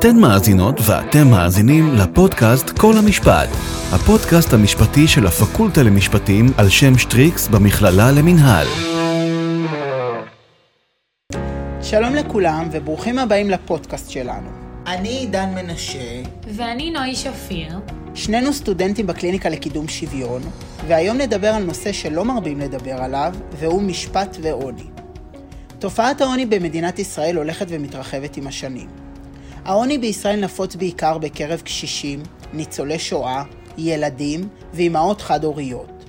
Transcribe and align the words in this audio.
אתן 0.00 0.16
מאזינות 0.16 0.74
ואתם 0.86 1.28
מאזינים 1.30 1.94
לפודקאסט 1.94 2.78
כל 2.78 2.92
המשפט, 2.98 3.48
הפודקאסט 3.92 4.52
המשפטי 4.52 5.08
של 5.08 5.26
הפקולטה 5.26 5.82
למשפטים 5.82 6.46
על 6.58 6.68
שם 6.68 6.98
שטריקס 6.98 7.48
במכללה 7.48 8.10
למינהל. 8.10 8.66
שלום 11.82 12.14
לכולם 12.14 12.68
וברוכים 12.72 13.18
הבאים 13.18 13.50
לפודקאסט 13.50 14.10
שלנו. 14.10 14.50
אני 14.86 15.08
עידן 15.08 15.48
מנשה. 15.54 16.22
ואני 16.48 16.90
נוי 16.90 17.14
שפיר. 17.14 17.78
שנינו 18.14 18.52
סטודנטים 18.52 19.06
בקליניקה 19.06 19.48
לקידום 19.48 19.88
שוויון, 19.88 20.42
והיום 20.86 21.16
נדבר 21.16 21.48
על 21.48 21.64
נושא 21.64 21.92
שלא 21.92 22.24
מרבים 22.24 22.60
לדבר 22.60 23.02
עליו, 23.02 23.34
והוא 23.58 23.82
משפט 23.82 24.36
ועוני. 24.42 24.86
תופעת 25.78 26.20
העוני 26.20 26.46
במדינת 26.46 26.98
ישראל 26.98 27.36
הולכת 27.36 27.66
ומתרחבת 27.68 28.36
עם 28.36 28.46
השנים. 28.46 29.09
העוני 29.64 29.98
בישראל 29.98 30.40
נפוץ 30.40 30.76
בעיקר 30.76 31.18
בקרב 31.18 31.60
קשישים, 31.60 32.22
ניצולי 32.52 32.98
שואה, 32.98 33.42
ילדים 33.78 34.48
ואימהות 34.74 35.20
חד-הוריות. 35.20 36.04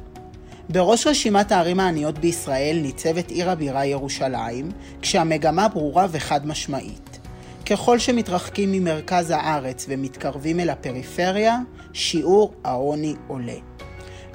בראש 0.70 1.08
רשימת 1.08 1.52
הערים 1.52 1.80
העניות 1.80 2.20
בישראל 2.20 2.80
ניצבת 2.82 3.32
עיר 3.32 3.50
הבירה 3.50 3.86
ירושלים, 3.86 4.72
כשהמגמה 5.02 5.68
ברורה 5.68 6.08
וחד 6.12 6.48
משמעית. 6.48 7.20
ככל 7.66 8.00
שמתרחקים 8.00 8.72
ממרכז 8.72 9.32
הארץ 9.32 9.86
ומתקרבים 9.90 10.60
אל 10.60 10.70
הפריפריה, 10.70 11.58
שיעור 11.94 12.54
העוני 12.64 13.16
עולה. 13.28 13.58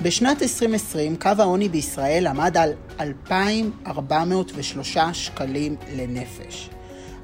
בשנת 0.02 0.42
2020 0.42 1.16
קו 1.16 1.30
העוני 1.38 1.68
בישראל 1.68 2.26
עמד 2.26 2.56
על 2.56 2.72
2,403 3.00 4.98
שקלים 5.12 5.76
לנפש. 5.96 6.70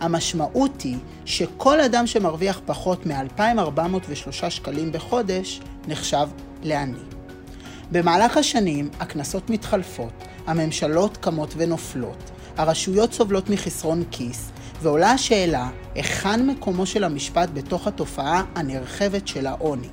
המשמעות 0.02 0.82
היא 0.82 0.96
שכל 1.24 1.80
אדם 1.80 2.06
שמרוויח 2.06 2.60
פחות 2.66 3.06
מ-2,403 3.06 4.50
שקלים 4.50 4.92
בחודש 4.92 5.60
נחשב 5.88 6.28
לעני. 6.62 6.98
במהלך 7.92 8.36
השנים 8.36 8.90
הכנסות 9.00 9.50
מתחלפות, 9.50 10.12
הממשלות 10.46 11.16
קמות 11.16 11.54
ונופלות, 11.56 12.30
הרשויות 12.56 13.12
סובלות 13.12 13.50
מחסרון 13.50 14.04
כיס, 14.10 14.50
ועולה 14.80 15.10
השאלה 15.10 15.68
היכן 15.94 16.46
מקומו 16.46 16.86
של 16.86 17.04
המשפט 17.04 17.48
בתוך 17.54 17.86
התופעה 17.86 18.44
הנרחבת 18.54 19.28
של 19.28 19.46
העוני. 19.46 19.88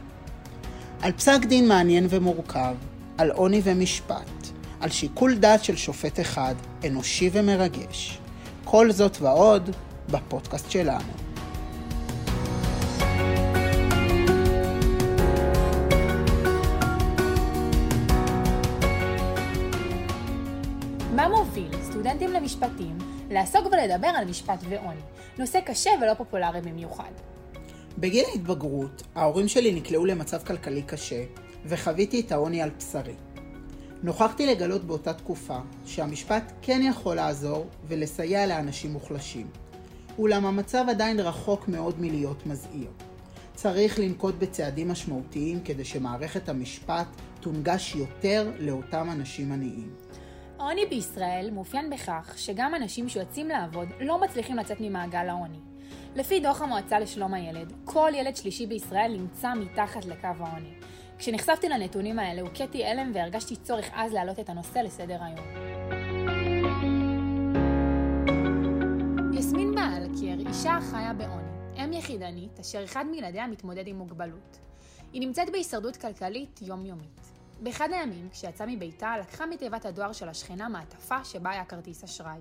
על 1.01 1.11
פסק 1.11 1.45
דין 1.45 1.67
מעניין 1.67 2.07
ומורכב, 2.09 2.75
על 3.17 3.31
עוני 3.31 3.61
ומשפט, 3.63 4.47
על 4.79 4.89
שיקול 4.89 5.35
דעת 5.35 5.63
של 5.63 5.75
שופט 5.75 6.19
אחד, 6.19 6.55
אנושי 6.85 7.29
ומרגש. 7.33 8.19
כל 8.65 8.91
זאת 8.91 9.17
ועוד 9.21 9.69
בפודקאסט 10.11 10.71
שלנו. 10.71 11.29
מה 21.15 21.29
מוביל 21.29 21.71
סטודנטים 21.83 22.31
למשפטים 22.31 22.97
לעסוק 23.31 23.65
ולדבר 23.65 24.07
על 24.07 24.25
משפט 24.25 24.59
ועוני? 24.69 25.01
נושא 25.37 25.59
קשה 25.65 25.89
ולא 26.01 26.13
פופולרי 26.13 26.61
במיוחד. 26.61 27.11
בגיל 27.97 28.25
ההתבגרות, 28.33 29.03
ההורים 29.15 29.47
שלי 29.47 29.71
נקלעו 29.71 30.05
למצב 30.05 30.43
כלכלי 30.43 30.81
קשה, 30.81 31.23
וחוויתי 31.65 32.19
את 32.19 32.31
העוני 32.31 32.61
על 32.61 32.69
בשרי. 32.77 33.13
נוכחתי 34.03 34.45
לגלות 34.47 34.83
באותה 34.83 35.13
תקופה 35.13 35.57
שהמשפט 35.85 36.51
כן 36.61 36.81
יכול 36.83 37.15
לעזור 37.15 37.67
ולסייע 37.87 38.47
לאנשים 38.47 38.93
מוחלשים. 38.93 39.47
אולם 40.19 40.45
המצב 40.45 40.85
עדיין 40.89 41.19
רחוק 41.19 41.67
מאוד 41.67 41.95
מלהיות 41.99 42.45
מזהיר. 42.45 42.89
צריך 43.53 43.99
לנקוט 43.99 44.35
בצעדים 44.35 44.91
משמעותיים 44.91 45.59
כדי 45.65 45.85
שמערכת 45.85 46.49
המשפט 46.49 47.07
תונגש 47.39 47.95
יותר 47.95 48.51
לאותם 48.59 49.09
אנשים 49.11 49.51
עניים. 49.51 49.89
העוני 50.59 50.85
בישראל 50.85 51.49
מאופיין 51.53 51.89
בכך 51.89 52.33
שגם 52.37 52.75
אנשים 52.75 53.09
שיוצאים 53.09 53.47
לעבוד 53.47 53.87
לא 54.01 54.21
מצליחים 54.21 54.55
לצאת 54.55 54.77
ממעגל 54.79 55.29
העוני. 55.29 55.59
לפי 56.15 56.39
דוח 56.39 56.61
המועצה 56.61 56.99
לשלום 56.99 57.33
הילד, 57.33 57.73
כל 57.85 58.11
ילד 58.15 58.35
שלישי 58.35 58.67
בישראל 58.67 59.15
נמצא 59.17 59.53
מתחת 59.53 60.05
לקו 60.05 60.27
העוני. 60.39 60.73
כשנחשפתי 61.17 61.69
לנתונים 61.69 62.19
האלה 62.19 62.41
הוכיתי 62.41 62.85
הלם 62.85 63.11
והרגשתי 63.13 63.55
צורך 63.55 63.89
אז 63.93 64.13
להעלות 64.13 64.39
את 64.39 64.49
הנושא 64.49 64.79
לסדר 64.79 65.17
היום. 65.23 65.69
יסמין 69.33 69.68
אישה 70.49 70.77
החיה 70.77 71.13
בעוני, 71.13 71.83
אם 71.83 71.93
יחידנית 71.93 72.59
אשר 72.59 72.83
אחד 72.83 73.05
מילדיה 73.11 73.47
מתמודד 73.47 73.87
עם 73.87 73.97
מוגבלות. 73.97 74.59
היא 75.13 75.21
נמצאת 75.21 75.49
בהישרדות 75.51 75.97
כלכלית 75.97 76.59
יומיומית. 76.61 77.19
באחד 77.59 77.89
הימים, 77.91 78.29
כשיצאה 78.29 78.67
מביתה, 78.67 79.17
לקחה 79.17 79.45
מתיבת 79.45 79.85
הדואר 79.85 80.13
של 80.13 80.29
השכנה 80.29 80.69
מעטפה 80.69 81.23
שבה 81.23 81.49
היה 81.49 81.65
כרטיס 81.65 82.03
אשראי. 82.03 82.39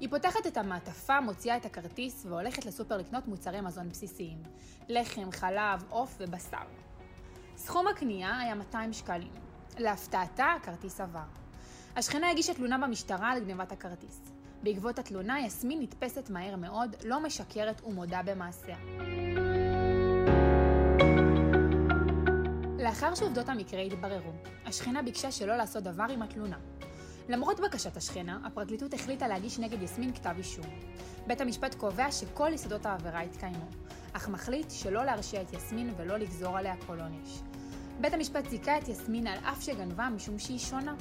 היא 0.00 0.08
פותחת 0.10 0.46
את 0.46 0.56
המעטפה, 0.56 1.20
מוציאה 1.20 1.56
את 1.56 1.64
הכרטיס 1.66 2.26
והולכת 2.26 2.66
לסופר 2.66 2.96
לקנות 2.96 3.28
מוצרי 3.28 3.60
מזון 3.60 3.88
בסיסיים. 3.88 4.42
לחם, 4.88 5.32
חלב, 5.32 5.84
עוף 5.88 6.16
ובשר. 6.20 6.66
סכום 7.56 7.86
הקנייה 7.88 8.38
היה 8.38 8.54
200 8.54 8.92
שקלים. 8.92 9.32
להפתעתה, 9.78 10.46
הכרטיס 10.60 11.00
עבר. 11.00 11.20
השכנה 11.96 12.30
הגישה 12.30 12.54
תלונה 12.54 12.78
במשטרה 12.78 13.30
על 13.30 13.44
גנבת 13.44 13.72
הכרטיס. 13.72 14.39
בעקבות 14.62 14.98
התלונה, 14.98 15.40
יסמין 15.40 15.82
נתפסת 15.82 16.30
מהר 16.30 16.56
מאוד, 16.56 16.96
לא 17.04 17.22
משקרת 17.22 17.82
ומודה 17.84 18.20
במעשיה. 18.24 18.76
לאחר 22.78 23.14
שעובדות 23.14 23.48
המקרה 23.48 23.80
התבררו, 23.80 24.32
השכנה 24.66 25.02
ביקשה 25.02 25.30
שלא 25.30 25.56
לעשות 25.56 25.82
דבר 25.82 26.06
עם 26.10 26.22
התלונה. 26.22 26.58
למרות 27.28 27.60
בקשת 27.60 27.96
השכנה, 27.96 28.38
הפרקליטות 28.44 28.94
החליטה 28.94 29.28
להגיש 29.28 29.58
נגד 29.58 29.82
יסמין 29.82 30.14
כתב 30.14 30.34
אישום. 30.38 30.66
בית 31.26 31.40
המשפט 31.40 31.74
קובע 31.74 32.12
שכל 32.12 32.50
יסודות 32.54 32.86
העבירה 32.86 33.20
התקיימו, 33.20 33.66
אך 34.12 34.28
מחליט 34.28 34.70
שלא 34.70 35.04
להרשיע 35.04 35.42
את 35.42 35.52
יסמין 35.52 35.94
ולא 35.96 36.16
לגזור 36.16 36.58
עליה 36.58 36.74
כל 36.86 37.00
עונש. 37.00 37.40
בית 38.00 38.14
המשפט 38.14 38.50
זיכה 38.50 38.78
את 38.78 38.88
יסמין 38.88 39.26
על 39.26 39.38
אף 39.38 39.62
שגנבה 39.62 40.08
משום 40.08 40.38
שהיא 40.38 40.58
שונה. 40.58 40.94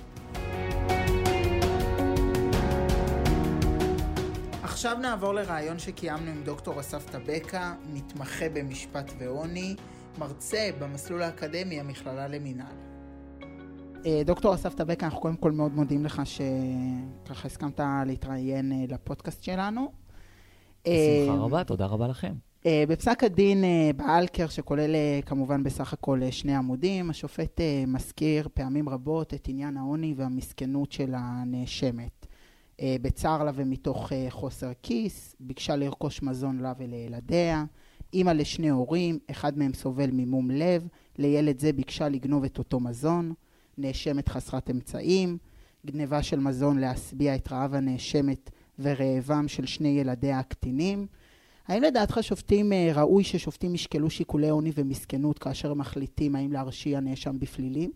עכשיו 4.70 4.98
נעבור 5.02 5.34
לראיון 5.34 5.80
שקיימנו 5.80 6.32
עם 6.32 6.44
דוקטור 6.44 6.80
אסף 6.80 7.10
טבקה, 7.10 7.74
מתמחה 7.94 8.50
במשפט 8.54 9.12
ועוני, 9.20 9.76
מרצה 10.20 10.70
במסלול 10.80 11.22
האקדמי 11.22 11.80
המכללה 11.80 12.28
למינהל. 12.28 12.76
אה, 14.06 14.22
דוקטור 14.26 14.56
אסף 14.56 14.74
טבקה, 14.74 15.06
אנחנו 15.06 15.20
קודם 15.20 15.36
כל 15.36 15.52
מאוד 15.52 15.74
מודים 15.76 16.06
לך 16.06 16.22
שככה 16.26 17.48
הסכמת 17.48 17.80
להתראיין 18.06 18.72
אה, 18.72 18.86
לפודקאסט 18.90 19.44
שלנו. 19.44 19.92
בשמחה 20.82 21.38
אה, 21.38 21.40
רבה, 21.40 21.64
תודה 21.64 21.86
רבה 21.86 22.08
לכם. 22.08 22.34
בפסק 22.66 23.24
הדין 23.24 23.64
באלקר, 23.96 24.48
שכולל 24.48 24.96
כמובן 25.26 25.64
בסך 25.64 25.94
הכל 25.94 26.22
שני 26.32 26.56
עמודים, 26.56 27.10
השופט 27.10 27.62
מזכיר 27.88 28.48
פעמים 28.54 28.90
רבות 28.90 29.34
את 29.34 29.48
עניין 29.48 29.78
העוני 29.78 30.14
והמסכנות 30.18 30.92
של 30.92 31.14
הנאשמת. 31.16 32.29
בצר 33.02 33.44
לה 33.44 33.52
ומתוך 33.56 34.12
חוסר 34.30 34.72
כיס, 34.84 35.36
ביקשה 35.40 35.76
לרכוש 35.76 36.22
מזון 36.22 36.60
לה 36.60 36.74
ולילדיה. 36.78 37.66
אימא 38.14 38.32
לשני 38.32 38.70
הורים, 38.70 39.20
אחד 39.32 39.58
מהם 39.58 39.74
סובל 39.74 40.10
ממום 40.14 40.52
לב, 40.52 40.88
לילד 41.18 41.60
זה 41.60 41.74
ביקשה 41.74 42.10
לגנוב 42.10 42.44
את 42.44 42.58
אותו 42.58 42.80
מזון. 42.80 43.34
נאשמת 43.78 44.30
חסרת 44.30 44.70
אמצעים, 44.70 45.38
גניבה 45.86 46.24
של 46.24 46.40
מזון 46.40 46.80
להשביע 46.80 47.36
את 47.36 47.52
רעב 47.52 47.74
הנאשמת 47.74 48.50
ורעבם 48.80 49.48
של 49.48 49.66
שני 49.66 49.90
ילדיה 49.90 50.40
הקטינים. 50.40 51.08
האם 51.68 51.82
לדעתך 51.84 52.18
שופטים, 52.22 52.74
אה, 52.74 52.92
ראוי 52.96 53.24
ששופטים 53.24 53.76
ישקלו 53.76 54.10
שיקולי 54.10 54.50
עוני 54.50 54.72
ומסכנות 54.76 55.40
כאשר 55.40 55.74
מחליטים 55.74 56.36
האם 56.36 56.52
להרשיע 56.54 57.00
נאשם 57.00 57.40
בפלילים? 57.40 57.92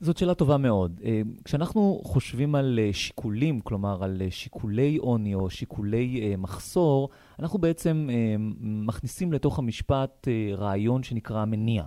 זאת 0.00 0.16
שאלה 0.16 0.34
טובה 0.34 0.56
מאוד. 0.56 1.00
אה, 1.04 1.22
כשאנחנו 1.44 2.00
חושבים 2.04 2.54
על 2.54 2.78
אה, 2.82 2.92
שיקולים, 2.92 3.60
כלומר 3.60 4.04
על 4.04 4.22
שיקולי 4.30 4.96
עוני 4.96 5.34
או 5.34 5.50
שיקולי 5.50 6.34
מחסור, 6.38 7.08
אנחנו 7.38 7.58
בעצם 7.58 8.08
מכניסים 8.60 9.32
לתוך 9.32 9.58
המשפט 9.58 10.28
רעיון 10.56 11.02
שנקרא 11.02 11.44
מניע. 11.44 11.84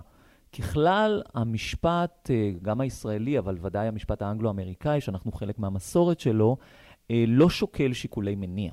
ככלל, 0.58 1.22
המשפט, 1.34 2.30
אה, 2.30 2.50
גם 2.62 2.80
הישראלי, 2.80 3.38
אבל 3.38 3.56
ודאי 3.60 3.88
המשפט 3.88 4.22
האנגלו-אמריקאי, 4.22 5.00
שאנחנו 5.00 5.32
חלק 5.32 5.58
מהמסורת 5.58 6.20
שלו, 6.20 6.56
אה, 7.10 7.24
לא 7.28 7.50
שוקל 7.50 7.92
שיקולי 7.92 8.34
מניע. 8.34 8.72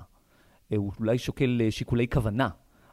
אה, 0.72 0.78
הוא 0.78 0.92
אולי 1.00 1.18
שוקל 1.18 1.62
שיקולי 1.70 2.08
כוונה. 2.08 2.50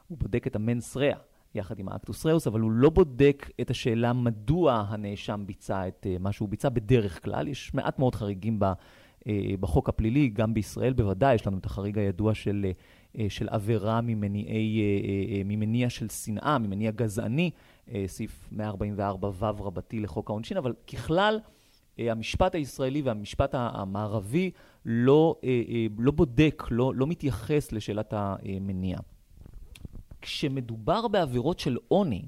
הוא 0.08 0.18
בודק 0.18 0.46
את 0.46 0.56
המנס 0.56 0.96
ריאה 0.96 1.18
יחד 1.54 1.78
עם 1.78 1.88
האקטוס 1.88 2.26
ריאוס, 2.26 2.46
אבל 2.46 2.60
הוא 2.60 2.70
לא 2.70 2.90
בודק 2.90 3.50
את 3.60 3.70
השאלה 3.70 4.12
מדוע 4.12 4.84
הנאשם 4.88 5.42
ביצע 5.46 5.88
את 5.88 6.06
מה 6.20 6.32
שהוא 6.32 6.48
ביצע 6.48 6.68
בדרך 6.68 7.24
כלל. 7.24 7.48
יש 7.48 7.74
מעט 7.74 7.98
מאוד 7.98 8.14
חריגים 8.14 8.60
בחוק 9.60 9.88
הפלילי, 9.88 10.28
גם 10.28 10.54
בישראל 10.54 10.92
בוודאי, 10.92 11.34
יש 11.34 11.46
לנו 11.46 11.58
את 11.58 11.66
החריג 11.66 11.98
הידוע 11.98 12.34
של, 12.34 12.66
של 13.28 13.48
עבירה 13.48 14.00
ממניעי, 14.00 14.82
ממניע 15.44 15.90
של 15.90 16.08
שנאה, 16.08 16.58
ממניע 16.58 16.90
גזעני, 16.90 17.50
סעיף 18.06 18.48
144ו 18.52 19.42
רבתי 19.42 20.00
לחוק 20.00 20.30
העונשין, 20.30 20.56
אבל 20.56 20.72
ככלל, 20.92 21.38
המשפט 21.98 22.54
הישראלי 22.54 23.02
והמשפט 23.02 23.54
המערבי 23.54 24.50
לא, 24.84 25.34
לא 25.98 26.12
בודק, 26.12 26.62
לא, 26.70 26.92
לא 26.94 27.06
מתייחס 27.06 27.72
לשאלת 27.72 28.14
המניע. 28.16 28.98
כשמדובר 30.22 31.08
בעבירות 31.08 31.58
של 31.58 31.76
עוני, 31.88 32.26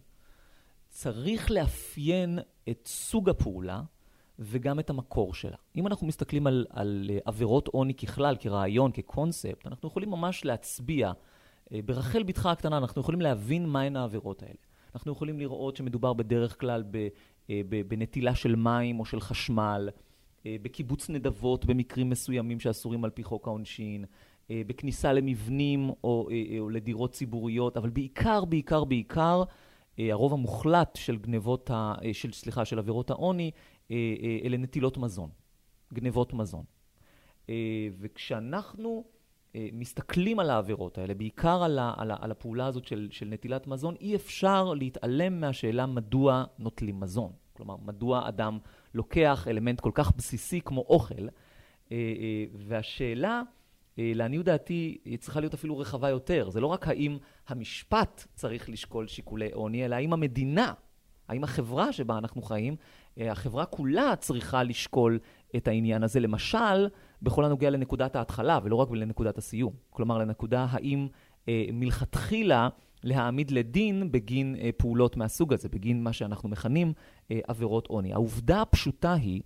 צריך 0.89 1.51
לאפיין 1.51 2.39
את 2.69 2.87
סוג 2.87 3.31
הפעולה 3.31 3.83
וגם 4.39 4.81
את 4.81 4.91
המקור 4.91 5.35
שלה. 5.35 5.57
אם 5.77 5.87
אנחנו 5.87 6.07
מסתכלים 6.07 6.47
על, 6.47 6.67
על 6.71 7.11
עבירות 7.25 7.69
עוני 7.69 7.95
ככלל, 7.95 8.37
כרעיון, 8.41 8.93
כקונספט, 8.93 9.67
אנחנו 9.67 9.89
יכולים 9.89 10.11
ממש 10.11 10.45
להצביע. 10.45 11.13
אה, 11.73 11.81
ברחל 11.85 12.23
בתך 12.23 12.47
הקטנה 12.47 12.79
אנחנו 12.79 13.01
יכולים 13.01 13.21
להבין 13.21 13.67
מהן 13.67 13.97
העבירות 13.97 14.43
האלה. 14.43 14.55
אנחנו 14.95 15.13
יכולים 15.13 15.39
לראות 15.39 15.77
שמדובר 15.77 16.13
בדרך 16.13 16.61
כלל 16.61 16.85
אה, 17.51 17.61
בנטילה 17.89 18.35
של 18.35 18.57
מים 18.57 19.01
או 19.01 19.05
של 19.05 19.21
חשמל, 19.21 19.89
אה, 20.47 20.57
בקיבוץ 20.63 21.11
נדבות 21.11 21.65
במקרים 21.65 22.11
מסוימים 22.11 22.61
שאסורים 22.61 23.05
על 23.05 23.11
פי 23.11 23.25
חוק 23.25 23.47
העונשין, 23.47 24.05
בכניסה 24.51 25.13
למבנים 25.13 25.91
או, 26.05 26.29
או 26.59 26.71
לדירות 26.71 27.13
ציבוריות, 27.13 27.77
אבל 27.77 27.91
בעיקר, 27.91 28.45
בעיקר, 28.45 28.85
בעיקר, 28.85 29.43
הרוב 29.99 30.33
המוחלט 30.33 30.97
של 30.97 31.17
גנבות, 31.17 31.71
ה, 31.71 31.95
של, 32.13 32.33
סליחה, 32.33 32.65
של 32.65 32.79
עבירות 32.79 33.11
העוני, 33.11 33.51
אלה 34.45 34.57
נטילות 34.57 34.99
מזון, 34.99 35.31
גנבות 35.95 36.33
מזון. 36.33 36.65
וכשאנחנו 37.99 39.05
מסתכלים 39.55 40.39
על 40.39 40.51
העבירות 40.51 40.99
האלה, 40.99 41.15
בעיקר 41.15 41.63
על, 41.63 41.79
ה, 41.79 41.95
על, 41.97 42.11
ה, 42.11 42.17
על 42.21 42.31
הפעולה 42.31 42.67
הזאת 42.67 42.85
של, 42.85 43.09
של 43.11 43.27
נטילת 43.27 43.67
מזון, 43.67 43.95
אי 44.01 44.17
אפשר 44.17 44.75
להתעלם 44.75 45.41
מהשאלה 45.41 45.87
מדוע 45.87 46.45
נוטלים 46.59 47.01
מזון. 47.01 47.33
כלומר, 47.53 47.77
מדוע 47.77 48.29
אדם 48.29 48.59
לוקח 48.95 49.47
אלמנט 49.49 49.81
כל 49.81 49.91
כך 49.95 50.17
בסיסי 50.17 50.61
כמו 50.61 50.81
אוכל, 50.81 51.29
והשאלה 52.55 53.29
אה, 53.29 53.60
לעניות 53.99 54.45
דעתי, 54.45 54.99
היא 55.05 55.19
צריכה 55.19 55.41
להיות 55.41 55.55
אפילו 55.55 55.79
רחבה 55.79 56.09
יותר. 56.09 56.51
זה 56.51 56.61
לא 56.61 56.67
רק 56.67 56.89
האם 56.89 57.19
המשפט 57.49 58.27
צריך 58.35 58.69
לשקול 58.69 59.07
שיקולי 59.07 59.51
עוני, 59.53 59.85
אלא 59.85 59.95
האם 59.95 60.13
המדינה, 60.13 60.73
האם 61.29 61.45
החברה 61.45 61.93
שבה 61.93 62.19
אנחנו 62.19 62.43
חיים, 62.43 62.77
אה, 63.21 63.33
החברה 63.33 63.67
כולה 63.67 64.17
צריכה 64.17 64.63
לשקול 64.63 65.19
את 65.57 65.69
העניין 65.69 66.03
הזה, 66.03 66.21
למשל, 66.21 66.89
בכל 67.23 67.45
הנוגע 67.45 67.71
לנקודת 67.71 68.17
ההתחלה, 68.17 68.59
ולא 68.63 68.77
רק 68.77 68.89
לנקודת 68.91 69.39
הסיום. 69.39 69.73
כלומר, 69.91 70.19
לנקודה 70.19 70.67
האם 70.71 71.09
אה, 71.49 71.65
מלכתחילה 71.73 72.69
להעמיד 73.05 73.51
לדין 73.51 74.13
בגין 74.13 74.57
אה, 74.61 74.71
פעולות 74.77 75.17
מהסוג 75.17 75.53
הזה, 75.53 75.69
בגין 75.69 76.05
מה 76.05 76.13
שאנחנו 76.13 76.49
מכנים 76.49 76.93
אה, 77.31 77.41
עבירות 77.49 77.87
עוני. 77.87 78.13
העובדה 78.13 78.63
הפשוטה 78.63 79.15
היא 79.15 79.43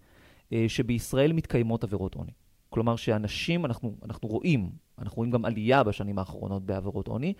אה, 0.52 0.64
שבישראל 0.69 1.32
מתקיימות 1.32 1.85
עבירות 1.85 2.14
עוני. 2.14 2.32
כלומר 2.75 2.97
שאנשים, 2.97 3.65
אנחנו, 3.65 3.94
אנחנו 4.05 4.29
רואים, 4.29 4.71
אנחנו 4.99 5.17
רואים 5.17 5.31
גם 5.31 5.44
עלייה 5.44 5.82
בשנים 5.82 6.19
האחרונות 6.19 6.67
בעבירות 6.67 7.09
עוני, 7.09 7.32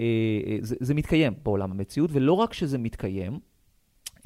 אה, 0.00 0.04
אה, 0.46 0.56
זה, 0.60 0.76
זה 0.80 0.94
מתקיים 0.94 1.34
בעולם 1.42 1.70
המציאות, 1.70 2.10
ולא 2.12 2.32
רק 2.32 2.52
שזה 2.52 2.78
מתקיים, 2.78 3.38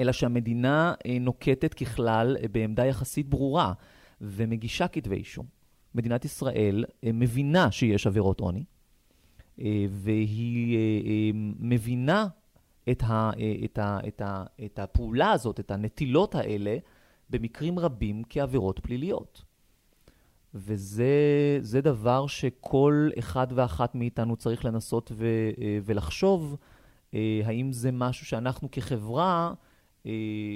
אלא 0.01 0.13
שהמדינה 0.13 0.95
אה, 1.07 1.19
נוקטת 1.21 1.75
ככלל 1.75 2.37
בעמדה 2.53 2.87
יחסית 2.87 3.29
ברורה 3.29 3.73
ומגישה 4.21 4.89
כתבי 4.89 5.17
אישום. 5.17 5.47
מדינת 5.95 6.25
ישראל 6.25 6.85
מבינה 7.03 7.71
שיש 7.71 8.07
עבירות 8.07 8.41
עוני, 8.41 8.65
והיא 9.89 11.35
מבינה 11.59 12.27
את, 12.91 13.03
ה, 13.03 13.31
את, 13.65 13.79
ה, 13.79 13.99
את, 14.09 14.21
ה, 14.21 14.45
את 14.65 14.79
הפעולה 14.79 15.31
הזאת, 15.31 15.61
את 15.61 15.71
הנטילות 15.71 16.35
האלה, 16.35 16.77
במקרים 17.31 17.79
רבים 17.79 18.23
כעבירות 18.29 18.79
פליליות. 18.79 19.48
וזה 20.59 21.81
דבר 21.83 22.27
שכל 22.27 23.11
אחד 23.19 23.47
ואחת 23.51 23.95
מאיתנו 23.95 24.37
צריך 24.37 24.65
לנסות 24.65 25.13
ו, 25.15 25.25
אה, 25.61 25.79
ולחשוב 25.85 26.57
אה, 27.15 27.41
האם 27.45 27.73
זה 27.73 27.93
משהו 27.93 28.27
שאנחנו 28.27 28.71
כחברה 28.73 29.53
אה, 30.07 30.13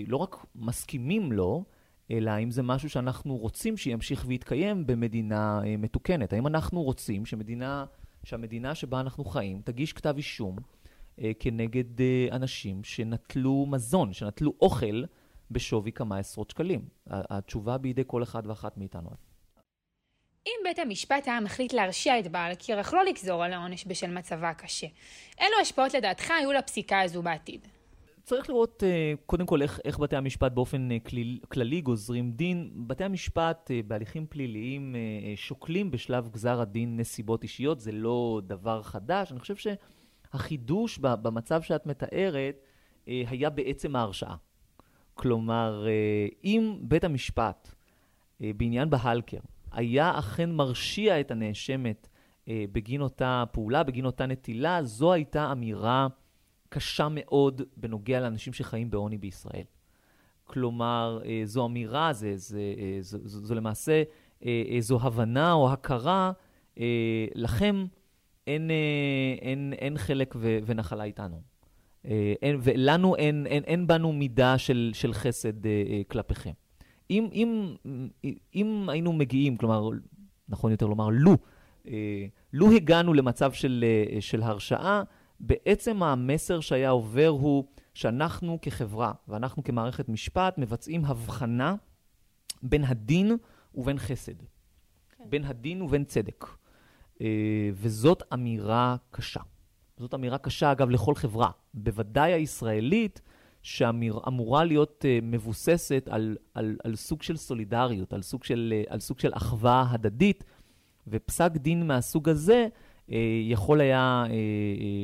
לא 0.07 0.17
רק 0.17 0.37
מסכימים 0.55 1.33
לו, 1.33 1.65
אלא 2.11 2.31
האם 2.31 2.51
זה 2.51 2.63
משהו 2.63 2.91
שאנחנו 2.91 3.37
רוצים 3.37 3.77
שימשיך 3.77 4.25
ויתקיים 4.29 4.87
במדינה 4.87 5.61
מתוקנת. 5.79 6.33
האם 6.33 6.47
אנחנו 6.47 6.83
רוצים 6.83 7.27
שמדינה, 7.27 7.85
שהמדינה 8.25 8.75
שבה 8.75 9.01
אנחנו 9.01 9.25
חיים 9.25 9.61
תגיש 9.65 9.93
כתב 9.93 10.15
אישום 10.17 10.57
כנגד 11.39 11.85
אנשים 12.33 12.85
שנטלו 12.85 13.67
מזון, 13.67 14.13
שנטלו 14.13 14.55
אוכל 14.61 15.05
בשווי 15.51 15.93
כמה 15.93 16.19
עשרות 16.19 16.51
שקלים? 16.51 16.85
התשובה 17.07 17.79
בידי 17.79 18.03
כל 18.07 18.23
אחד 18.23 18.43
ואחת 18.47 18.79
מאיתנו. 18.79 19.11
אם 20.47 20.53
בית 20.65 20.79
המשפט 20.79 21.29
היה 21.29 21.41
מחליט 21.41 21.73
להרשיע 21.73 22.19
את 22.19 22.29
בעלקיר 22.29 22.81
אך 22.81 22.95
לא 22.95 23.05
לגזור 23.05 23.45
על 23.45 23.53
העונש 23.53 23.85
בשל 23.87 24.11
מצבה 24.11 24.49
הקשה, 24.49 24.87
אילו 25.41 25.57
השפעות 25.61 25.95
לדעתך 25.95 26.31
היו 26.31 26.53
לפסיקה 26.53 27.01
הזו 27.01 27.23
בעתיד? 27.23 27.69
צריך 28.23 28.51
לראות 28.51 28.83
uh, 28.83 29.21
קודם 29.27 29.47
כל 29.47 29.63
איך, 29.63 29.81
איך 29.85 29.99
בתי 29.99 30.17
המשפט 30.17 30.53
באופן 30.53 30.89
uh, 30.91 31.09
כליל, 31.09 31.39
כללי 31.49 31.81
גוזרים 31.81 32.33
דין. 32.33 32.71
בתי 32.75 33.05
המשפט 33.05 33.71
uh, 33.71 33.87
בהליכים 33.87 34.27
פליליים 34.27 34.97
שוקלים 35.37 35.91
בשלב 35.91 36.29
גזר 36.29 36.61
הדין 36.61 36.97
נסיבות 36.97 37.43
אישיות, 37.43 37.81
זה 37.81 37.93
לא 37.93 38.41
דבר 38.47 38.83
חדש. 38.83 39.33
אני 39.33 39.41
חושב 39.41 39.55
שהחידוש 39.57 40.99
במצב 40.99 41.63
שאת 41.63 41.87
מתארת 41.87 42.57
היה 43.07 43.51
בעצם 43.51 43.97
ההרשעה. 43.97 44.37
כלומר, 45.15 45.87
אם 46.45 46.77
בית 46.81 47.05
המשפט 47.05 47.69
בעניין 48.41 48.91
בהלקר 48.91 49.39
היה 49.73 50.19
אכן 50.19 50.51
מרשיע 50.53 51.21
את 51.21 51.31
הנאשמת 51.31 52.09
אה, 52.49 52.65
בגין 52.73 53.01
אותה 53.01 53.45
פעולה, 53.53 53.83
בגין 53.83 54.07
אותה 54.07 54.27
נטילה, 54.27 54.83
זו 54.83 55.13
הייתה 55.13 55.53
אמירה 55.53 56.07
קשה 56.69 57.09
מאוד 57.11 57.63
בנוגע 57.77 58.21
לאנשים 58.21 58.53
שחיים 58.53 58.91
בעוני 58.91 59.19
בישראל. 59.19 59.65
כלומר, 60.45 61.21
אה, 61.25 61.43
זו 61.45 61.67
אמירה, 61.67 62.13
זה, 62.13 62.37
זה, 62.37 62.61
אה, 62.79 62.97
זו, 63.01 63.19
זו, 63.25 63.47
זו 63.47 63.55
למעשה, 63.55 64.03
אה, 64.45 64.63
אה, 64.71 64.81
זו 64.81 64.99
הבנה 65.03 65.53
או 65.53 65.73
הכרה, 65.73 66.33
אה, 66.79 67.27
לכם 67.35 67.87
אין, 68.47 68.71
אה, 68.71 68.77
אין, 69.43 69.73
אין 69.79 69.99
חלק 69.99 70.35
ו, 70.39 70.59
ונחלה 70.67 71.05
איתנו. 71.05 71.43
אה, 72.07 72.35
אין, 72.43 72.59
ולנו 72.63 73.17
אין, 73.17 73.47
אין, 73.47 73.65
אין 73.65 73.87
בנו 73.87 74.13
מידה 74.13 74.59
של, 74.59 74.91
של 74.95 75.13
חסד 75.13 75.67
אה, 75.67 75.83
אה, 75.91 76.03
כלפיכם. 76.09 76.53
אם, 77.13 77.29
אם, 77.33 77.77
אם 78.55 78.89
היינו 78.89 79.13
מגיעים, 79.13 79.57
כלומר, 79.57 79.89
נכון 80.49 80.71
יותר 80.71 80.87
לומר, 80.87 81.09
לו, 81.09 81.37
אה, 81.89 82.27
לו 82.53 82.73
הגענו 82.73 83.15
למצב 83.15 83.53
של, 83.53 83.85
אה, 84.15 84.21
של 84.21 84.43
הרשעה, 84.43 85.03
בעצם 85.41 86.03
המסר 86.03 86.61
שהיה 86.61 86.91
עובר 86.91 87.29
הוא 87.29 87.65
שאנחנו 87.95 88.59
כחברה 88.63 89.13
ואנחנו 89.29 89.65
כמערכת 89.65 90.09
משפט 90.09 90.59
מבצעים 90.59 91.05
הבחנה 91.05 91.75
בין 92.63 92.85
הדין 92.85 93.37
ובין 93.75 93.99
חסד, 93.99 94.39
כן. 94.39 95.25
בין 95.29 95.45
הדין 95.45 95.83
ובין 95.83 96.05
צדק. 96.05 96.47
אה, 97.21 97.71
וזאת 97.73 98.23
אמירה 98.33 98.97
קשה. 99.11 99.41
זאת 99.99 100.15
אמירה 100.15 100.39
קשה, 100.39 100.73
אגב, 100.73 100.91
לכל 100.91 101.15
חברה, 101.15 101.51
בוודאי 101.75 102.33
הישראלית, 102.33 103.21
שאמורה 103.63 104.65
להיות 104.65 105.05
uh, 105.05 105.25
מבוססת 105.25 106.09
על, 106.11 106.37
על, 106.55 106.77
על 106.85 106.97
סוג 106.97 107.23
של 107.23 107.37
סולידריות, 107.37 108.13
על 108.13 108.23
סוג 108.23 108.45
של, 108.45 108.75
uh, 108.89 108.93
על 108.93 109.01
סוג 109.01 109.19
של 109.19 109.31
אחווה 109.35 109.87
הדדית, 109.91 110.45
ופסק 111.07 111.53
דין 111.57 111.87
מהסוג 111.87 112.29
הזה 112.29 112.67
uh, 113.09 113.13
יכול 113.43 113.81
היה 113.81 114.25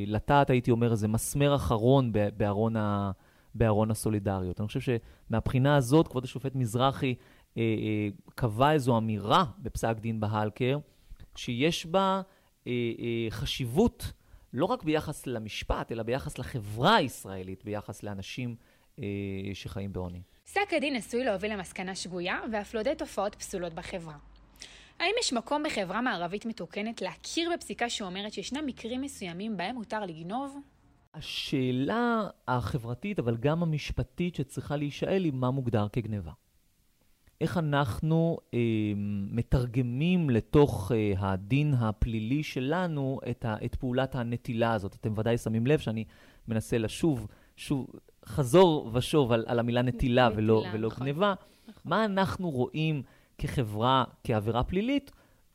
לטעת, 0.06 0.50
הייתי 0.50 0.70
אומר, 0.70 0.92
איזה 0.92 1.08
מסמר 1.08 1.54
אחרון 1.54 2.12
בארון, 2.36 2.76
ה, 2.76 3.10
בארון 3.54 3.90
הסולידריות. 3.90 4.60
אני 4.60 4.66
חושב 4.66 4.80
שמבחינה 5.30 5.76
הזאת, 5.76 6.08
כבוד 6.08 6.24
השופט 6.24 6.54
מזרחי 6.54 7.14
קבע 8.34 8.72
איזו 8.72 8.98
אמירה 8.98 9.44
בפסק 9.58 9.96
דין 10.00 10.20
בהלקר, 10.20 10.78
שיש 11.36 11.86
בה 11.86 12.22
חשיבות 13.30 14.12
לא 14.52 14.64
רק 14.64 14.82
ביחס 14.82 15.26
למשפט, 15.26 15.92
אלא 15.92 16.02
ביחס 16.02 16.38
לחברה 16.38 16.96
הישראלית, 16.96 17.64
ביחס 17.64 18.02
לאנשים 18.02 18.56
אה, 18.98 19.04
שחיים 19.54 19.92
בעוני. 19.92 20.22
פסק 20.44 20.72
הדין 20.76 20.96
עשוי 20.96 21.24
להוביל 21.24 21.52
למסקנה 21.52 21.94
שגויה, 21.94 22.40
ואף 22.52 22.74
לעודד 22.74 22.94
תופעות 22.94 23.34
פסולות 23.34 23.74
בחברה. 23.74 24.16
האם 25.00 25.14
יש 25.20 25.32
מקום 25.32 25.62
בחברה 25.62 26.00
מערבית 26.00 26.46
מתוקנת 26.46 27.02
להכיר 27.02 27.50
בפסיקה 27.54 27.90
שאומרת 27.90 28.32
שישנם 28.32 28.66
מקרים 28.66 29.00
מסוימים 29.00 29.56
בהם 29.56 29.74
מותר 29.74 30.00
לגנוב? 30.00 30.58
השאלה 31.14 32.22
החברתית, 32.48 33.18
אבל 33.18 33.36
גם 33.36 33.62
המשפטית 33.62 34.34
שצריכה 34.34 34.76
להישאל, 34.76 35.24
היא 35.24 35.32
מה 35.32 35.50
מוגדר 35.50 35.86
כגניבה. 35.92 36.32
איך 37.40 37.58
אנחנו 37.58 38.38
אה, 38.54 38.58
מתרגמים 39.30 40.30
לתוך 40.30 40.92
אה, 40.94 41.12
הדין 41.18 41.74
הפלילי 41.74 42.42
שלנו 42.42 43.20
את, 43.30 43.44
ה, 43.44 43.56
את 43.64 43.74
פעולת 43.74 44.14
הנטילה 44.14 44.72
הזאת. 44.72 44.94
אתם 44.94 45.12
ודאי 45.16 45.38
שמים 45.38 45.66
לב 45.66 45.78
שאני 45.78 46.04
מנסה 46.48 46.78
לשוב, 46.78 47.26
שוב, 47.56 47.86
חזור 48.26 48.90
ושוב 48.94 49.32
על, 49.32 49.44
על 49.46 49.58
המילה 49.58 49.82
נטילה, 49.82 50.28
נטילה 50.28 50.42
ולא, 50.42 50.64
ולא 50.72 50.88
נכון. 50.88 51.00
גניבה. 51.06 51.34
נכון. 51.68 51.82
מה 51.84 52.04
אנחנו 52.04 52.50
רואים 52.50 53.02
כחברה, 53.38 54.04
כעבירה 54.24 54.64
פלילית, 54.64 55.12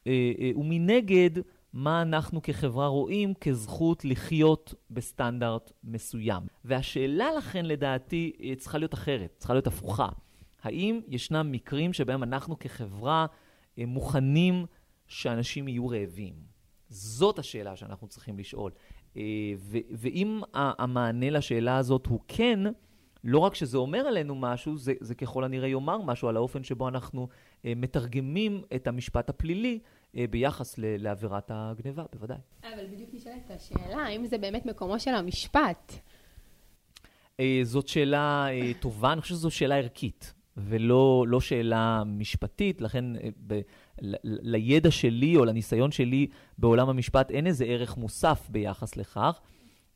אה, 0.07 0.31
אה, 0.39 0.51
ומנגד, 0.55 1.29
מה 1.73 2.01
אנחנו 2.01 2.41
כחברה 2.41 2.87
רואים 2.87 3.33
כזכות 3.33 4.05
לחיות 4.05 4.73
בסטנדרט 4.91 5.71
מסוים. 5.83 6.43
והשאלה 6.65 7.27
לכן, 7.37 7.65
לדעתי, 7.65 8.31
צריכה 8.57 8.77
להיות 8.77 8.93
אחרת, 8.93 9.35
צריכה 9.37 9.53
להיות 9.53 9.67
הפוכה. 9.67 10.07
האם 10.63 11.01
ישנם 11.07 11.51
מקרים 11.51 11.93
שבהם 11.93 12.23
אנחנו 12.23 12.59
כחברה 12.59 13.25
אה, 13.79 13.85
מוכנים 13.85 14.65
שאנשים 15.07 15.67
יהיו 15.67 15.87
רעבים? 15.87 16.33
זאת 16.89 17.39
השאלה 17.39 17.75
שאנחנו 17.75 18.07
צריכים 18.07 18.39
לשאול. 18.39 18.71
אה, 19.17 19.21
ואם 19.91 20.41
המענה 20.53 21.29
לשאלה 21.29 21.77
הזאת 21.77 22.05
הוא 22.05 22.19
כן, 22.27 22.59
לא 23.23 23.39
רק 23.39 23.55
שזה 23.55 23.77
אומר 23.77 23.99
עלינו 23.99 24.35
משהו, 24.35 24.77
זה, 24.77 24.93
זה 24.99 25.15
ככל 25.15 25.43
הנראה 25.43 25.67
יאמר 25.67 26.01
משהו 26.01 26.27
על 26.27 26.35
האופן 26.35 26.63
שבו 26.63 26.87
אנחנו 26.87 27.27
אה, 27.65 27.73
מתרגמים 27.75 28.63
את 28.75 28.87
המשפט 28.87 29.29
הפלילי 29.29 29.79
ביחס 30.29 30.75
לעבירת 30.77 31.51
הגניבה, 31.53 32.03
בוודאי. 32.13 32.37
אבל 32.63 32.85
בדיוק 32.91 33.09
נשאלת 33.13 33.51
השאלה, 33.51 33.97
האם 33.97 34.25
זה 34.25 34.37
באמת 34.37 34.65
מקומו 34.65 34.99
של 34.99 35.11
המשפט? 35.15 35.93
זאת 37.63 37.87
שאלה 37.87 38.47
טובה, 38.79 39.13
אני 39.13 39.21
חושב 39.21 39.33
שזו 39.35 39.51
שאלה 39.51 39.75
ערכית. 39.75 40.33
ולא 40.57 41.25
לא 41.27 41.41
שאלה 41.41 42.03
משפטית, 42.05 42.81
לכן 42.81 43.15
אה, 43.15 43.29
ב, 43.47 43.61
ל, 44.01 44.15
לידע 44.23 44.91
שלי 44.91 45.35
או 45.35 45.45
לניסיון 45.45 45.91
שלי 45.91 46.27
בעולם 46.57 46.89
המשפט 46.89 47.31
אין 47.31 47.47
איזה 47.47 47.65
ערך 47.65 47.97
מוסף 47.97 48.47
ביחס 48.49 48.97
לכך. 48.97 49.39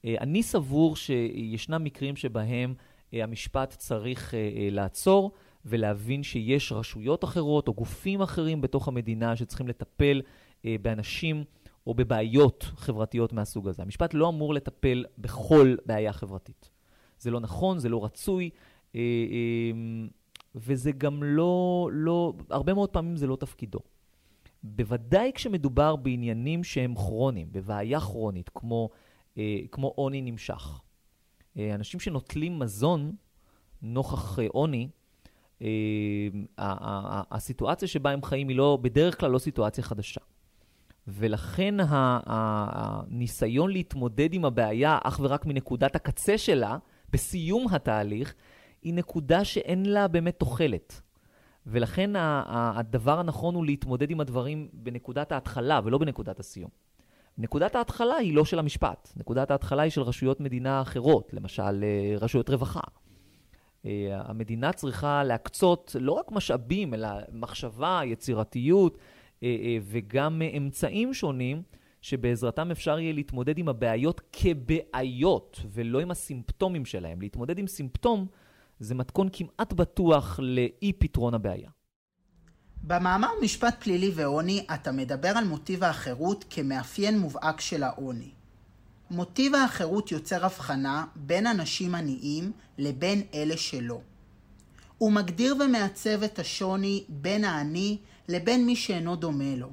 אה, 0.05 0.15
אני 0.19 0.43
סבור 0.43 0.95
שישנם 0.95 1.83
מקרים 1.83 2.15
שבהם 2.15 2.73
אה, 3.13 3.23
המשפט 3.23 3.69
צריך 3.69 4.33
לעצור 4.71 5.31
ולהבין 5.65 6.23
שיש 6.23 6.71
רשויות 6.71 7.23
אחרות 7.23 7.67
או 7.67 7.73
גופים 7.73 8.21
אחרים 8.21 8.61
בתוך 8.61 8.87
המדינה 8.87 9.35
שצריכים 9.35 9.67
לטפל 9.67 10.21
באנשים 10.81 11.43
או 11.87 11.93
בבעיות 11.93 12.71
חברתיות 12.75 13.33
מהסוג 13.33 13.67
הזה. 13.67 13.83
המשפט 13.83 14.13
לא 14.13 14.29
אמור 14.29 14.53
לטפל 14.53 15.05
בכל 15.17 15.75
בעיה 15.85 16.13
חברתית. 16.13 16.69
זה 17.19 17.31
לא 17.31 17.39
נכון, 17.39 17.79
זה 17.79 17.89
לא 17.89 18.05
רצוי. 18.05 18.49
וזה 20.57 20.91
גם 20.91 21.23
לא, 21.23 21.89
לא, 21.93 22.33
הרבה 22.49 22.73
מאוד 22.73 22.89
פעמים 22.89 23.15
זה 23.15 23.27
לא 23.27 23.35
תפקידו. 23.35 23.79
בוודאי 24.63 25.31
כשמדובר 25.35 25.95
בעניינים 25.95 26.63
שהם 26.63 26.95
כרוניים, 26.95 27.47
בבעיה 27.51 27.99
כרונית, 27.99 28.49
כמו, 28.49 28.89
אה, 29.37 29.59
כמו 29.71 29.87
עוני 29.95 30.21
נמשך. 30.21 30.81
אה, 31.57 31.75
אנשים 31.75 31.99
שנוטלים 31.99 32.59
מזון 32.59 33.15
נוכח 33.81 34.39
אה, 34.39 34.45
עוני, 34.49 34.89
אה, 35.61 35.67
הסיטואציה 37.31 37.87
שבה 37.87 38.11
הם 38.11 38.23
חיים 38.23 38.47
היא 38.47 38.57
לא, 38.57 38.79
בדרך 38.81 39.19
כלל 39.19 39.31
לא 39.31 39.39
סיטואציה 39.39 39.83
חדשה. 39.83 40.21
ולכן 41.07 41.75
הניסיון 41.79 43.71
להתמודד 43.71 44.33
עם 44.33 44.45
הבעיה 44.45 44.97
אך 45.03 45.19
ורק 45.23 45.45
מנקודת 45.45 45.95
הקצה 45.95 46.37
שלה, 46.37 46.77
בסיום 47.09 47.67
התהליך, 47.71 48.35
היא 48.81 48.93
נקודה 48.93 49.43
שאין 49.43 49.85
לה 49.85 50.07
באמת 50.07 50.39
תוחלת. 50.39 51.01
ולכן 51.67 52.11
הדבר 52.15 53.19
הנכון 53.19 53.55
הוא 53.55 53.65
להתמודד 53.65 54.11
עם 54.11 54.19
הדברים 54.19 54.69
בנקודת 54.73 55.31
ההתחלה 55.31 55.79
ולא 55.83 55.97
בנקודת 55.97 56.39
הסיום. 56.39 56.69
נקודת 57.37 57.75
ההתחלה 57.75 58.15
היא 58.15 58.33
לא 58.33 58.45
של 58.45 58.59
המשפט, 58.59 59.13
נקודת 59.17 59.51
ההתחלה 59.51 59.81
היא 59.81 59.91
של 59.91 60.01
רשויות 60.01 60.39
מדינה 60.39 60.81
אחרות, 60.81 61.33
למשל 61.33 61.83
אה, 61.83 62.15
רשויות 62.19 62.49
רווחה. 62.49 62.79
אה, 63.85 64.21
המדינה 64.25 64.73
צריכה 64.73 65.23
להקצות 65.23 65.95
לא 65.99 66.11
רק 66.11 66.31
משאבים, 66.31 66.93
אלא 66.93 67.07
מחשבה, 67.31 68.01
יצירתיות 68.05 68.97
אה, 69.43 69.77
וגם 69.81 70.41
אמצעים 70.57 71.13
שונים 71.13 71.61
שבעזרתם 72.01 72.71
אפשר 72.71 72.99
יהיה 72.99 73.13
להתמודד 73.13 73.57
עם 73.57 73.69
הבעיות 73.69 74.21
כבעיות 74.31 75.59
ולא 75.69 75.99
עם 75.99 76.11
הסימפטומים 76.11 76.85
שלהם. 76.85 77.21
להתמודד 77.21 77.59
עם 77.59 77.67
סימפטום 77.67 78.27
זה 78.79 78.95
מתכון 78.95 79.29
כמעט 79.33 79.73
בטוח 79.73 80.39
לאי 80.43 80.93
פתרון 80.99 81.33
הבעיה. 81.33 81.69
במאמר 82.83 83.29
משפט 83.41 83.83
פלילי 83.83 84.11
ועוני 84.15 84.65
אתה 84.73 84.91
מדבר 84.91 85.27
על 85.37 85.43
מוטיב 85.43 85.83
האחרות 85.83 86.45
כמאפיין 86.49 87.19
מובהק 87.19 87.61
של 87.61 87.83
העוני. 87.83 88.31
מוטיב 89.11 89.55
האחרות 89.55 90.11
יוצר 90.11 90.45
הבחנה 90.45 91.05
בין 91.15 91.47
אנשים 91.47 91.95
עניים 91.95 92.51
לבין 92.77 93.21
אלה 93.33 93.57
שלא. 93.57 94.01
הוא 94.97 95.11
מגדיר 95.11 95.55
ומעצב 95.55 96.23
את 96.23 96.39
השוני 96.39 97.03
בין 97.09 97.43
העני 97.43 97.97
לבין 98.27 98.65
מי 98.65 98.75
שאינו 98.75 99.15
דומה 99.15 99.55
לו. 99.55 99.69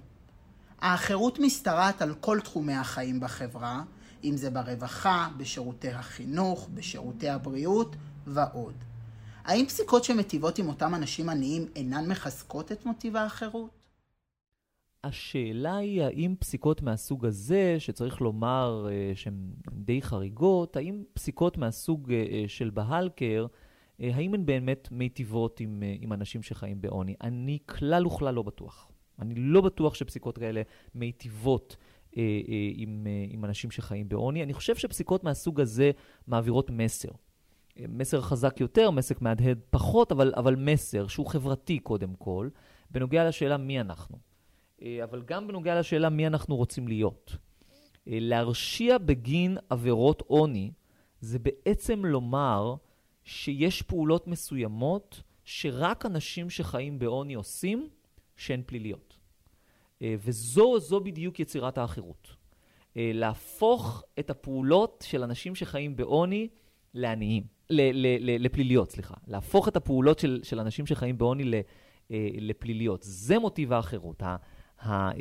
האחרות 0.80 1.38
משתרעת 1.38 2.02
על 2.02 2.14
כל 2.20 2.40
תחומי 2.40 2.75
החיים 2.75 3.20
בחברה, 3.20 3.82
אם 4.25 4.37
זה 4.37 4.50
ברווחה, 4.50 5.28
בשירותי 5.37 5.90
החינוך, 5.90 6.68
בשירותי 6.75 7.28
הבריאות 7.28 7.96
ועוד. 8.26 8.75
האם 9.44 9.66
פסיקות 9.66 10.04
שמטיבות 10.04 10.58
עם 10.58 10.68
אותם 10.68 10.94
אנשים 10.94 11.28
עניים 11.28 11.66
אינן 11.76 12.08
מחזקות 12.08 12.72
את 12.72 12.86
מוטיב 12.86 13.16
האחרות? 13.16 13.70
השאלה 15.04 15.76
היא 15.76 16.02
האם 16.02 16.34
פסיקות 16.38 16.82
מהסוג 16.82 17.26
הזה, 17.26 17.76
שצריך 17.78 18.20
לומר 18.20 18.86
uh, 18.86 19.16
שהן 19.16 19.50
די 19.70 20.02
חריגות, 20.02 20.76
האם 20.76 21.02
פסיקות 21.12 21.58
מהסוג 21.58 22.10
uh, 22.10 22.12
של 22.46 22.70
בהלקר, 22.70 23.46
האם 23.98 24.34
הן 24.34 24.46
באמת 24.46 24.88
מיטיבות 24.90 25.60
עם, 25.60 25.82
עם 26.00 26.12
אנשים 26.12 26.42
שחיים 26.42 26.80
בעוני? 26.80 27.14
אני 27.20 27.58
כלל 27.66 28.06
וכלל 28.06 28.34
לא 28.34 28.42
בטוח. 28.42 28.88
אני 29.18 29.34
לא 29.36 29.60
בטוח 29.60 29.94
שפסיקות 29.94 30.38
כאלה 30.38 30.62
מיטיבות 30.94 31.76
עם, 32.76 33.06
עם 33.28 33.44
אנשים 33.44 33.70
שחיים 33.70 34.08
בעוני. 34.08 34.42
אני 34.42 34.52
חושב 34.52 34.76
שפסיקות 34.76 35.24
מהסוג 35.24 35.60
הזה 35.60 35.90
מעבירות 36.26 36.70
מסר. 36.70 37.08
מסר 37.78 38.21
חזק 38.21 38.61
יותר, 38.61 38.90
מסר 38.90 39.14
מהדהד 39.21 39.59
פחות, 39.71 40.12
אבל, 40.12 40.33
אבל 40.37 40.57
מסר 40.57 41.07
שהוא 41.07 41.26
חברתי 41.26 41.78
קודם 41.78 42.14
כל, 42.14 42.49
בנוגע 42.90 43.28
לשאלה 43.28 43.57
מי 43.57 43.81
אנחנו. 43.81 44.19
אה, 44.83 45.04
אבל 45.04 45.23
גם 45.23 45.49
בנוגע 45.49 45.81
לשאלה 45.81 46.09
מי 46.09 46.26
אנחנו 46.26 46.57
רוצים 46.57 46.88
להיות. 46.88 47.37
אה, 48.09 48.19
להרשיע 48.21 48.99
בגין 48.99 49.59
עבירות 49.71 50.23
עוני 50.26 50.71
זה 51.21 51.38
בעצם 51.38 52.04
לומר 52.04 52.75
שיש 53.25 53.83
פעולות 53.83 54.26
מסוימות 54.26 55.23
שרק 55.45 56.07
אנשים 56.07 56.50
שחיים 56.50 56.99
בעוני 56.99 57.35
עושים, 57.35 57.88
שהן 58.37 58.62
פליליות. 58.66 59.16
אה, 60.02 60.14
וזו 60.19 61.00
בדיוק 61.00 61.40
יצירת 61.40 61.78
האחרות. 61.78 62.45
להפוך 62.97 64.04
את 64.19 64.31
הפעולות 64.31 65.04
של 65.09 65.23
אנשים 65.23 65.54
שחיים 65.54 65.97
בעוני 65.97 66.49
לעניים. 66.95 67.53
ל, 67.71 67.80
ל, 67.80 68.06
ל, 68.21 68.44
לפליליות, 68.44 68.90
סליחה. 68.90 69.14
להפוך 69.26 69.68
את 69.68 69.76
הפעולות 69.76 70.18
של, 70.18 70.40
של 70.42 70.61
אנשים 70.61 70.87
שחיים 70.87 71.18
בעוני 71.18 71.44
ל, 71.44 71.54
אה, 72.11 72.28
לפליליות. 72.40 73.02
זה 73.02 73.38
מוטיב 73.38 73.73
האחרות. 73.73 74.23
ה, 74.23 74.37
ה, 74.80 75.11
אה, 75.11 75.12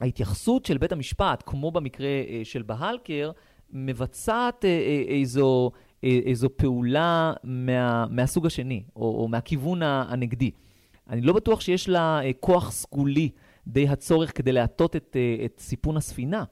ההתייחסות 0.00 0.66
של 0.66 0.78
בית 0.78 0.92
המשפט, 0.92 1.42
כמו 1.46 1.70
במקרה 1.70 2.06
אה, 2.06 2.40
של 2.44 2.62
בהלקר, 2.62 3.30
מבצעת 3.70 4.64
אה, 4.64 5.02
איזו, 5.08 5.70
איזו 6.02 6.48
פעולה 6.56 7.32
מה, 7.44 8.06
מהסוג 8.10 8.46
השני, 8.46 8.82
או, 8.96 9.22
או 9.22 9.28
מהכיוון 9.28 9.82
הנגדי. 9.82 10.50
אני 11.10 11.20
לא 11.20 11.32
בטוח 11.32 11.60
שיש 11.60 11.88
לה 11.88 12.20
כוח 12.40 12.70
סגולי 12.70 13.30
די 13.66 13.88
הצורך 13.88 14.36
כדי 14.36 14.52
להטות 14.52 14.96
את, 14.96 15.16
את 15.44 15.60
סיפון 15.60 15.96
הספינה, 15.96 16.44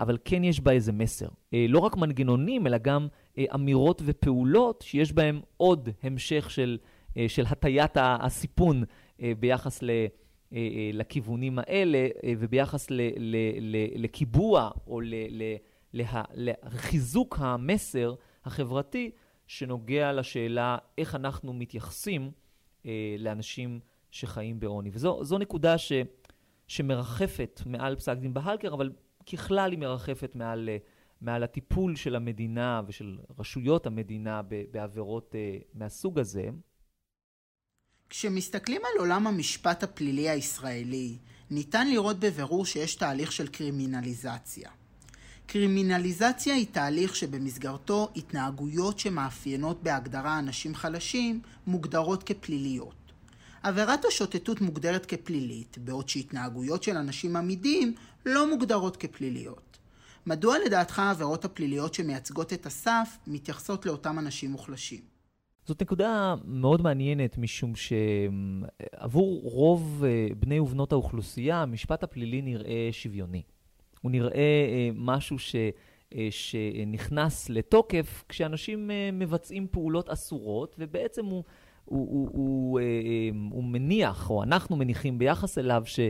אבל 0.00 0.18
כן 0.24 0.44
יש 0.44 0.60
בה 0.60 0.72
איזה 0.72 0.92
מסר. 0.92 1.28
לא 1.68 1.78
רק 1.78 1.96
מנגנונים, 1.96 2.66
אלא 2.66 2.78
גם 2.78 3.08
אמירות 3.54 4.02
ופעולות 4.04 4.82
שיש 4.86 5.12
בהן 5.12 5.40
עוד 5.56 5.88
המשך 6.02 6.50
של, 6.50 6.78
אה, 7.16 7.28
של 7.28 7.44
הטיית 7.46 7.96
הסיפון 7.96 8.84
אה, 9.22 9.32
ביחס 9.38 9.82
ל... 9.82 9.90
לכיוונים 10.92 11.58
האלה 11.58 12.08
וביחס 12.38 12.90
ל, 12.90 13.00
ל, 13.16 13.36
ל, 13.60 14.02
לקיבוע 14.02 14.70
או 14.86 15.00
ל, 15.00 15.14
ל, 15.14 15.42
לה, 15.92 16.22
לחיזוק 16.34 17.36
המסר 17.40 18.14
החברתי 18.44 19.10
שנוגע 19.46 20.12
לשאלה 20.12 20.78
איך 20.98 21.14
אנחנו 21.14 21.52
מתייחסים 21.52 22.30
אה, 22.86 23.16
לאנשים 23.18 23.80
שחיים 24.10 24.60
בעוני. 24.60 24.90
וזו 24.92 25.38
נקודה 25.38 25.78
ש, 25.78 25.92
שמרחפת 26.68 27.60
מעל 27.66 27.96
פסק 27.96 28.16
דין 28.16 28.34
בהלקר, 28.34 28.74
אבל 28.74 28.90
ככלל 29.32 29.70
היא 29.70 29.78
מרחפת 29.78 30.36
מעל, 30.36 30.68
מעל 31.20 31.42
הטיפול 31.42 31.96
של 31.96 32.16
המדינה 32.16 32.82
ושל 32.86 33.18
רשויות 33.38 33.86
המדינה 33.86 34.42
בעבירות 34.70 35.34
uh, 35.34 35.64
מהסוג 35.74 36.18
הזה. 36.18 36.48
כשמסתכלים 38.10 38.80
על 38.84 39.00
עולם 39.00 39.26
המשפט 39.26 39.82
הפלילי 39.82 40.28
הישראלי, 40.28 41.18
ניתן 41.50 41.90
לראות 41.90 42.20
בבירור 42.20 42.66
שיש 42.66 42.94
תהליך 42.94 43.32
של 43.32 43.48
קרימינליזציה. 43.48 44.70
קרימינליזציה 45.46 46.54
היא 46.54 46.66
תהליך 46.72 47.16
שבמסגרתו 47.16 48.08
התנהגויות 48.16 48.98
שמאפיינות 48.98 49.82
בהגדרה 49.82 50.38
אנשים 50.38 50.74
חלשים 50.74 51.40
מוגדרות 51.66 52.22
כפליליות. 52.22 52.94
עבירת 53.62 54.04
השוטטות 54.04 54.60
מוגדרת 54.60 55.06
כפלילית, 55.06 55.78
בעוד 55.78 56.08
שהתנהגויות 56.08 56.82
של 56.82 56.96
אנשים 56.96 57.36
עמידים 57.36 57.94
לא 58.26 58.50
מוגדרות 58.50 58.96
כפליליות. 58.96 59.69
מדוע 60.26 60.56
לדעתך 60.66 60.98
העבירות 60.98 61.44
הפליליות 61.44 61.94
שמייצגות 61.94 62.52
את 62.52 62.66
הסף 62.66 63.18
מתייחסות 63.26 63.86
לאותם 63.86 64.18
אנשים 64.18 64.50
מוחלשים? 64.50 65.00
זאת 65.66 65.82
נקודה 65.82 66.34
מאוד 66.44 66.82
מעניינת, 66.82 67.38
משום 67.38 67.72
שעבור 67.74 69.40
רוב 69.42 70.04
אה, 70.04 70.28
בני 70.38 70.60
ובנות 70.60 70.92
האוכלוסייה, 70.92 71.62
המשפט 71.62 72.02
הפלילי 72.02 72.42
נראה 72.42 72.88
שוויוני. 72.92 73.42
הוא 74.00 74.10
נראה 74.10 74.38
אה, 74.38 74.90
משהו 74.94 75.38
ש... 75.38 75.56
אה, 76.14 76.28
שנכנס 76.30 77.50
לתוקף 77.50 78.24
כשאנשים 78.28 78.90
מבצעים 79.12 79.66
פעולות 79.70 80.10
אסורות, 80.10 80.76
ובעצם 80.78 81.26
הוא, 81.26 81.44
הוא, 81.84 82.08
הוא, 82.08 82.28
הוא, 82.32 82.80
הוא 83.50 83.64
מניח, 83.64 84.30
או 84.30 84.42
אנחנו 84.42 84.76
מניחים 84.76 85.18
ביחס 85.18 85.58
אליו, 85.58 85.82
ש, 85.86 86.00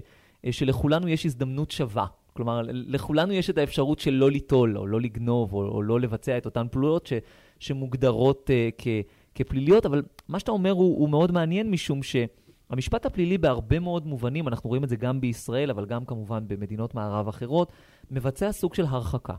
שלכולנו 0.51 1.09
יש 1.09 1.27
הזדמנות 1.27 1.71
שווה. 1.71 2.07
כלומר, 2.33 2.63
לכולנו 2.71 3.33
יש 3.33 3.51
את 3.51 3.59
האפשרות 3.59 3.99
של 3.99 4.11
לא 4.11 4.31
ליטול, 4.31 4.79
או 4.79 4.87
לא 4.87 5.01
לגנוב, 5.01 5.53
או, 5.53 5.69
או 5.69 5.83
לא 5.83 6.01
לבצע 6.01 6.39
את 6.39 6.47
אותן 6.47 6.67
פעולות 6.71 7.07
ש, 7.07 7.13
שמוגדרות 7.59 8.51
uh, 8.51 8.75
כ, 8.79 8.87
כפליליות, 9.35 9.87
אבל 9.87 10.03
מה 10.29 10.39
שאתה 10.39 10.53
אומר 10.53 10.71
הוא, 10.71 10.99
הוא 10.99 11.09
מאוד 11.09 11.33
מעניין, 11.33 11.71
משום 11.71 12.01
שהמשפט 12.03 13.07
הפלילי 13.07 13.39
בהרבה 13.39 13.79
מאוד 13.79 14.07
מובנים, 14.07 14.49
אנחנו 14.49 14.69
רואים 14.69 14.85
את 14.85 14.89
זה 14.89 14.97
גם 14.97 15.21
בישראל, 15.21 15.71
אבל 15.71 15.87
גם 15.87 16.05
כמובן 16.05 16.49
במדינות 16.49 16.95
מערב 16.95 17.29
אחרות, 17.29 17.73
מבצע 18.11 18.53
סוג 18.53 18.75
של 18.75 18.85
הרחקה. 18.85 19.35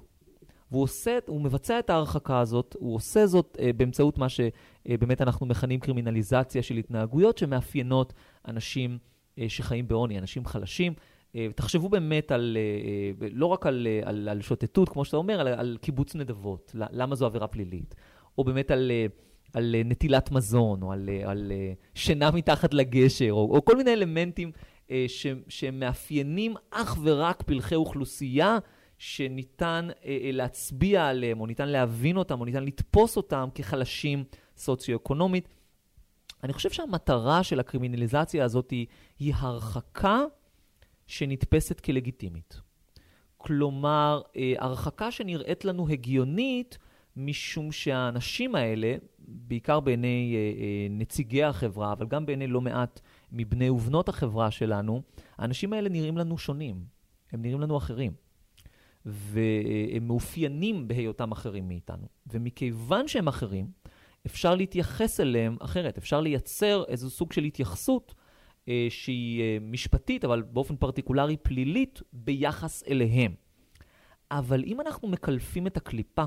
והוא 0.71 0.83
עושה, 0.83 1.17
הוא 1.27 1.41
מבצע 1.41 1.79
את 1.79 1.89
ההרחקה 1.89 2.39
הזאת, 2.39 2.75
הוא 2.79 2.95
עושה 2.95 3.27
זאת 3.27 3.57
uh, 3.59 3.73
באמצעות 3.77 4.17
מה 4.17 4.27
שבאמת 4.29 5.21
uh, 5.21 5.23
אנחנו 5.23 5.45
מכנים 5.45 5.79
קרימינליזציה 5.79 6.63
של 6.63 6.77
התנהגויות 6.77 7.37
שמאפיינות 7.37 8.13
אנשים 8.47 8.97
uh, 9.35 9.41
שחיים 9.47 9.87
בעוני, 9.87 10.19
אנשים 10.19 10.45
חלשים. 10.45 10.93
Uh, 11.31 11.37
תחשבו 11.55 11.89
באמת 11.89 12.31
על, 12.31 12.57
uh, 13.19 13.25
לא 13.33 13.45
רק 13.45 13.65
על, 13.65 13.87
על, 14.03 14.29
על 14.29 14.41
שוטטות, 14.41 14.89
כמו 14.89 15.05
שאתה 15.05 15.17
אומר, 15.17 15.39
על, 15.39 15.47
על 15.47 15.77
קיבוץ 15.81 16.15
נדבות, 16.15 16.71
למה 16.75 17.15
זו 17.15 17.25
עבירה 17.25 17.47
פלילית, 17.47 17.95
או 18.37 18.43
באמת 18.43 18.71
על... 18.71 18.91
על 19.53 19.75
אה, 19.75 19.81
נטילת 19.85 20.31
מזון, 20.31 20.81
או 20.81 20.91
על, 20.91 21.09
אה, 21.09 21.31
על 21.31 21.51
אה, 21.51 21.73
שינה 21.95 22.31
מתחת 22.31 22.73
לגשר, 22.73 23.31
או, 23.31 23.55
או 23.55 23.65
כל 23.65 23.75
מיני 23.77 23.93
אלמנטים 23.93 24.51
ש, 25.07 25.27
שמאפיינים 25.47 26.53
אך 26.71 26.97
ורק 27.03 27.43
פלחי 27.43 27.75
אוכלוסייה 27.75 28.57
שניתן 28.97 29.87
להצביע 30.33 31.07
עליהם, 31.07 31.41
או 31.41 31.45
ניתן 31.45 31.69
להבין 31.69 32.17
אותם, 32.17 32.39
או 32.39 32.45
ניתן 32.45 32.63
לתפוס 32.63 33.17
אותם 33.17 33.49
כחלשים 33.55 34.23
סוציו-אקונומית. 34.57 35.47
אני 36.43 36.53
חושב 36.53 36.69
שהמטרה 36.69 37.43
של 37.43 37.59
הקרימינליזציה 37.59 38.45
הזאת 38.45 38.71
היא, 38.71 38.85
היא 39.19 39.33
הרחקה 39.37 40.23
שנתפסת 41.11 41.79
כלגיטימית. 41.79 42.61
כלומר, 43.37 44.21
הרחקה 44.57 45.11
שנראית 45.11 45.65
לנו 45.65 45.89
הגיונית, 45.89 46.77
משום 47.15 47.71
שהאנשים 47.71 48.55
האלה, 48.55 48.95
בעיקר 49.19 49.79
בעיני 49.79 50.35
אה, 50.35 50.63
אה, 50.63 50.87
נציגי 50.89 51.43
החברה, 51.43 51.91
אבל 51.91 52.07
גם 52.07 52.25
בעיני 52.25 52.47
לא 52.47 52.61
מעט 52.61 52.99
מבני 53.31 53.69
ובנות 53.69 54.09
החברה 54.09 54.51
שלנו, 54.51 55.01
האנשים 55.37 55.73
האלה 55.73 55.89
נראים 55.89 56.17
לנו 56.17 56.37
שונים, 56.37 56.83
הם 57.31 57.41
נראים 57.41 57.61
לנו 57.61 57.77
אחרים. 57.77 58.11
והם 59.05 60.07
מאופיינים 60.07 60.87
בהיותם 60.87 61.31
אחרים 61.31 61.67
מאיתנו. 61.67 62.07
ומכיוון 62.27 63.07
שהם 63.07 63.27
אחרים, 63.27 63.67
אפשר 64.25 64.55
להתייחס 64.55 65.19
אליהם 65.19 65.57
אחרת, 65.59 65.97
אפשר 65.97 66.21
לייצר 66.21 66.83
איזו 66.87 67.09
סוג 67.09 67.31
של 67.31 67.43
התייחסות 67.43 68.13
אה, 68.17 68.20
שהיא 68.89 69.41
אה, 69.41 69.57
משפטית, 69.61 70.25
אבל 70.25 70.41
באופן 70.41 70.75
פרטיקולרי 70.75 71.37
פלילית, 71.37 72.01
ביחס 72.13 72.83
אליהם. 72.87 73.33
אבל 74.31 74.63
אם 74.63 74.81
אנחנו 74.81 75.07
מקלפים 75.07 75.67
את 75.67 75.77
הקליפה 75.77 76.23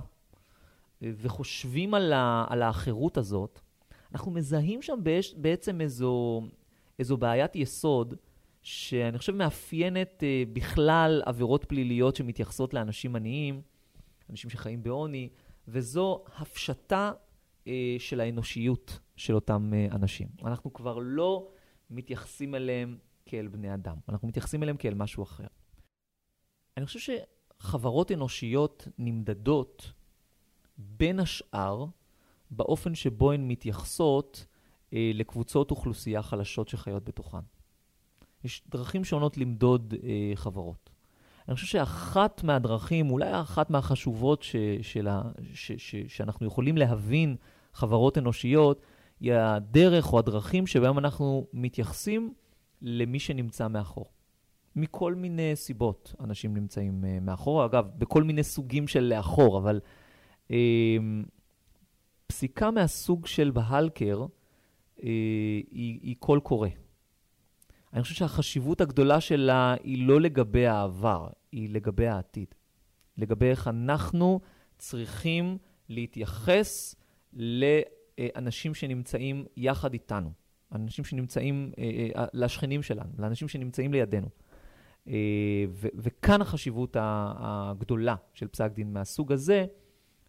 וחושבים 1.03 1.94
על, 1.94 2.12
ה, 2.12 2.44
על 2.49 2.62
האחרות 2.62 3.16
הזאת, 3.16 3.61
אנחנו 4.12 4.33
מזהים 4.33 4.83
שם 4.83 4.99
בעצם 5.37 5.81
איזו, 5.81 6.42
איזו 6.99 7.16
בעיית 7.16 7.57
יסוד, 7.57 8.14
שאני 8.62 9.18
חושב 9.18 9.35
מאפיינת 9.35 10.23
בכלל 10.53 11.23
עבירות 11.27 11.64
פליליות 11.64 12.16
שמתייחסות 12.16 12.75
לאנשים 12.75 13.16
עניים, 13.16 13.62
אנשים 14.31 14.51
שחיים 14.51 14.83
בעוני, 14.83 15.29
וזו 15.68 16.25
הפשטה 16.37 17.12
של 17.99 18.20
האנושיות 18.20 18.99
של 19.16 19.35
אותם 19.35 19.73
אנשים. 19.92 20.29
אנחנו 20.44 20.73
כבר 20.73 20.99
לא 20.99 21.49
מתייחסים 21.90 22.55
אליהם 22.55 22.99
כאל 23.27 23.49
בני 23.49 23.75
אדם, 23.75 23.97
אנחנו 24.09 24.29
מתייחסים 24.29 24.62
אליהם 24.62 24.77
כאל 24.77 24.94
משהו 24.94 25.23
אחר. 25.23 25.47
אני 26.77 26.87
חושב 26.87 27.18
שחברות 27.61 28.12
אנושיות 28.12 28.88
נמדדות 28.99 29.92
בין 30.79 31.20
השאר 31.20 31.87
באופן 32.51 32.94
שבו 32.94 33.33
הן 33.33 33.49
מתייחסות 33.49 34.47
אה, 34.92 35.11
לקבוצות 35.14 35.70
אוכלוסייה 35.70 36.23
חלשות 36.23 36.68
שחיות 36.68 37.05
בתוכן. 37.05 37.38
יש 38.44 38.62
דרכים 38.68 39.05
שונות 39.05 39.37
למדוד 39.37 39.94
אה, 40.03 40.33
חברות. 40.35 40.90
אני 41.49 41.55
חושב 41.55 41.66
שאחת 41.66 42.42
מהדרכים, 42.42 43.11
אולי 43.11 43.40
אחת 43.40 43.70
מהחשובות 43.70 44.42
ש, 44.42 44.57
שלה, 44.83 45.23
ש, 45.55 45.73
ש, 45.73 45.97
שאנחנו 46.09 46.47
יכולים 46.47 46.77
להבין 46.77 47.37
חברות 47.73 48.18
אנושיות, 48.18 48.83
היא 49.20 49.33
הדרך 49.35 50.12
או 50.12 50.18
הדרכים 50.18 50.66
שבהם 50.66 50.98
אנחנו 50.98 51.46
מתייחסים 51.53 52.35
למי 52.83 53.18
שנמצא 53.18 53.68
מאחור. 53.68 54.11
מכל 54.77 55.14
מיני 55.14 55.50
סיבות 55.55 56.14
אנשים 56.20 56.55
נמצאים 56.55 57.05
uh, 57.05 57.20
מאחור. 57.20 57.64
אגב, 57.64 57.87
בכל 57.98 58.22
מיני 58.22 58.42
סוגים 58.42 58.88
של 58.88 59.00
לאחור, 59.00 59.59
אבל 59.59 59.81
אמ, 60.50 61.24
פסיקה 62.27 62.70
מהסוג 62.70 63.27
של 63.27 63.50
בהלקר 63.50 64.27
אה, 65.03 65.09
היא, 65.70 66.00
היא 66.03 66.16
קול 66.18 66.40
קורא. 66.40 66.68
אני 67.92 68.03
חושב 68.03 68.14
שהחשיבות 68.14 68.81
הגדולה 68.81 69.20
שלה 69.20 69.74
היא 69.83 70.07
לא 70.07 70.20
לגבי 70.20 70.66
העבר, 70.66 71.29
היא 71.53 71.68
לגבי 71.70 72.07
העתיד. 72.07 72.55
לגבי 73.18 73.46
איך 73.46 73.68
אנחנו 73.68 74.40
צריכים 74.79 75.59
להתייחס 75.88 76.94
לאנשים 78.20 78.74
שנמצאים 78.74 79.44
יחד 79.57 79.92
איתנו, 79.92 80.33
אנשים 80.72 81.05
שנמצאים, 81.05 81.72
אה, 81.79 82.09
אה, 82.16 82.27
לשכנים 82.33 82.83
שלנו, 82.83 83.11
לאנשים 83.18 83.48
שנמצאים 83.48 83.92
לידינו. 83.92 84.29
וכאן 85.94 86.42
החשיבות 86.42 86.96
הגדולה 87.00 88.14
של 88.35 88.48
פסק 88.48 88.72
דין 88.72 88.92
מהסוג 88.92 89.33
הזה, 89.33 89.66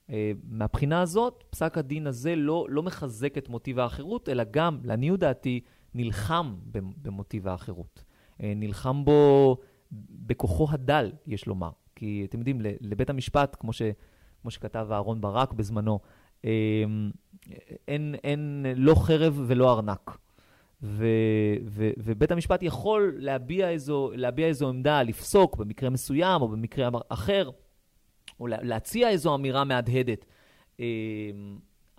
אה, 0.10 0.32
מהבחינה 0.44 1.02
הזאת, 1.02 1.44
פסק 1.50 1.78
הדין 1.78 2.08
הזה 2.08 2.36
לא, 2.36 2.66
לא 2.70 2.84
מחזק 2.84 3.38
את 3.38 3.50
מוטיב 3.50 3.80
האחרות, 3.80 4.30
אלא 4.30 4.44
גם, 4.52 4.80
לעניות 4.84 5.20
דעתי, 5.20 5.60
נלחם 5.94 6.56
במוטיב 7.02 7.48
האחרות. 7.48 8.04
אה, 8.44 8.54
נלחם 8.56 9.06
בו 9.06 9.58
בכוחו 10.12 10.68
הדל, 10.72 11.12
יש 11.28 11.48
לומר. 11.48 11.70
כי 11.96 12.26
אתם 12.30 12.38
יודעים, 12.38 12.62
לבית 12.82 13.10
המשפט, 13.10 13.56
כמו, 13.60 13.74
ש, 13.74 13.82
כמו 14.42 14.52
שכתב 14.52 14.88
אהרן 14.92 15.22
ברק 15.22 15.54
בזמנו, 15.54 16.00
אה, 16.46 16.84
אין, 17.88 18.16
אין 18.24 18.66
לא 18.76 18.96
חרב 18.96 19.44
ולא 19.48 19.74
ארנק. 19.74 20.18
ו, 20.82 21.06
ו, 21.66 21.90
ובית 21.98 22.32
המשפט 22.32 22.64
יכול 22.64 23.16
להביע 23.18 23.70
איזו, 23.70 24.12
להביע 24.16 24.48
איזו 24.48 24.70
עמדה, 24.70 25.04
לפסוק 25.04 25.56
במקרה 25.56 25.90
מסוים 25.90 26.42
או 26.42 26.48
במקרה 26.48 26.90
אחר, 27.10 27.50
או 28.40 28.48
להציע 28.48 29.10
איזו 29.10 29.36
אמירה 29.36 29.64
מהדהדת. 29.64 30.26
אמ, 30.80 30.86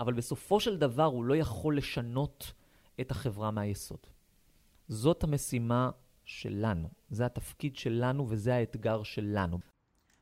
אבל 0.01 0.13
בסופו 0.13 0.61
של 0.61 0.77
דבר 0.77 1.05
הוא 1.05 1.25
לא 1.25 1.37
יכול 1.37 1.77
לשנות 1.77 2.53
את 3.01 3.11
החברה 3.11 3.51
מהיסוד. 3.51 3.99
זאת 4.89 5.25
המשימה 5.25 5.91
שלנו, 6.25 6.89
זה 7.11 7.27
התפקיד 7.27 7.77
שלנו 7.77 8.27
וזה 8.29 8.55
האתגר 8.55 9.03
שלנו. 9.03 9.59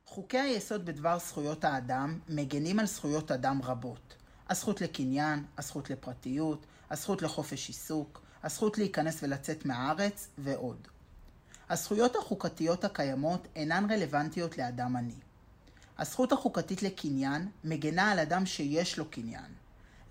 חוקי 0.05 0.37
היסוד 0.39 0.85
בדבר 0.85 1.19
זכויות 1.19 1.63
האדם 1.63 2.19
מגנים 2.29 2.79
על 2.79 2.85
זכויות 2.85 3.31
אדם 3.31 3.59
רבות. 3.63 4.15
הזכות 4.49 4.81
לקניין, 4.81 5.43
הזכות 5.57 5.89
לפרטיות, 5.89 6.65
הזכות 6.89 7.21
לחופש 7.21 7.67
עיסוק, 7.67 8.21
הזכות 8.43 8.77
להיכנס 8.77 9.23
ולצאת 9.23 9.65
מהארץ 9.65 10.27
ועוד. 10.37 10.87
הזכויות 11.69 12.15
החוקתיות 12.15 12.83
הקיימות 12.83 13.47
אינן 13.55 13.91
רלוונטיות 13.91 14.57
לאדם 14.57 14.95
עני. 14.95 15.19
הזכות 15.97 16.31
החוקתית 16.31 16.83
לקניין 16.83 17.49
מגנה 17.63 18.11
על 18.11 18.19
אדם 18.19 18.45
שיש 18.45 18.97
לו 18.97 19.05
קניין. 19.05 19.51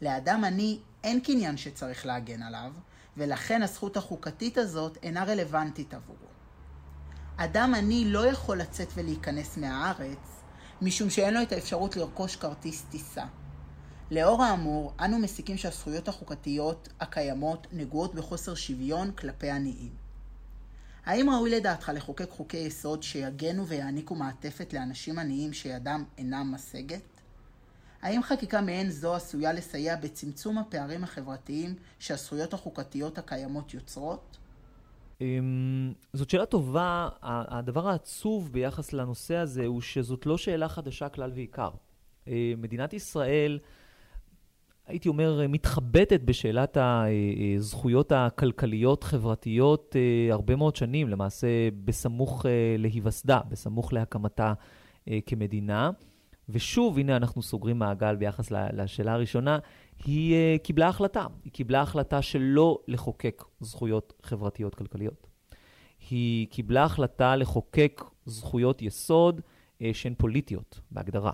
לאדם 0.02 0.44
עני 0.44 0.78
אין 1.04 1.20
קניין 1.20 1.56
שצריך 1.56 2.06
להגן 2.06 2.42
עליו, 2.42 2.72
ולכן 3.16 3.62
הזכות 3.62 3.96
החוקתית 3.96 4.58
הזאת 4.58 4.98
אינה 5.02 5.24
רלוונטית 5.24 5.94
עבורו. 5.94 6.18
אדם 7.36 7.74
עני 7.74 8.04
לא 8.06 8.26
יכול 8.26 8.58
לצאת 8.58 8.88
ולהיכנס 8.94 9.56
מהארץ, 9.56 10.42
משום 10.82 11.10
שאין 11.10 11.34
לו 11.34 11.42
את 11.42 11.52
האפשרות 11.52 11.96
לרכוש 11.96 12.36
כרטיס 12.36 12.84
טיסה. 12.90 13.24
לאור 14.10 14.42
האמור, 14.42 14.92
אנו 15.00 15.18
מסיקים 15.18 15.56
שהזכויות 15.56 16.08
החוקתיות 16.08 16.88
הקיימות 17.00 17.66
נגועות 17.72 18.14
בחוסר 18.14 18.54
שוויון 18.54 19.12
כלפי 19.12 19.50
עניים. 19.50 19.92
האם 21.04 21.30
ראוי 21.30 21.50
לדעתך 21.50 21.92
לחוקק 21.94 22.30
חוקי 22.30 22.56
יסוד 22.56 23.02
שיגנו 23.02 23.66
ויעניקו 23.66 24.14
מעטפת 24.14 24.72
לאנשים 24.72 25.18
עניים 25.18 25.52
שידם 25.52 26.04
אינם 26.18 26.52
משגת? 26.54 27.02
האם 28.02 28.22
חקיקה 28.22 28.60
מעין 28.60 28.90
זו 28.90 29.14
עשויה 29.14 29.52
לסייע 29.52 29.96
בצמצום 29.96 30.58
הפערים 30.58 31.04
החברתיים 31.04 31.74
שהזכויות 31.98 32.54
החוקתיות 32.54 33.18
הקיימות 33.18 33.74
יוצרות? 33.74 34.38
אמ, 35.20 35.92
זאת 36.12 36.30
שאלה 36.30 36.46
טובה. 36.46 37.08
הדבר 37.22 37.88
העצוב 37.88 38.52
ביחס 38.52 38.92
לנושא 38.92 39.36
הזה 39.36 39.66
הוא 39.66 39.80
שזאת 39.80 40.26
לא 40.26 40.38
שאלה 40.38 40.68
חדשה 40.68 41.08
כלל 41.08 41.30
ועיקר. 41.34 41.70
אה, 42.28 42.52
מדינת 42.56 42.92
ישראל, 42.92 43.58
הייתי 44.86 45.08
אומר, 45.08 45.46
מתחבטת 45.48 46.20
בשאלת 46.20 46.76
הזכויות 46.80 48.12
הכלכליות-חברתיות 48.12 49.96
אה, 49.96 50.32
הרבה 50.32 50.56
מאוד 50.56 50.76
שנים, 50.76 51.08
למעשה 51.08 51.46
בסמוך 51.84 52.46
אה, 52.46 52.50
להיווסדה, 52.78 53.40
בסמוך 53.48 53.92
להקמתה 53.92 54.52
כמדינה. 55.26 55.90
ושוב, 56.48 56.98
הנה 56.98 57.16
אנחנו 57.16 57.42
סוגרים 57.42 57.78
מעגל 57.78 58.16
ביחס 58.16 58.50
לשאלה 58.50 59.12
הראשונה, 59.12 59.58
היא 60.04 60.58
קיבלה 60.58 60.88
החלטה. 60.88 61.26
היא 61.44 61.52
קיבלה 61.52 61.82
החלטה 61.82 62.22
שלא 62.22 62.78
לחוקק 62.88 63.44
זכויות 63.60 64.12
חברתיות-כלכליות. 64.22 65.26
היא 66.10 66.48
קיבלה 66.48 66.84
החלטה 66.84 67.36
לחוקק 67.36 68.02
זכויות 68.26 68.82
יסוד 68.82 69.40
שהן 69.92 70.14
פוליטיות, 70.18 70.80
בהגדרה. 70.90 71.32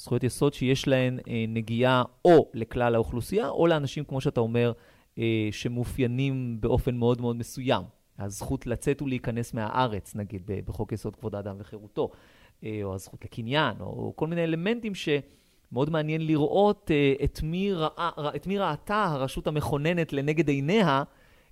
זכויות 0.00 0.24
יסוד 0.24 0.54
שיש 0.54 0.88
להן 0.88 1.18
uh, 1.18 1.22
נגיעה 1.48 2.02
או 2.24 2.50
לכלל 2.54 2.94
האוכלוסייה, 2.94 3.48
או 3.48 3.66
לאנשים, 3.66 4.04
כמו 4.04 4.20
שאתה 4.20 4.40
אומר, 4.40 4.72
uh, 5.16 5.20
שמאופיינים 5.50 6.60
באופן 6.60 6.94
מאוד 6.96 7.20
מאוד 7.20 7.36
מסוים. 7.36 7.82
הזכות 8.18 8.66
לצאת 8.66 9.02
ולהיכנס 9.02 9.54
מהארץ, 9.54 10.14
נגיד, 10.14 10.50
בחוק 10.64 10.92
יסוד 10.92 11.16
כבוד 11.16 11.34
האדם 11.34 11.56
וחירותו. 11.58 12.10
אה, 12.64 12.80
או 12.82 12.94
הזכות 12.94 13.24
לקניין, 13.24 13.76
או 13.80 14.12
כל 14.16 14.26
מיני 14.26 14.44
אלמנטים 14.44 14.92
שמאוד 14.94 15.90
מעניין 15.90 16.26
לראות 16.26 16.90
אה, 16.90 17.24
את 17.24 17.42
מי, 17.42 17.72
ראה, 17.72 18.10
את 18.36 18.46
מי 18.46 18.58
ראתה 18.58 19.04
הרשות 19.04 19.46
המכוננת 19.46 20.12
לנגד 20.12 20.48
עיניה 20.48 21.02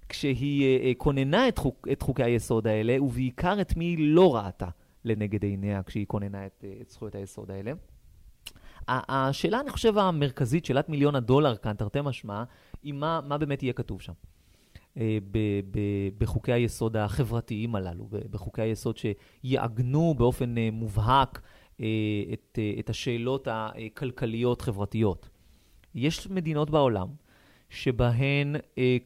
כשהיא 0.08 0.78
אה, 0.82 0.92
כוננה 0.98 1.48
את, 1.48 1.58
חוק, 1.58 1.88
את 1.92 2.02
חוקי 2.02 2.22
היסוד 2.22 2.66
האלה, 2.66 3.02
ובעיקר 3.02 3.60
את 3.60 3.76
מי 3.76 3.84
היא 3.84 3.96
לא 4.00 4.36
ראתה 4.36 4.68
לנגד 5.04 5.42
עיניה 5.42 5.82
כשהיא 5.82 6.06
כוננה 6.06 6.46
את, 6.46 6.64
את 6.80 6.90
זכויות 6.90 7.14
היסוד 7.14 7.50
האלה. 7.50 7.72
השאלה, 8.88 9.60
אני 9.60 9.70
חושב, 9.70 9.98
המרכזית, 9.98 10.64
שאלת 10.64 10.88
מיליון 10.88 11.14
הדולר 11.14 11.56
כאן, 11.56 11.74
תרתי 11.74 11.98
משמע, 12.04 12.44
היא 12.82 12.92
מה, 12.92 13.20
מה 13.24 13.38
באמת 13.38 13.62
יהיה 13.62 13.72
כתוב 13.72 14.02
שם. 14.02 14.12
אה, 15.00 15.18
בחוקי 16.18 16.52
היסוד 16.52 16.96
החברתיים 16.96 17.74
הללו, 17.74 18.08
בחוקי 18.30 18.62
היסוד 18.62 18.96
שיעגנו 18.96 20.14
באופן 20.18 20.58
אה, 20.58 20.68
מובהק 20.72 21.40
אה, 21.80 21.86
את, 22.32 22.58
את 22.78 22.90
השאלות 22.90 23.48
הכלכליות-חברתיות. 23.50 25.28
יש 25.94 26.30
מדינות 26.30 26.70
בעולם 26.70 27.08
שבהן 27.70 28.56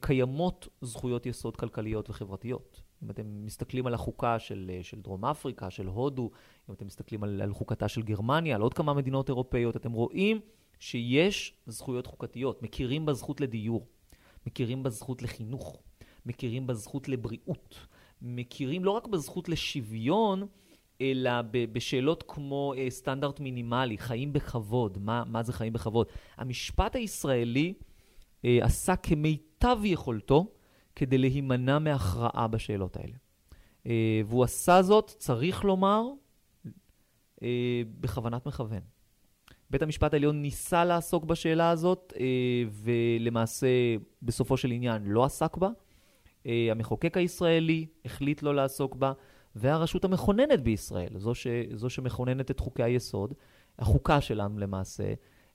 קיימות 0.01 0.69
זכויות 0.81 1.27
יסוד 1.27 1.57
כלכליות 1.57 2.11
וחברתיות. 2.11 2.83
אם 3.05 3.11
אתם 3.11 3.23
מסתכלים 3.45 3.87
על 3.87 3.95
החוקה 3.95 4.39
של, 4.39 4.71
של 4.83 5.01
דרום 5.01 5.25
אפריקה, 5.25 5.71
של 5.71 5.87
הודו, 5.87 6.31
אם 6.69 6.75
אתם 6.75 6.87
מסתכלים 6.87 7.25
על, 7.25 7.43
על 7.43 7.53
חוקתה 7.53 7.89
של 7.89 8.03
גרמניה, 8.03 8.57
על 8.57 8.63
עוד 8.63 8.75
כמה 8.75 8.95
מדינות 8.95 9.29
אירופאיות, 9.29 9.77
אתם 9.77 9.93
רואים 9.93 10.41
שיש 10.79 11.55
זכויות 11.67 12.07
חוקתיות, 12.07 12.63
מכירים 12.63 13.07
בזכות 13.07 13.41
לדיור. 13.41 13.87
מכירים 14.47 14.83
בזכות 14.83 15.23
לחינוך, 15.23 15.83
מכירים 16.27 16.67
בזכות 16.67 17.09
לבריאות, 17.09 17.79
מכירים 18.23 18.85
לא 18.85 18.91
רק 18.91 19.07
בזכות 19.07 19.49
לשוויון, 19.49 20.47
אלא 21.01 21.31
בשאלות 21.73 22.25
כמו 22.29 22.75
אה, 22.77 22.91
סטנדרט 22.91 23.41
מינימלי, 23.41 23.99
חיים 23.99 24.33
בכבוד, 24.33 24.99
מה, 25.01 25.23
מה 25.27 25.43
זה 25.43 25.53
חיים 25.53 25.73
בכבוד. 25.73 26.07
המשפט 26.37 26.97
הישראלי 26.97 27.75
אה, 28.45 28.59
עשה 28.63 28.97
כמיטב 28.97 29.79
יכולתו 29.85 30.47
כדי 30.97 31.19
להימנע 31.19 31.79
מהכרעה 31.79 32.49
בשאלות 32.49 32.97
האלה. 32.97 33.15
אה, 33.87 34.21
והוא 34.27 34.45
עשה 34.45 34.83
זאת, 34.83 35.15
צריך 35.19 35.65
לומר, 35.65 36.03
אה, 37.43 37.83
בכוונת 38.01 38.47
מכוון. 38.47 38.81
בית 39.73 39.83
המשפט 39.83 40.15
העליון 40.15 40.43
ניסה 40.43 40.85
לעסוק 40.85 41.25
בשאלה 41.25 41.71
הזאת, 41.71 42.13
אה, 42.21 42.25
ולמעשה 42.71 43.67
בסופו 44.23 44.57
של 44.57 44.71
עניין 44.71 45.03
לא 45.05 45.25
עסק 45.25 45.57
בה. 45.57 45.69
אה, 46.47 46.69
המחוקק 46.71 47.17
הישראלי 47.17 47.87
החליט 48.05 48.43
לא 48.43 48.55
לעסוק 48.55 48.95
בה, 48.95 49.13
והרשות 49.57 50.05
המכוננת 50.05 50.61
בישראל, 50.63 51.19
זו, 51.19 51.35
ש, 51.35 51.47
זו 51.75 51.91
שמכוננת 51.91 52.51
את 52.51 52.61
חוקי 52.61 52.83
היסוד, 52.83 53.35
החוקה 53.79 54.21
שלנו 54.21 54.59
למעשה, 54.59 55.13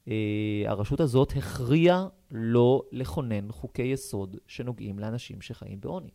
אה, 0.07 0.63
הרשות 0.65 0.99
הזאת 0.99 1.33
הכריעה 1.35 2.07
לא 2.31 2.81
לכונן 2.91 3.51
חוקי 3.51 3.83
יסוד 3.83 4.37
שנוגעים 4.47 4.99
לאנשים 4.99 5.41
שחיים 5.41 5.79
בעוני. 5.81 6.11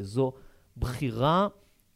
זו 0.00 0.32
בחירה 0.76 1.48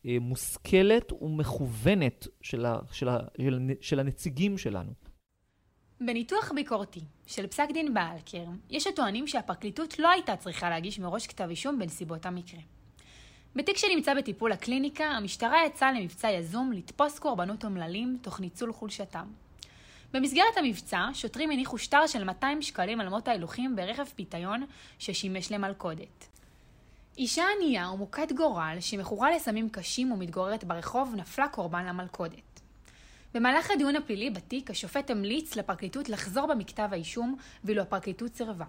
מושכלת 0.05 1.13
ומכוונת 1.13 2.27
של, 2.43 2.67
ה, 2.67 2.79
של, 2.93 3.09
ה, 3.09 3.19
של, 3.41 3.59
של 3.81 4.01
הנציגים 4.01 4.59
שלנו. 4.59 4.93
בניתוח 6.01 6.53
ביקורתי 6.55 7.01
של 7.27 7.47
פסק 7.47 7.69
דין 7.73 7.95
באלקר, 7.95 8.45
יש 8.71 8.87
הטוענים 8.87 9.27
שהפרקליטות 9.27 9.99
לא 9.99 10.09
הייתה 10.09 10.37
צריכה 10.37 10.71
להגיש 10.71 10.99
מראש 10.99 11.27
כתב 11.27 11.47
אישום 11.51 11.79
בנסיבות 11.79 12.27
המקרה. 12.27 12.61
בתיק 13.57 13.77
שנמצא 13.77 14.15
בטיפול 14.15 14.53
הקליניקה, 14.53 15.05
המשטרה 15.05 15.67
יצאה 15.67 15.93
למבצע 15.93 16.31
יזום 16.31 16.73
לתפוס 16.73 17.19
קורבנות 17.19 17.65
אומללים 17.65 18.19
תוך 18.23 18.41
ניצול 18.41 18.73
חולשתם. 18.73 19.27
במסגרת 20.13 20.57
המבצע, 20.57 21.09
שוטרים 21.15 21.51
הניחו 21.51 21.79
שטר 21.79 22.07
של 22.07 22.25
200 22.25 22.63
שקלים 22.63 23.01
על 23.01 23.09
מות 23.09 23.29
ההילוכים 23.29 23.77
ברכב 23.77 24.05
פיתיון 24.05 24.65
ששימש 24.99 25.53
למלכודת. 25.53 26.28
אישה 27.19 27.45
ענייה 27.57 27.91
ומוכת 27.91 28.33
גורל 28.37 28.77
שמכורה 28.81 29.31
לסמים 29.31 29.69
קשים 29.69 30.13
ומתגוררת 30.13 30.65
ברחוב 30.65 31.15
נפלה 31.17 31.49
קורבן 31.49 31.87
למלכודת. 31.87 32.61
במהלך 33.35 33.71
הדיון 33.71 33.97
הפלילי 33.97 34.31
בתיק, 34.31 34.71
השופט 34.71 35.11
המליץ 35.11 35.57
לפרקליטות 35.57 36.09
לחזור 36.09 36.47
במכתב 36.47 36.89
האישום, 36.93 37.37
ואילו 37.65 37.83
הפרקליטות 37.83 38.35
סירבה. 38.35 38.65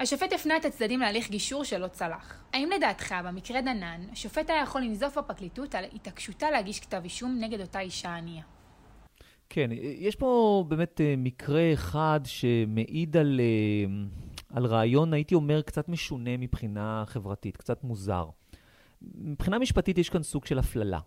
השופט 0.00 0.32
הפנה 0.32 0.56
את 0.56 0.64
הצדדים 0.64 1.00
להליך 1.00 1.30
גישור 1.30 1.64
שלא 1.64 1.88
צלח. 1.88 2.44
האם 2.52 2.70
לדעתך, 2.70 3.14
במקרה 3.24 3.60
דנן, 3.60 4.00
השופט 4.12 4.50
היה 4.50 4.62
יכול 4.62 4.80
לנזוף 4.80 5.18
בפרקליטות 5.18 5.74
על 5.74 5.84
התעקשותה 5.94 6.50
להגיש 6.50 6.80
כתב 6.80 7.00
אישום 7.04 7.36
נגד 7.40 7.60
אותה 7.60 7.80
אישה 7.80 8.14
ענייה? 8.14 8.42
כן, 9.48 9.70
יש 9.98 10.16
פה 10.16 10.64
באמת 10.68 11.00
אה, 11.00 11.14
מקרה 11.18 11.72
אחד 11.72 12.20
שמעיד 12.24 13.16
על, 13.16 13.40
אה, 13.40 14.06
על 14.52 14.66
רעיון, 14.66 15.12
הייתי 15.12 15.34
אומר, 15.34 15.62
קצת 15.62 15.88
משונה 15.88 16.36
מבחינה 16.36 17.04
חברתית, 17.06 17.56
קצת 17.56 17.84
מוזר. 17.84 18.26
מבחינה 19.02 19.58
משפטית 19.58 19.98
יש 19.98 20.08
כאן 20.08 20.22
סוג 20.22 20.46
של 20.46 20.58
הפללה. 20.58 20.98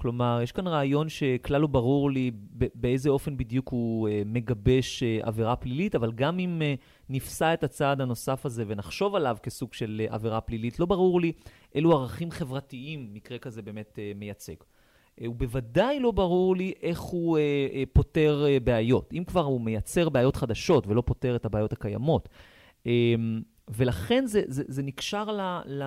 כלומר, 0.00 0.40
יש 0.42 0.52
כאן 0.52 0.66
רעיון 0.66 1.08
שכלל 1.08 1.60
לא 1.60 1.66
ברור 1.66 2.10
לי 2.10 2.30
באיזה 2.74 3.10
אופן 3.10 3.36
בדיוק 3.36 3.68
הוא 3.68 4.08
אה, 4.08 4.22
מגבש 4.26 5.02
אה, 5.02 5.18
עבירה 5.22 5.56
פלילית, 5.56 5.94
אבל 5.94 6.12
גם 6.12 6.38
אם 6.38 6.62
אה, 6.62 6.74
נפסע 7.08 7.54
את 7.54 7.64
הצעד 7.64 8.00
הנוסף 8.00 8.46
הזה 8.46 8.64
ונחשוב 8.66 9.14
עליו 9.14 9.36
כסוג 9.42 9.74
של 9.74 10.02
עבירה 10.08 10.40
פלילית, 10.40 10.80
לא 10.80 10.86
ברור 10.86 11.20
לי 11.20 11.32
אילו 11.74 11.92
ערכים 11.92 12.30
חברתיים 12.30 13.08
מקרה 13.12 13.38
כזה 13.38 13.62
באמת 13.62 13.98
מייצג. 14.14 14.54
ובוודאי 15.22 16.00
לא 16.00 16.10
ברור 16.10 16.56
לי 16.56 16.72
איך 16.82 17.00
הוא 17.00 17.38
פותר 17.92 18.46
בעיות. 18.64 19.12
אם 19.12 19.24
כבר 19.26 19.44
הוא 19.44 19.60
מייצר 19.60 20.08
בעיות 20.08 20.36
חדשות 20.36 20.86
ולא 20.86 21.02
פותר 21.06 21.36
את 21.36 21.44
הבעיות 21.44 21.72
הקיימות. 21.72 22.28
ולכן 23.68 24.26
זה, 24.26 24.42
זה, 24.46 24.62
זה 24.68 24.82
נקשר 24.82 25.24
ל, 25.24 25.40
ל, 25.66 25.82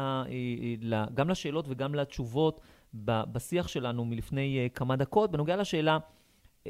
ל, 0.81 1.03
גם 1.13 1.29
לשאלות 1.29 1.65
וגם 1.69 1.95
לתשובות 1.95 2.61
בשיח 2.93 3.67
שלנו 3.67 4.05
מלפני 4.05 4.67
uh, 4.67 4.75
כמה 4.77 4.95
דקות, 4.95 5.31
בנוגע 5.31 5.55
לשאלה, 5.57 5.97
uh, 5.97 6.69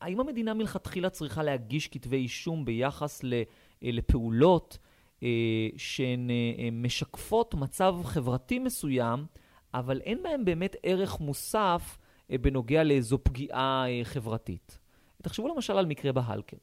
האם 0.00 0.20
המדינה 0.20 0.54
מלכתחילה 0.54 1.10
צריכה 1.10 1.42
להגיש 1.42 1.88
כתבי 1.88 2.16
אישום 2.16 2.64
ביחס 2.64 3.20
לפעולות 3.82 4.78
שהן 5.76 6.30
משקפות 6.72 7.54
מצב 7.54 7.96
חברתי 8.04 8.58
מסוים, 8.58 9.26
אבל 9.74 10.00
אין 10.00 10.22
בהן 10.22 10.44
באמת 10.44 10.76
ערך 10.82 11.20
מוסף 11.20 11.98
בנוגע 12.30 12.84
לאיזו 12.84 13.18
פגיעה 13.24 13.84
חברתית. 14.02 14.78
תחשבו 15.22 15.48
למשל 15.48 15.72
על 15.72 15.86
מקרה 15.86 16.12
בהלקר. 16.12 16.56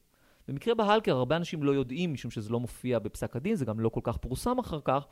במקרה 0.48 0.74
בהלקר 0.74 1.16
הרבה 1.16 1.36
אנשים 1.36 1.62
לא 1.62 1.72
יודעים, 1.72 2.12
משום 2.12 2.30
שזה 2.30 2.50
לא 2.50 2.60
מופיע 2.60 2.98
בפסק 2.98 3.36
הדין, 3.36 3.54
זה 3.54 3.64
גם 3.64 3.80
לא 3.80 3.88
כל 3.88 4.00
כך 4.02 4.16
פורסם 4.16 4.58
אחר 4.58 4.80
כך, 4.84 5.06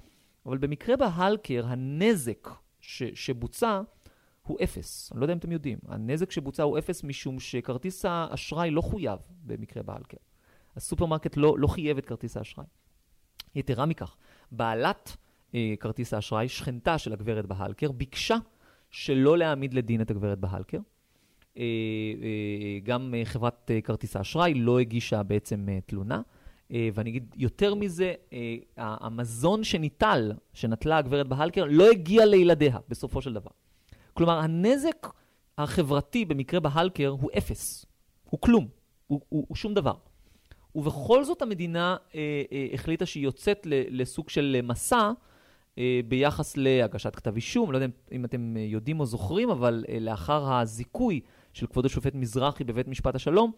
אבל 0.47 0.59
במקרה 0.59 0.97
בהלקר 0.97 1.67
הנזק 1.67 2.49
ש, 2.81 3.03
שבוצע 3.03 3.81
הוא 4.43 4.59
אפס. 4.63 5.13
אני 5.13 5.21
לא 5.21 5.25
יודע 5.25 5.33
אם 5.33 5.39
אתם 5.39 5.53
יודעים. 5.53 5.79
הנזק 5.89 6.31
שבוצע 6.31 6.63
הוא 6.63 6.79
אפס 6.79 7.05
משום 7.05 7.41
שכרטיס 7.41 8.05
האשראי 8.05 8.71
לא 8.71 8.81
חויב 8.81 9.19
במקרה 9.43 9.83
בהלקר. 9.83 10.17
הסופרמרקט 10.77 11.37
לא, 11.37 11.59
לא 11.59 11.67
חייב 11.67 11.99
את 11.99 12.07
כרטיס 12.07 12.37
האשראי. 12.37 12.67
יתרה 13.55 13.87
מכך, 13.87 14.17
בעלת 14.53 15.17
אה, 15.55 15.75
כרטיס 15.81 16.15
האשראי, 16.15 16.49
שכנתה 16.49 16.99
של 16.99 17.13
הגברת 17.13 17.47
בהלקר, 17.47 17.93
ביקשה 17.93 18.37
שלא 18.91 19.39
להעמיד 19.39 19.75
לדין 19.75 20.01
את 20.01 20.11
הגברת 20.11 20.39
בהלקר. 20.39 20.79
אה, 21.59 21.63
אה, 21.63 22.79
גם 22.83 23.15
אה, 23.15 23.25
חברת 23.25 23.71
כרטיס 23.85 24.17
האשראי 24.17 24.55
לא 24.55 24.81
הגישה 24.81 25.23
בעצם 25.23 25.67
תלונה. 25.87 26.21
ואני 26.95 27.11
אגיד 27.11 27.35
יותר 27.37 27.75
מזה, 27.75 28.15
המזון 28.77 29.65
שניטל, 29.65 30.33
שנטלה 30.53 30.99
הגברת 30.99 31.29
בהלקר, 31.29 31.65
לא 31.69 31.91
הגיע 31.91 32.27
לילדיה 32.27 32.79
בסופו 32.89 33.23
של 33.23 33.33
דבר. 33.33 33.51
כלומר, 34.15 34.39
הנזק 34.39 35.07
החברתי 35.59 36.25
במקרה 36.25 36.61
בהלקר 36.61 37.09
הוא 37.09 37.31
אפס, 37.39 37.87
הוא 38.31 38.41
כלום, 38.41 38.69
הוא, 39.07 39.21
הוא, 39.29 39.45
הוא 39.49 39.57
שום 39.57 39.75
דבר. 39.75 39.95
ובכל 40.75 41.25
זאת 41.25 41.43
המדינה 41.43 41.97
אה, 42.15 42.43
אה, 42.53 42.67
החליטה 42.73 43.07
שהיא 43.07 43.25
יוצאת 43.25 43.67
לסוג 43.71 44.29
של 44.29 44.61
מסע 44.63 45.11
אה, 45.79 46.01
ביחס 46.09 46.57
להגשת 46.57 47.17
כתב 47.17 47.35
אישום. 47.35 47.73
לא 47.73 47.77
יודע 47.77 47.87
אם 48.13 48.25
אתם 48.25 48.57
יודעים 48.57 49.01
או 49.01 49.07
זוכרים, 49.07 49.51
אבל 49.51 49.85
אה, 49.89 49.99
לאחר 50.01 50.53
הזיכוי 50.53 51.21
של 51.55 51.67
כבוד 51.67 51.87
השופט 51.87 52.15
מזרחי 52.15 52.65
בבית 52.65 52.89
משפט 52.89 53.15
השלום, 53.15 53.53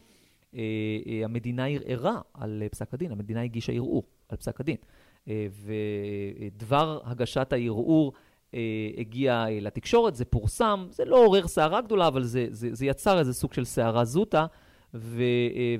אה, 0.54 0.60
אה, 1.06 1.24
המדינה 1.24 1.66
ערערה 1.66 2.20
על 2.34 2.62
אה, 2.62 2.68
פסק 2.68 2.94
הדין, 2.94 3.12
המדינה 3.12 3.42
הגישה 3.42 3.72
ערעור 3.72 4.02
על 4.28 4.36
פסק 4.36 4.60
הדין. 4.60 4.76
ודבר 6.54 7.00
הגשת 7.04 7.52
הערעור 7.52 8.12
הגיע 8.98 9.46
לתקשורת, 9.60 10.14
זה 10.14 10.24
פורסם, 10.24 10.86
זה 10.90 11.04
לא 11.04 11.16
עורר 11.16 11.48
סערה 11.48 11.80
גדולה, 11.80 12.08
אבל 12.08 12.22
זה, 12.22 12.46
זה, 12.50 12.68
זה 12.72 12.86
יצר 12.86 13.18
איזה 13.18 13.34
סוג 13.34 13.52
של 13.52 13.64
סערה 13.64 14.04
זוטה. 14.04 14.46
ו, 14.94 15.22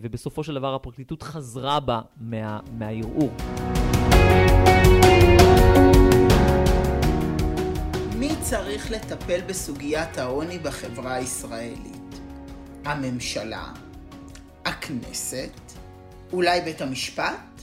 ובסופו 0.00 0.44
של 0.44 0.54
דבר 0.54 0.74
הפרקליטות 0.74 1.22
חזרה 1.22 1.80
בה 1.80 2.00
מה, 2.20 2.60
מהערעור. 2.72 3.30
מי 8.18 8.28
צריך 8.40 8.90
לטפל 8.90 9.40
בסוגיית 9.48 10.18
העוני 10.18 10.58
בחברה 10.58 11.14
הישראלית? 11.14 11.95
הממשלה? 12.86 13.72
הכנסת? 14.64 15.50
אולי 16.32 16.60
בית 16.60 16.80
המשפט? 16.80 17.62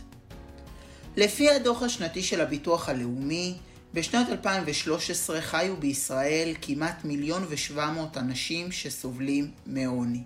לפי 1.18 1.50
הדוח 1.50 1.84
השנתי 1.84 2.24
של 2.24 2.42
הביטוח 2.42 2.90
הלאומי, 2.90 3.58
בשנת 3.94 4.30
2013 4.30 5.42
חיו 5.42 5.78
בישראל 5.78 6.54
כמעט 6.62 7.06
מיליון 7.06 7.46
ושבע 7.50 7.92
מאות 7.92 8.18
אנשים 8.18 8.72
שסובלים 8.72 9.52
מעוני. 9.66 10.24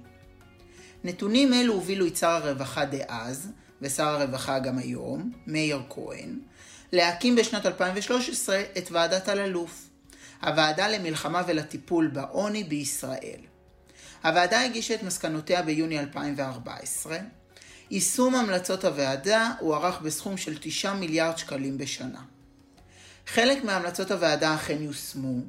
נתונים 1.03 1.53
אלו 1.53 1.73
הובילו 1.73 2.07
את 2.07 2.15
שר 2.17 2.29
הרווחה 2.29 2.85
דאז, 2.85 3.51
ושר 3.81 4.07
הרווחה 4.07 4.59
גם 4.59 4.77
היום, 4.77 5.31
מאיר 5.47 5.81
כהן, 5.89 6.39
להקים 6.93 7.35
בשנת 7.35 7.65
2013 7.65 8.61
את 8.77 8.91
ועדת 8.91 9.29
אלאלוף, 9.29 9.89
הוועדה 10.43 10.87
למלחמה 10.87 11.41
ולטיפול 11.47 12.07
בעוני 12.07 12.63
בישראל. 12.63 13.46
הוועדה 14.23 14.61
הגישה 14.61 14.93
את 14.93 15.03
מסקנותיה 15.03 15.61
ביוני 15.61 15.99
2014. 15.99 17.17
יישום 17.91 18.35
המלצות 18.35 18.85
הוועדה 18.85 19.51
הוערך 19.59 20.01
בסכום 20.01 20.37
של 20.37 20.57
9 20.61 20.93
מיליארד 20.93 21.37
שקלים 21.37 21.77
בשנה. 21.77 22.21
חלק 23.27 23.63
מהמלצות 23.63 24.11
הוועדה 24.11 24.55
אכן 24.55 24.83
יושמו, 24.83 25.39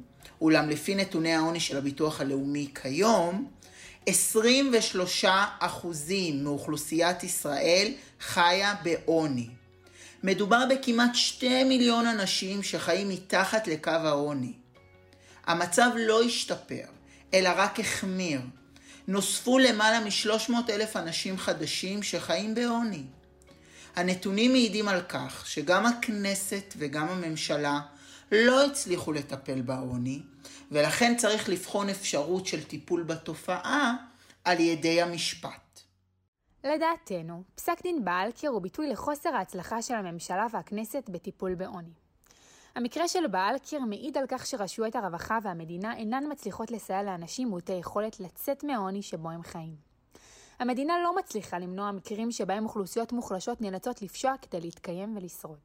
אולם 0.41 0.69
לפי 0.69 0.95
נתוני 0.95 1.33
העוני 1.33 1.59
של 1.59 1.77
הביטוח 1.77 2.21
הלאומי 2.21 2.67
כיום, 2.81 3.47
23 4.05 5.25
אחוזים 5.59 6.43
מאוכלוסיית 6.43 7.23
ישראל 7.23 7.93
חיה 8.19 8.75
בעוני. 8.83 9.49
מדובר 10.23 10.63
בכמעט 10.69 11.15
2 11.15 11.69
מיליון 11.69 12.05
אנשים 12.05 12.63
שחיים 12.63 13.09
מתחת 13.09 13.67
לקו 13.67 13.91
העוני. 13.91 14.53
המצב 15.45 15.89
לא 15.95 16.23
השתפר, 16.23 16.85
אלא 17.33 17.49
רק 17.55 17.79
החמיר. 17.79 18.41
נוספו 19.09 19.59
למעלה 19.59 19.99
מ-300 19.99 20.53
אלף 20.69 20.95
אנשים 20.95 21.37
חדשים 21.37 22.03
שחיים 22.03 22.55
בעוני. 22.55 23.03
הנתונים 23.95 24.51
מעידים 24.51 24.87
על 24.87 25.01
כך 25.01 25.47
שגם 25.47 25.85
הכנסת 25.85 26.73
וגם 26.77 27.07
הממשלה 27.07 27.79
לא 28.31 28.65
הצליחו 28.65 29.11
לטפל 29.11 29.61
בעוני, 29.61 30.21
ולכן 30.71 31.15
צריך 31.17 31.49
לבחון 31.49 31.89
אפשרות 31.89 32.45
של 32.45 32.63
טיפול 32.63 33.03
בתופעה 33.03 33.95
על 34.43 34.59
ידי 34.59 35.01
המשפט. 35.01 35.79
לדעתנו, 36.63 37.43
פסק 37.55 37.81
דין 37.83 38.05
באלקר 38.05 38.47
הוא 38.47 38.61
ביטוי 38.61 38.89
לחוסר 38.89 39.29
ההצלחה 39.29 39.81
של 39.81 39.93
הממשלה 39.93 40.47
והכנסת 40.53 41.03
בטיפול 41.09 41.55
בעוני. 41.55 41.93
המקרה 42.75 43.07
של 43.07 43.27
באלקר 43.27 43.79
מעיד 43.79 44.17
על 44.17 44.25
כך 44.27 44.45
שרשויות 44.45 44.95
הרווחה 44.95 45.37
והמדינה 45.43 45.95
אינן 45.95 46.23
מצליחות 46.31 46.71
לסייע 46.71 47.03
לאנשים 47.03 47.49
מעוטי 47.49 47.73
יכולת 47.73 48.19
לצאת 48.19 48.63
מהעוני 48.63 49.01
שבו 49.01 49.29
הם 49.29 49.43
חיים. 49.43 49.75
המדינה 50.59 50.93
לא 51.03 51.15
מצליחה 51.15 51.59
למנוע 51.59 51.91
מקרים 51.91 52.31
שבהם 52.31 52.63
אוכלוסיות 52.63 53.11
מוחלשות 53.11 53.61
נאלצות 53.61 54.01
לפשוע 54.01 54.33
כדי 54.41 54.61
להתקיים 54.61 55.17
ולשרוד. 55.17 55.59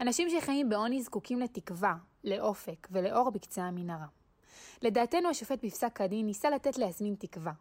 אנשים 0.00 0.28
שחיים 0.30 0.68
בעוני 0.68 1.02
זקוקים 1.02 1.40
לתקווה, 1.40 1.94
לאופק 2.24 2.88
ולאור 2.90 3.30
בקצה 3.30 3.62
המנהרה. 3.62 4.06
לדעתנו 4.82 5.28
השופט 5.28 5.64
בפסק 5.64 6.00
הדין 6.00 6.26
ניסה 6.26 6.50
לתת 6.50 6.78
ליסמין 6.78 7.14
תקווה. 7.18 7.52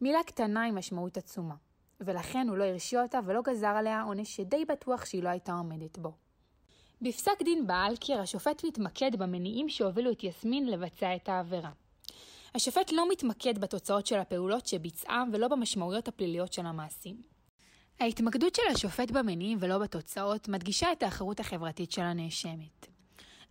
מילה 0.00 0.22
קטנה 0.26 0.64
עם 0.64 0.78
משמעות 0.78 1.16
עצומה. 1.16 1.54
ולכן 2.00 2.48
הוא 2.48 2.56
לא 2.56 2.64
הרשיע 2.64 3.02
אותה 3.02 3.18
ולא 3.24 3.42
גזר 3.42 3.66
עליה 3.66 4.02
עונש 4.02 4.36
שדי 4.36 4.64
בטוח 4.64 5.04
שהיא 5.04 5.22
לא 5.22 5.28
הייתה 5.28 5.52
עומדת 5.52 5.98
בו. 5.98 6.12
בפסק 7.02 7.42
דין 7.42 7.66
באלקר 7.66 8.20
השופט 8.20 8.64
מתמקד 8.64 9.16
במניעים 9.18 9.68
שהובילו 9.68 10.12
את 10.12 10.24
יסמין 10.24 10.66
לבצע 10.66 11.16
את 11.16 11.28
העבירה. 11.28 11.70
השופט 12.54 12.92
לא 12.92 13.08
מתמקד 13.10 13.58
בתוצאות 13.58 14.06
של 14.06 14.18
הפעולות 14.18 14.66
שביצעה 14.66 15.24
ולא 15.32 15.48
במשמעויות 15.48 16.08
הפליליות 16.08 16.52
של 16.52 16.66
המעשים. 16.66 17.22
ההתמקדות 18.00 18.54
של 18.54 18.62
השופט 18.72 19.10
במניעים 19.10 19.58
ולא 19.60 19.78
בתוצאות 19.78 20.48
מדגישה 20.48 20.92
את 20.92 21.02
האחרות 21.02 21.40
החברתית 21.40 21.92
של 21.92 22.02
הנאשמת. 22.02 22.86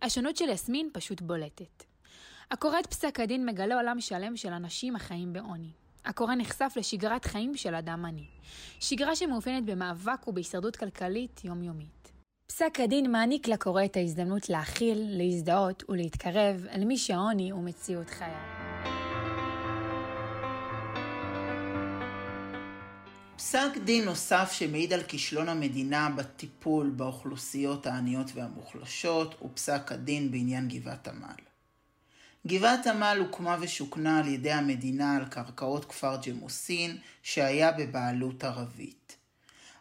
השונות 0.02 0.36
של 0.36 0.48
יסמין 0.48 0.90
פשוט 0.92 1.20
בולטת. 1.20 1.84
הקורא 2.50 2.80
את 2.80 2.86
פסק 2.86 3.20
הדין 3.20 3.46
מגלה 3.46 3.74
עולם 3.74 4.00
שלם 4.00 4.36
של 4.36 4.52
אנשים 4.52 4.96
החיים 4.96 5.32
בעוני. 5.32 5.70
הקורא 6.04 6.34
נחשף 6.34 6.72
לשגרת 6.76 7.24
חיים 7.24 7.56
של 7.56 7.74
אדם 7.74 8.04
עני. 8.04 8.26
שגרה 8.80 9.16
שמאופיינת 9.16 9.64
במאבק 9.64 10.28
ובהישרדות 10.28 10.76
כלכלית 10.76 11.44
יומיומית. 11.44 11.95
פסק 12.48 12.80
הדין 12.84 13.12
מעניק 13.12 13.48
לקורא 13.48 13.84
את 13.84 13.96
ההזדמנות 13.96 14.48
להכיל, 14.48 14.98
להזדהות 15.08 15.84
ולהתקרב 15.88 16.66
אל 16.70 16.84
מי 16.84 16.98
שהעוני 16.98 17.50
הוא 17.50 17.64
מציאות 17.64 18.10
חייו. 18.10 18.86
פסק 23.36 23.78
דין 23.84 24.04
נוסף 24.04 24.52
שמעיד 24.52 24.92
על 24.92 25.02
כישלון 25.02 25.48
המדינה 25.48 26.08
בטיפול 26.16 26.90
באוכלוסיות 26.90 27.86
העניות 27.86 28.30
והמוחלשות 28.34 29.34
הוא 29.38 29.50
פסק 29.54 29.92
הדין 29.92 30.30
בעניין 30.30 30.68
גבעת 30.68 31.08
עמל. 31.08 31.36
גבעת 32.46 32.86
עמל 32.86 33.16
הוקמה 33.20 33.56
ושוכנה 33.60 34.18
על 34.18 34.28
ידי 34.28 34.52
המדינה 34.52 35.16
על 35.16 35.24
קרקעות 35.24 35.84
כפר 35.84 36.16
ג'מוסין 36.26 36.96
שהיה 37.22 37.72
בבעלות 37.72 38.44
ערבית. 38.44 39.15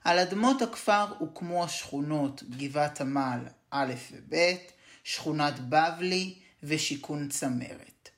על 0.06 0.20
אדמות 0.20 0.62
הכפר 0.62 1.06
הוקמו 1.20 1.64
השכונות 1.64 2.44
גבעת 2.44 3.02
עמל 3.02 3.40
א' 3.72 3.94
וב', 4.12 4.36
שכונת 5.04 5.60
בבלי 5.60 6.36
ושיכון 6.64 7.30
צמרת. 7.30 8.10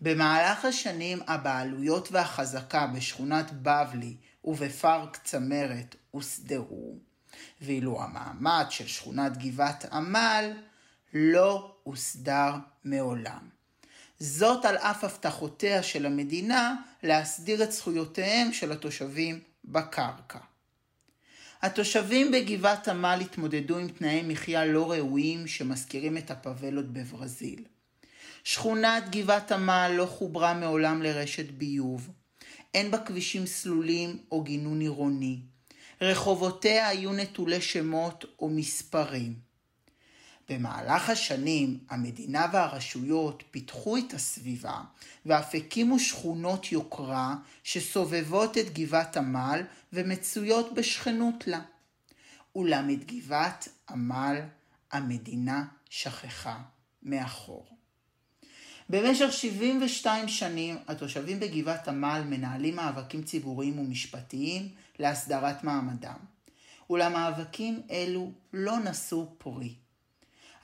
במהלך 0.00 0.64
השנים 0.64 1.18
הבעלויות 1.26 2.08
והחזקה 2.12 2.86
בשכונת 2.86 3.50
בבלי 3.62 4.16
ובפארק 4.44 5.18
צמרת 5.24 5.96
הוסדרו, 6.10 6.98
ואילו 7.60 8.02
המעמד 8.02 8.66
של 8.70 8.86
שכונת 8.86 9.36
גבעת 9.36 9.84
עמל 9.84 10.52
לא 11.14 11.76
הוסדר 11.82 12.54
מעולם. 12.84 13.48
זאת 14.18 14.64
על 14.64 14.76
אף 14.76 15.04
הבטחותיה 15.04 15.82
של 15.82 16.06
המדינה 16.06 16.76
להסדיר 17.02 17.64
את 17.64 17.72
זכויותיהם 17.72 18.52
של 18.52 18.72
התושבים 18.72 19.40
בקרקע. 19.64 20.38
התושבים 21.64 22.30
בגבעת 22.32 22.88
עמל 22.88 23.18
התמודדו 23.20 23.78
עם 23.78 23.88
תנאי 23.88 24.22
מחיה 24.22 24.64
לא 24.64 24.92
ראויים 24.92 25.46
שמזכירים 25.46 26.16
את 26.16 26.30
הפאבלות 26.30 26.92
בברזיל. 26.92 27.64
שכונת 28.44 29.10
גבעת 29.10 29.52
עמל 29.52 29.92
לא 29.96 30.06
חוברה 30.06 30.54
מעולם 30.54 31.02
לרשת 31.02 31.50
ביוב. 31.50 32.10
אין 32.74 32.90
בה 32.90 32.98
כבישים 32.98 33.46
סלולים 33.46 34.18
או 34.32 34.42
גינון 34.42 34.80
עירוני. 34.80 35.38
רחובותיה 36.00 36.88
היו 36.88 37.12
נטולי 37.12 37.60
שמות 37.60 38.24
ומספרים. 38.40 39.34
במהלך 40.48 41.10
השנים 41.10 41.78
המדינה 41.90 42.46
והרשויות 42.52 43.42
פיתחו 43.50 43.96
את 43.96 44.14
הסביבה 44.14 44.80
ואף 45.26 45.54
הקימו 45.54 45.98
שכונות 45.98 46.72
יוקרה 46.72 47.34
שסובבות 47.62 48.58
את 48.58 48.74
גבעת 48.74 49.16
עמל 49.16 49.62
ומצויות 49.92 50.74
בשכנות 50.74 51.46
לה. 51.46 51.60
אולם 52.54 52.90
את 52.90 53.04
גבעת 53.04 53.68
עמל 53.90 54.40
המדינה 54.92 55.64
שכחה 55.90 56.58
מאחור. 57.02 57.66
במשך 58.90 59.32
72 59.32 60.28
שנים 60.28 60.76
התושבים 60.88 61.40
בגבעת 61.40 61.88
עמל 61.88 62.22
מנהלים 62.26 62.76
מאבקים 62.76 63.22
ציבוריים 63.22 63.78
ומשפטיים 63.78 64.68
להסדרת 64.98 65.64
מעמדם. 65.64 66.18
אולם 66.90 67.12
מאבקים 67.12 67.82
אלו 67.90 68.32
לא 68.52 68.78
נשאו 68.78 69.26
פרי. 69.38 69.74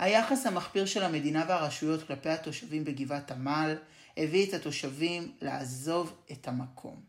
היחס 0.00 0.46
המחפיר 0.46 0.86
של 0.86 1.02
המדינה 1.02 1.44
והרשויות 1.48 2.06
כלפי 2.06 2.28
התושבים 2.28 2.84
בגבעת 2.84 3.30
עמל 3.30 3.76
הביא 4.16 4.48
את 4.48 4.54
התושבים 4.54 5.32
לעזוב 5.40 6.16
את 6.32 6.48
המקום. 6.48 7.00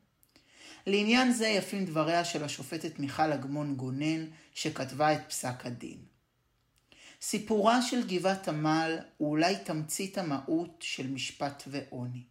לעניין 0.87 1.31
זה 1.31 1.47
יפים 1.47 1.85
דבריה 1.85 2.25
של 2.25 2.43
השופטת 2.43 2.99
מיכל 2.99 3.31
אגמון 3.31 3.75
גונן, 3.75 4.25
שכתבה 4.53 5.13
את 5.13 5.19
פסק 5.29 5.65
הדין. 5.65 5.97
סיפורה 7.21 7.81
של 7.81 8.07
גבעת 8.07 8.47
עמל 8.47 8.97
הוא 9.17 9.29
אולי 9.29 9.55
תמצית 9.63 10.17
המהות 10.17 10.77
של 10.79 11.07
משפט 11.07 11.63
ועוני. 11.67 12.23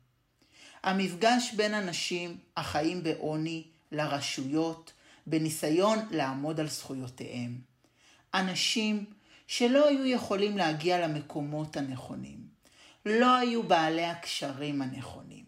המפגש 0.83 1.55
בין 1.57 1.75
אנשים 1.75 2.39
החיים 2.57 3.03
בעוני 3.03 3.65
לרשויות, 3.93 4.93
בניסיון 5.27 5.99
לעמוד 6.11 6.61
על 6.61 6.69
זכויותיהם. 6.69 7.59
אנשים 8.35 9.05
שלא 9.51 9.89
היו 9.89 10.07
יכולים 10.07 10.59
להגיע 10.59 11.07
למקומות 11.07 11.77
הנכונים. 11.77 12.39
לא 13.07 13.37
היו 13.37 13.63
בעלי 13.63 14.05
הקשרים 14.05 14.83
הנכונים. 14.83 15.45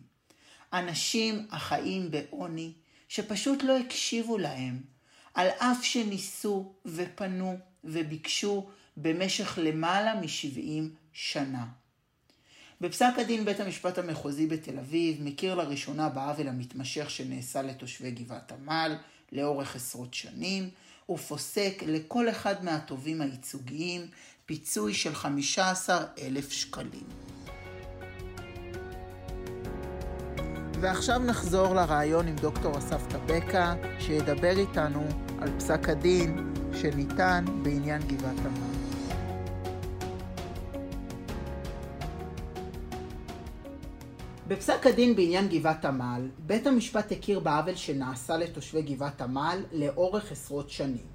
אנשים 0.72 1.46
החיים 1.50 2.10
בעוני 2.10 2.72
שפשוט 3.08 3.62
לא 3.62 3.78
הקשיבו 3.78 4.38
להם, 4.38 4.80
על 5.34 5.48
אף 5.48 5.84
שניסו 5.84 6.72
ופנו 6.86 7.58
וביקשו 7.84 8.68
במשך 8.96 9.58
למעלה 9.62 10.14
מ-70 10.14 10.82
שנה. 11.12 11.66
בפסק 12.80 13.12
הדין 13.16 13.44
בית 13.44 13.60
המשפט 13.60 13.98
המחוזי 13.98 14.46
בתל 14.46 14.78
אביב 14.78 15.22
מכיר 15.22 15.54
לראשונה 15.54 16.08
בעוול 16.08 16.48
המתמשך 16.48 17.10
שנעשה 17.10 17.62
לתושבי 17.62 18.10
גבעת 18.10 18.52
עמל 18.52 18.96
לאורך 19.32 19.76
עשרות 19.76 20.14
שנים, 20.14 20.70
ופוסק 21.10 21.82
לכל 21.86 22.28
אחד 22.28 22.64
מהטובים 22.64 23.20
הייצוגיים 23.20 24.06
פיצוי 24.46 24.94
של 24.94 25.14
15,000 25.14 26.50
שקלים. 26.50 27.06
ועכשיו 30.80 31.18
נחזור 31.18 31.74
לראיון 31.74 32.28
עם 32.28 32.36
דוקטור 32.36 32.78
אסף 32.78 33.06
טבקה, 33.08 33.74
שידבר 33.98 34.58
איתנו 34.58 35.08
על 35.40 35.58
פסק 35.58 35.88
הדין 35.88 36.54
שניתן 36.80 37.44
בעניין 37.62 38.02
גבעת 38.02 38.38
עמל. 38.38 38.71
בפסק 44.52 44.86
הדין 44.86 45.16
בעניין 45.16 45.48
גבעת 45.48 45.84
עמל, 45.84 46.28
בית 46.38 46.66
המשפט 46.66 47.12
הכיר 47.12 47.40
בעוול 47.40 47.74
שנעשה 47.74 48.36
לתושבי 48.36 48.82
גבעת 48.82 49.20
עמל 49.20 49.64
לאורך 49.72 50.32
עשרות 50.32 50.70
שנים. 50.70 51.06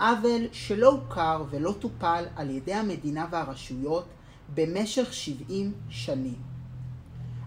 עוול 0.00 0.48
שלא 0.52 0.88
הוכר 0.88 1.44
ולא 1.50 1.74
טופל 1.78 2.24
על 2.36 2.50
ידי 2.50 2.74
המדינה 2.74 3.26
והרשויות 3.30 4.04
במשך 4.54 5.12
70 5.12 5.72
שנים. 5.88 6.36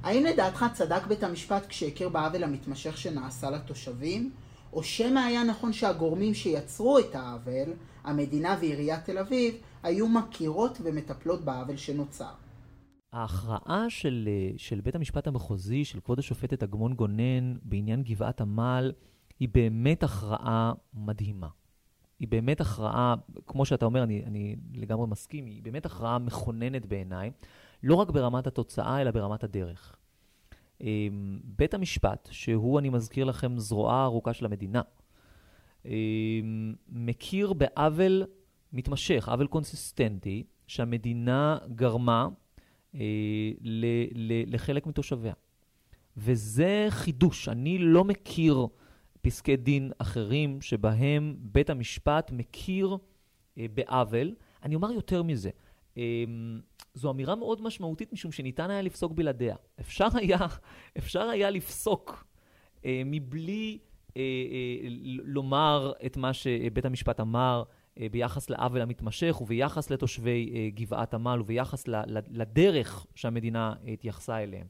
האם 0.04 0.26
לדעתך 0.26 0.66
צדק 0.74 1.08
בית 1.08 1.24
המשפט 1.24 1.66
כשהכיר 1.68 2.10
בעוול 2.10 2.44
המתמשך 2.44 2.98
שנעשה 2.98 3.50
לתושבים, 3.50 4.32
או 4.74 4.84
שמא 4.84 5.20
היה 5.20 5.44
נכון 5.44 5.74
שהגורמים 5.74 6.34
שיצרו 6.34 7.00
את 7.00 7.16
העוול, 7.16 7.74
המדינה 8.04 8.58
ועיריית 8.60 9.06
תל 9.06 9.18
אביב, 9.18 9.56
היו 9.84 10.08
מכירות 10.08 10.78
ומטפלות 10.84 11.46
בעוול 11.46 11.78
שנוצר? 11.78 12.45
ההכרעה 13.16 13.90
של, 13.90 14.30
של 14.58 14.82
בית 14.82 14.96
המשפט 14.96 15.28
המחוזי, 15.28 15.86
של 15.86 16.00
כבוד 16.00 16.20
השופטת 16.20 16.64
אגמון 16.64 16.94
גונן, 16.94 17.54
בעניין 17.64 18.04
גבעת 18.04 18.42
עמל, 18.42 18.92
היא 19.40 19.50
באמת 19.54 20.04
הכרעה 20.04 20.74
מדהימה. 20.94 21.48
היא 22.20 22.28
באמת 22.28 22.62
הכרעה, 22.62 23.16
כמו 23.48 23.66
שאתה 23.66 23.86
אומר, 23.86 24.04
אני, 24.04 24.24
אני 24.26 24.56
לגמרי 24.74 25.08
מסכים, 25.08 25.46
היא 25.46 25.64
באמת 25.64 25.86
הכרעה 25.86 26.20
מכוננת 26.20 26.86
בעיניי, 26.86 27.32
לא 27.84 27.96
רק 27.96 28.10
ברמת 28.10 28.48
התוצאה, 28.48 29.02
אלא 29.02 29.12
ברמת 29.12 29.44
הדרך. 29.44 29.96
אמ, 30.82 31.40
בית 31.44 31.74
המשפט, 31.74 32.28
שהוא, 32.32 32.80
אני 32.80 32.90
מזכיר 32.90 33.26
לכם, 33.26 33.60
זרועה 33.60 33.96
הארוכה 33.96 34.34
של 34.34 34.46
המדינה, 34.46 34.82
אמ, 35.86 36.76
מכיר 36.90 37.54
בעוול 37.54 38.24
מתמשך, 38.74 39.30
עוול 39.30 39.48
קונסיסטנטי, 39.48 40.44
שהמדינה 40.68 41.58
גרמה 41.76 42.28
אה, 42.96 43.02
לחלק 44.48 44.88
מתושביה. 44.88 45.34
וזה 46.18 46.88
חידוש. 46.90 47.50
אני 47.50 47.78
לא 47.78 48.04
מכיר 48.04 48.68
פסקי 49.22 49.56
דין 49.56 49.92
אחרים 49.98 50.62
שבהם 50.62 51.36
בית 51.40 51.70
המשפט 51.70 52.32
מכיר 52.32 52.98
אה, 53.58 53.66
בעוול. 53.74 54.36
אני 54.64 54.76
אומר 54.76 54.92
יותר 54.92 55.24
מזה, 55.24 55.50
אה, 55.98 56.24
זו 56.94 57.12
אמירה 57.12 57.36
מאוד 57.36 57.62
משמעותית 57.62 58.14
משום 58.14 58.32
שניתן 58.32 58.70
היה 58.70 58.82
לפסוק 58.82 59.12
בלעדיה. 59.12 59.56
אפשר 59.80 60.08
היה, 60.14 60.38
אפשר 60.98 61.22
היה 61.22 61.50
לפסוק 61.50 62.26
אה, 62.86 63.02
מבלי 63.06 63.78
אה, 64.18 64.22
אה, 64.22 64.88
לומר 65.24 65.94
את 66.06 66.18
מה 66.18 66.34
שבית 66.34 66.86
המשפט 66.86 67.20
אמר 67.20 67.64
ביחס 68.00 68.50
לעוול 68.50 68.82
המתמשך 68.82 69.38
וביחס 69.42 69.90
לתושבי 69.90 70.52
אה, 70.56 70.70
גבעת 70.74 71.14
עמל 71.14 71.42
וביחס 71.42 71.84
לדרך 72.32 73.06
שהמדינה 73.16 73.74
התייחסה 73.88 74.44
אליהם. 74.44 74.68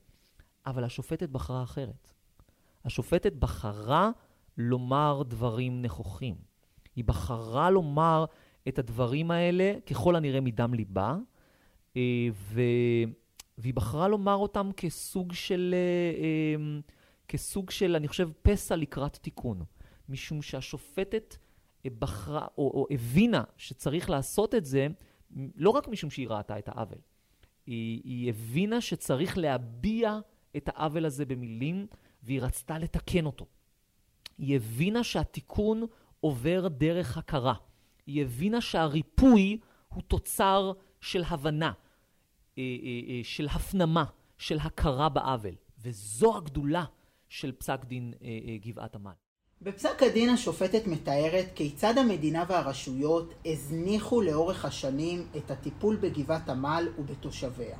אבל 0.65 0.83
השופטת 0.83 1.29
בחרה 1.29 1.63
אחרת. 1.63 2.13
השופטת 2.85 3.33
בחרה 3.33 4.11
לומר 4.57 5.23
דברים 5.27 5.81
נכוחים. 5.81 6.35
היא 6.95 7.03
בחרה 7.03 7.69
לומר 7.69 8.25
את 8.67 8.79
הדברים 8.79 9.31
האלה 9.31 9.73
ככל 9.85 10.15
הנראה 10.15 10.41
מדם 10.41 10.73
ליבה, 10.73 11.17
אה, 11.97 12.27
ו... 12.33 12.61
והיא 13.57 13.73
בחרה 13.73 14.07
לומר 14.07 14.35
אותם 14.35 14.69
כסוג 14.77 15.33
של, 15.33 15.75
כסוג 17.27 17.69
של, 17.71 17.95
אני 17.95 18.07
חושב, 18.07 18.29
פסע 18.41 18.75
לקראת 18.75 19.15
תיקון. 19.15 19.61
משום 20.09 20.41
שהשופטת 20.41 21.37
בחרה 21.89 22.47
או, 22.57 22.71
או 22.73 22.87
הבינה 22.91 23.43
שצריך 23.57 24.09
לעשות 24.09 24.55
את 24.55 24.65
זה, 24.65 24.87
לא 25.55 25.69
רק 25.69 25.87
משום 25.87 26.09
שהיא 26.09 26.27
ראתה 26.29 26.59
את 26.59 26.67
העוול, 26.67 26.97
היא, 27.65 28.01
היא 28.03 28.29
הבינה 28.29 28.81
שצריך 28.81 29.37
להביע 29.37 30.19
את 30.57 30.69
העוול 30.73 31.05
הזה 31.05 31.25
במילים, 31.25 31.87
והיא 32.23 32.41
רצתה 32.41 32.79
לתקן 32.79 33.25
אותו. 33.25 33.45
היא 34.37 34.55
הבינה 34.55 35.03
שהתיקון 35.03 35.83
עובר 36.19 36.67
דרך 36.67 37.17
הכרה. 37.17 37.53
היא 38.07 38.21
הבינה 38.21 38.61
שהריפוי 38.61 39.59
הוא 39.87 40.01
תוצר 40.01 40.71
של 41.01 41.23
הבנה, 41.27 41.71
אה, 42.57 42.63
אה, 42.63 43.09
אה, 43.09 43.19
של 43.23 43.47
הפנמה, 43.47 44.05
של 44.37 44.57
הכרה 44.59 45.09
בעוול. 45.09 45.55
וזו 45.79 46.37
הגדולה 46.37 46.85
של 47.29 47.51
פסק 47.51 47.85
דין 47.85 48.13
גבעת 48.61 48.95
עמל. 48.95 49.11
בפסק 49.65 50.03
הדין 50.03 50.29
השופטת 50.29 50.87
מתארת 50.87 51.45
כיצד 51.55 51.97
המדינה 51.97 52.43
והרשויות 52.49 53.33
הזניחו 53.45 54.21
לאורך 54.21 54.65
השנים 54.65 55.27
את 55.37 55.51
הטיפול 55.51 55.95
בגבעת 55.95 56.49
עמל 56.49 56.87
ובתושביה. 56.99 57.77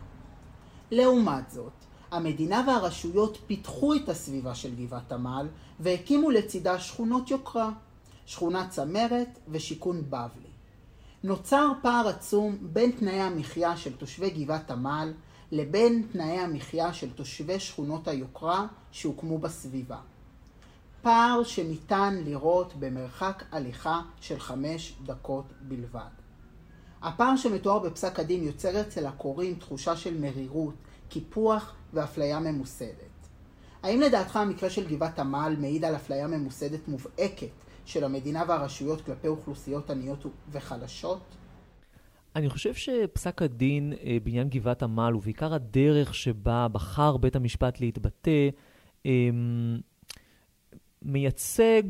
לעומת 0.92 1.52
זאת, 1.52 1.72
המדינה 2.12 2.64
והרשויות 2.68 3.38
פיתחו 3.48 3.96
את 3.96 4.10
הסביבה 4.10 4.56
של 4.56 4.76
גבעת 4.76 5.12
עמל 5.12 5.48
והקימו 5.80 6.32
לצידה 6.32 6.80
שכונות 6.80 7.32
יוקרה, 7.32 7.72
שכונת 8.26 8.70
צמרת 8.70 9.40
ושיכון 9.48 10.02
בבלי. 10.10 10.52
נוצר 11.24 11.72
פער 11.82 12.08
עצום 12.08 12.58
בין 12.62 12.92
תנאי 12.92 13.20
המחיה 13.20 13.78
של 13.78 13.96
תושבי 13.96 14.30
גבעת 14.30 14.72
עמל 14.72 15.14
לבין 15.52 16.08
תנאי 16.12 16.40
המחיה 16.40 16.94
של 16.94 17.10
תושבי 17.10 17.60
שכונות 17.60 18.08
היוקרה 18.08 18.68
שהוקמו 18.92 19.38
בסביבה. 19.38 19.98
פער 21.06 21.44
שניתן 21.44 22.16
לראות 22.26 22.74
במרחק 22.80 23.44
הליכה 23.52 24.02
של 24.22 24.40
חמש 24.40 24.94
דקות 25.06 25.46
בלבד. 25.62 26.10
הפער 27.02 27.36
שמתואר 27.36 27.80
בפסק 27.80 28.20
הדין 28.20 28.44
יוצר 28.44 28.82
אצל 28.82 29.06
הקוראים 29.06 29.56
תחושה 29.56 29.96
של 29.96 30.18
מרירות, 30.22 30.74
קיפוח 31.10 31.76
ואפליה 31.94 32.40
ממוסדת. 32.40 33.28
האם 33.84 34.02
לדעתך 34.02 34.36
המקרה 34.36 34.70
של 34.70 34.88
גבעת 34.88 35.20
עמל 35.20 35.56
מעיד 35.60 35.86
על 35.86 35.96
אפליה 35.96 36.28
ממוסדת 36.28 36.88
מובהקת 36.88 37.66
של 37.86 38.04
המדינה 38.04 38.44
והרשויות 38.48 39.02
כלפי 39.02 39.28
אוכלוסיות 39.28 39.90
עניות 39.90 40.26
וחלשות? 40.52 41.36
אני 42.36 42.50
חושב 42.50 42.74
שפסק 42.74 43.42
הדין 43.42 43.94
אה, 44.04 44.18
בעניין 44.24 44.50
גבעת 44.50 44.84
עמל, 44.84 45.16
ובעיקר 45.16 45.54
הדרך 45.54 46.14
שבה 46.16 46.68
בחר 46.68 47.18
בית 47.18 47.36
המשפט 47.36 47.80
להתבטא, 47.82 48.50
אה, 49.06 49.30
מייצג 51.06 51.84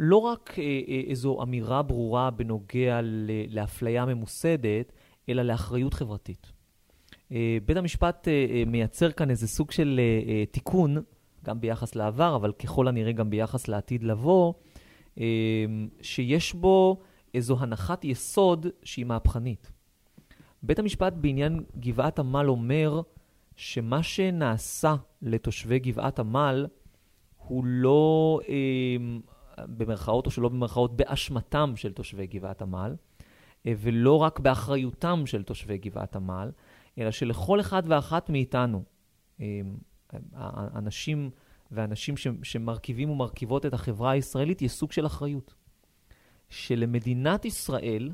לא 0.00 0.16
רק 0.16 0.54
אה, 0.58 0.64
אה, 0.88 1.02
איזו 1.06 1.42
אמירה 1.42 1.82
ברורה 1.82 2.30
בנוגע 2.30 3.00
לאפליה 3.48 4.04
ממוסדת, 4.04 4.92
אלא 5.28 5.42
לאחריות 5.42 5.94
חברתית. 5.94 6.52
אה, 7.32 7.58
בית 7.66 7.76
המשפט 7.76 8.28
מייצר 8.66 9.10
כאן 9.10 9.30
איזה 9.30 9.48
סוג 9.48 9.70
של 9.70 10.00
תיקון, 10.50 10.96
גם 11.44 11.60
ביחס 11.60 11.94
לעבר, 11.94 12.36
אבל 12.36 12.52
ככל 12.52 12.88
הנראה 12.88 13.12
גם 13.12 13.30
ביחס 13.30 13.68
לעתיד 13.68 14.02
לבוא, 14.02 14.52
שיש 16.02 16.54
בו 16.54 17.00
איזו 17.34 17.56
הנחת 17.60 18.04
יסוד 18.04 18.66
שהיא 18.82 19.06
מהפכנית. 19.06 19.70
בית 20.62 20.78
המשפט 20.78 21.12
בעניין 21.16 21.64
גבעת 21.80 22.18
עמל 22.18 22.48
אומר 22.48 23.00
שמה 23.56 24.02
שנעשה 24.02 24.94
לתושבי 25.22 25.78
גבעת 25.78 26.18
עמל 26.18 26.66
הוא 27.46 27.64
לא 27.64 28.40
במרכאות 29.58 30.26
או 30.26 30.30
שלא 30.30 30.48
במרכאות, 30.48 30.96
באשמתם 30.96 31.72
של 31.76 31.92
תושבי 31.92 32.26
גבעת 32.26 32.62
עמל, 32.62 32.96
אה, 33.66 33.72
ולא 33.78 34.16
רק 34.16 34.40
באחריותם 34.40 35.22
של 35.26 35.42
תושבי 35.42 35.78
גבעת 35.78 36.16
עמל, 36.16 36.50
אלא 36.98 37.10
שלכל 37.10 37.60
אחד 37.60 37.82
ואחת 37.86 38.30
מאיתנו, 38.30 38.82
אה, 39.40 39.60
האנשים 40.34 41.30
ואנשים 41.70 42.14
שמרכיבים 42.42 43.10
ומרכיבות 43.10 43.66
את 43.66 43.74
החברה 43.74 44.10
הישראלית, 44.10 44.62
יש 44.62 44.72
סוג 44.72 44.92
של 44.92 45.06
אחריות. 45.06 45.54
שלמדינת 46.48 47.44
ישראל 47.44 48.12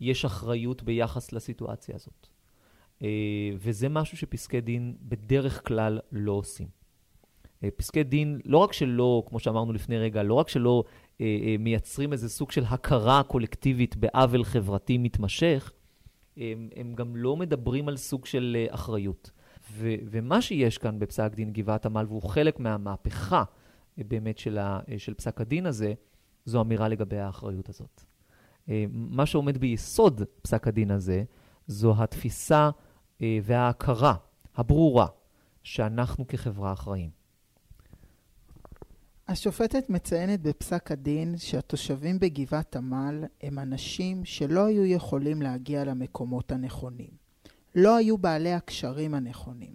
יש 0.00 0.24
אחריות 0.24 0.82
ביחס 0.82 1.32
לסיטואציה 1.32 1.94
הזאת. 1.94 2.26
אה, 3.02 3.08
וזה 3.56 3.88
משהו 3.88 4.16
שפסקי 4.16 4.60
דין 4.60 4.96
בדרך 5.02 5.68
כלל 5.68 6.00
לא 6.12 6.32
עושים. 6.32 6.83
אה, 7.64 7.70
פסקי 7.70 8.02
דין, 8.02 8.40
לא 8.44 8.58
רק 8.58 8.72
שלא, 8.72 9.22
כמו 9.26 9.38
שאמרנו 9.38 9.72
לפני 9.72 9.98
רגע, 9.98 10.22
לא 10.22 10.34
רק 10.34 10.48
שלא 10.48 10.84
אה, 11.20 11.26
אה, 11.26 11.56
מייצרים 11.58 12.12
איזה 12.12 12.28
סוג 12.28 12.50
של 12.50 12.64
הכרה 12.64 13.22
קולקטיבית 13.22 13.96
בעוול 13.96 14.44
חברתי 14.44 14.98
מתמשך, 14.98 15.72
הם, 16.36 16.68
הם 16.76 16.94
גם 16.94 17.16
לא 17.16 17.36
מדברים 17.36 17.88
על 17.88 17.96
סוג 17.96 18.26
של 18.26 18.66
אחריות. 18.70 19.30
ו, 19.72 19.94
ומה 20.10 20.42
שיש 20.42 20.78
כאן 20.78 20.98
בפסק 20.98 21.34
דין 21.34 21.52
גבעת 21.52 21.86
עמל, 21.86 22.04
והוא 22.08 22.22
חלק 22.22 22.60
מהמהפכה 22.60 23.44
באמת 23.98 24.38
של, 24.38 24.58
ה, 24.58 24.80
של 24.98 25.14
פסק 25.14 25.40
הדין 25.40 25.66
הזה, 25.66 25.94
זו 26.44 26.60
אמירה 26.60 26.88
לגבי 26.88 27.18
האחריות 27.18 27.68
הזאת. 27.68 28.04
מה 28.92 29.26
שעומד 29.26 29.58
ביסוד 29.58 30.22
פסק 30.42 30.68
הדין 30.68 30.90
הזה, 30.90 31.24
זו 31.66 31.94
התפיסה 32.02 32.70
וההכרה 33.20 34.14
הברורה 34.56 35.06
שאנחנו 35.62 36.26
כחברה 36.26 36.72
אחראים. 36.72 37.23
השופטת 39.28 39.90
מציינת 39.90 40.40
בפסק 40.40 40.92
הדין 40.92 41.36
שהתושבים 41.38 42.18
בגבעת 42.18 42.76
עמל 42.76 43.24
הם 43.42 43.58
אנשים 43.58 44.24
שלא 44.24 44.66
היו 44.66 44.84
יכולים 44.84 45.42
להגיע 45.42 45.84
למקומות 45.84 46.52
הנכונים. 46.52 47.10
לא 47.74 47.96
היו 47.96 48.18
בעלי 48.18 48.52
הקשרים 48.52 49.14
הנכונים. 49.14 49.74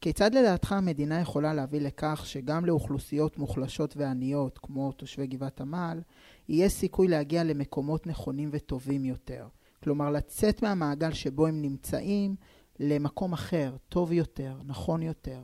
כיצד 0.00 0.34
לדעתך 0.34 0.72
המדינה 0.72 1.20
יכולה 1.20 1.54
להביא 1.54 1.80
לכך 1.80 2.22
שגם 2.26 2.64
לאוכלוסיות 2.64 3.38
מוחלשות 3.38 3.96
ועניות, 3.96 4.58
כמו 4.58 4.92
תושבי 4.92 5.26
גבעת 5.26 5.60
עמל, 5.60 6.00
יהיה 6.48 6.68
סיכוי 6.68 7.08
להגיע 7.08 7.44
למקומות 7.44 8.06
נכונים 8.06 8.48
וטובים 8.52 9.04
יותר? 9.04 9.48
כלומר, 9.82 10.10
לצאת 10.10 10.62
מהמעגל 10.62 11.12
שבו 11.12 11.46
הם 11.46 11.62
נמצאים 11.62 12.36
למקום 12.80 13.32
אחר, 13.32 13.76
טוב 13.88 14.12
יותר, 14.12 14.56
נכון 14.64 15.02
יותר. 15.02 15.42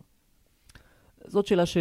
זאת 1.26 1.46
שאלה 1.46 1.66
ש, 1.66 1.76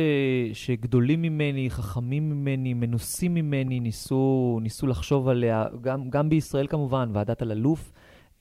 שגדולים 0.53 1.21
ממני, 1.21 1.69
חכמים 1.69 2.29
ממני, 2.29 2.73
מנוסים 2.73 3.33
ממני, 3.33 3.79
ניסו, 3.79 4.59
ניסו 4.61 4.87
לחשוב 4.87 5.27
עליה, 5.27 5.65
גם, 5.81 6.09
גם 6.09 6.29
בישראל 6.29 6.67
כמובן, 6.67 7.09
ועדת 7.13 7.41
אלאלוף 7.43 7.91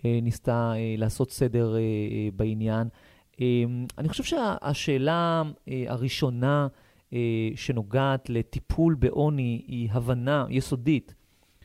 אה, 0.05 0.19
ניסתה 0.23 0.73
אה, 0.77 0.95
לעשות 0.99 1.31
סדר 1.31 1.75
אה, 1.75 1.81
אה, 1.81 2.29
בעניין. 2.37 2.89
אה, 3.41 3.65
אני 3.99 4.09
חושב 4.09 4.25
שהשאלה 4.25 5.43
אה, 5.69 5.85
הראשונה 5.89 6.67
אה, 7.13 7.19
שנוגעת 7.55 8.31
לטיפול 8.31 8.95
בעוני 8.95 9.63
היא 9.67 9.89
הבנה 9.93 10.47
יסודית 10.51 11.15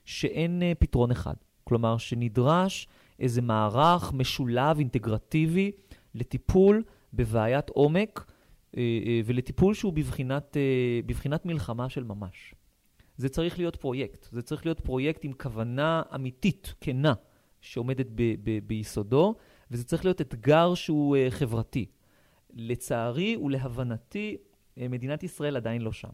שאין 0.05 0.63
אה, 0.63 0.71
פתרון 0.79 1.11
אחד. 1.11 1.33
כלומר, 1.63 1.97
שנדרש 1.97 2.87
איזה 3.19 3.41
מערך 3.41 4.13
משולב, 4.13 4.79
אינטגרטיבי, 4.79 5.71
לטיפול 6.15 6.83
בבעיית 7.13 7.69
עומק. 7.69 8.31
אה, 8.77 8.81
אה, 9.05 9.21
ולטיפול 9.25 9.73
שהוא 9.73 9.93
בבחינת, 9.93 10.57
אה, 10.57 10.99
בבחינת 11.05 11.45
מלחמה 11.45 11.89
של 11.89 12.03
ממש. 12.03 12.53
זה 13.17 13.29
צריך 13.29 13.57
להיות 13.57 13.75
פרויקט. 13.75 14.27
זה 14.31 14.41
צריך 14.41 14.65
להיות 14.65 14.79
פרויקט 14.79 15.25
עם 15.25 15.33
כוונה 15.33 16.01
אמיתית, 16.15 16.73
כנה, 16.81 17.13
שעומדת 17.61 18.07
ב- 18.15 18.35
ב- 18.43 18.59
ביסודו, 18.67 19.35
וזה 19.71 19.83
צריך 19.83 20.05
להיות 20.05 20.21
אתגר 20.21 20.73
שהוא 20.73 21.17
חברתי. 21.29 21.85
לצערי 22.53 23.37
ולהבנתי, 23.37 24.37
מדינת 24.77 25.23
ישראל 25.23 25.55
עדיין 25.55 25.81
לא 25.81 25.91
שם. 25.91 26.09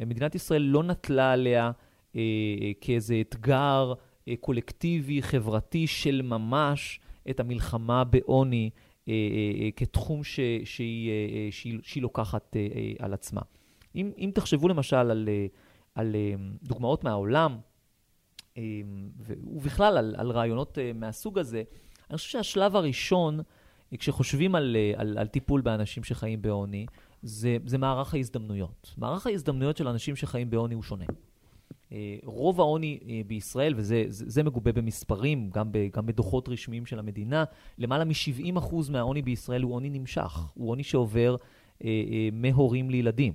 מדינת 0.00 0.34
ישראל 0.34 0.62
לא 0.62 0.82
נטלה 0.82 1.32
עליה 1.32 1.70
אה, 2.16 2.20
כאיזה 2.80 3.20
אתגר 3.20 3.92
אה, 4.28 4.34
קולקטיבי, 4.40 5.22
חברתי 5.22 5.86
של 5.86 6.22
ממש, 6.22 7.00
את 7.30 7.40
המלחמה 7.40 8.04
בעוני, 8.04 8.70
כתחום 9.76 10.24
ש, 10.24 10.40
שהיא, 10.64 11.10
שהיא, 11.50 11.78
שהיא 11.82 12.02
לוקחת 12.02 12.56
על 12.98 13.14
עצמה. 13.14 13.40
אם, 13.94 14.10
אם 14.18 14.30
תחשבו 14.34 14.68
למשל 14.68 14.96
על, 14.96 15.28
על 15.94 16.16
דוגמאות 16.62 17.04
מהעולם, 17.04 17.58
ובכלל 19.26 19.98
על, 19.98 20.14
על 20.18 20.30
רעיונות 20.30 20.78
מהסוג 20.94 21.38
הזה, 21.38 21.62
אני 22.10 22.16
חושב 22.16 22.30
שהשלב 22.30 22.76
הראשון, 22.76 23.40
כשחושבים 23.98 24.54
על, 24.54 24.76
על, 24.96 25.18
על 25.18 25.26
טיפול 25.26 25.60
באנשים 25.60 26.04
שחיים 26.04 26.42
בעוני, 26.42 26.86
זה, 27.22 27.56
זה 27.66 27.78
מערך 27.78 28.14
ההזדמנויות. 28.14 28.94
מערך 28.98 29.26
ההזדמנויות 29.26 29.76
של 29.76 29.88
אנשים 29.88 30.16
שחיים 30.16 30.50
בעוני 30.50 30.74
הוא 30.74 30.82
שונה. 30.82 31.04
אה, 31.92 32.16
רוב 32.24 32.60
העוני 32.60 32.98
אה, 33.08 33.20
בישראל, 33.26 33.74
וזה 33.76 34.04
זה, 34.08 34.24
זה 34.28 34.42
מגובה 34.42 34.72
במספרים, 34.72 35.50
גם, 35.50 35.72
ב, 35.72 35.78
גם 35.92 36.06
בדוחות 36.06 36.48
רשמיים 36.48 36.86
של 36.86 36.98
המדינה, 36.98 37.44
למעלה 37.78 38.04
מ-70% 38.04 38.74
מהעוני 38.90 39.22
בישראל 39.22 39.62
הוא 39.62 39.74
עוני 39.74 39.90
נמשך, 39.90 40.46
הוא 40.54 40.70
עוני 40.70 40.82
שעובר 40.82 41.36
אה, 41.84 41.88
אה, 41.88 42.28
מהורים 42.32 42.90
לילדים. 42.90 43.32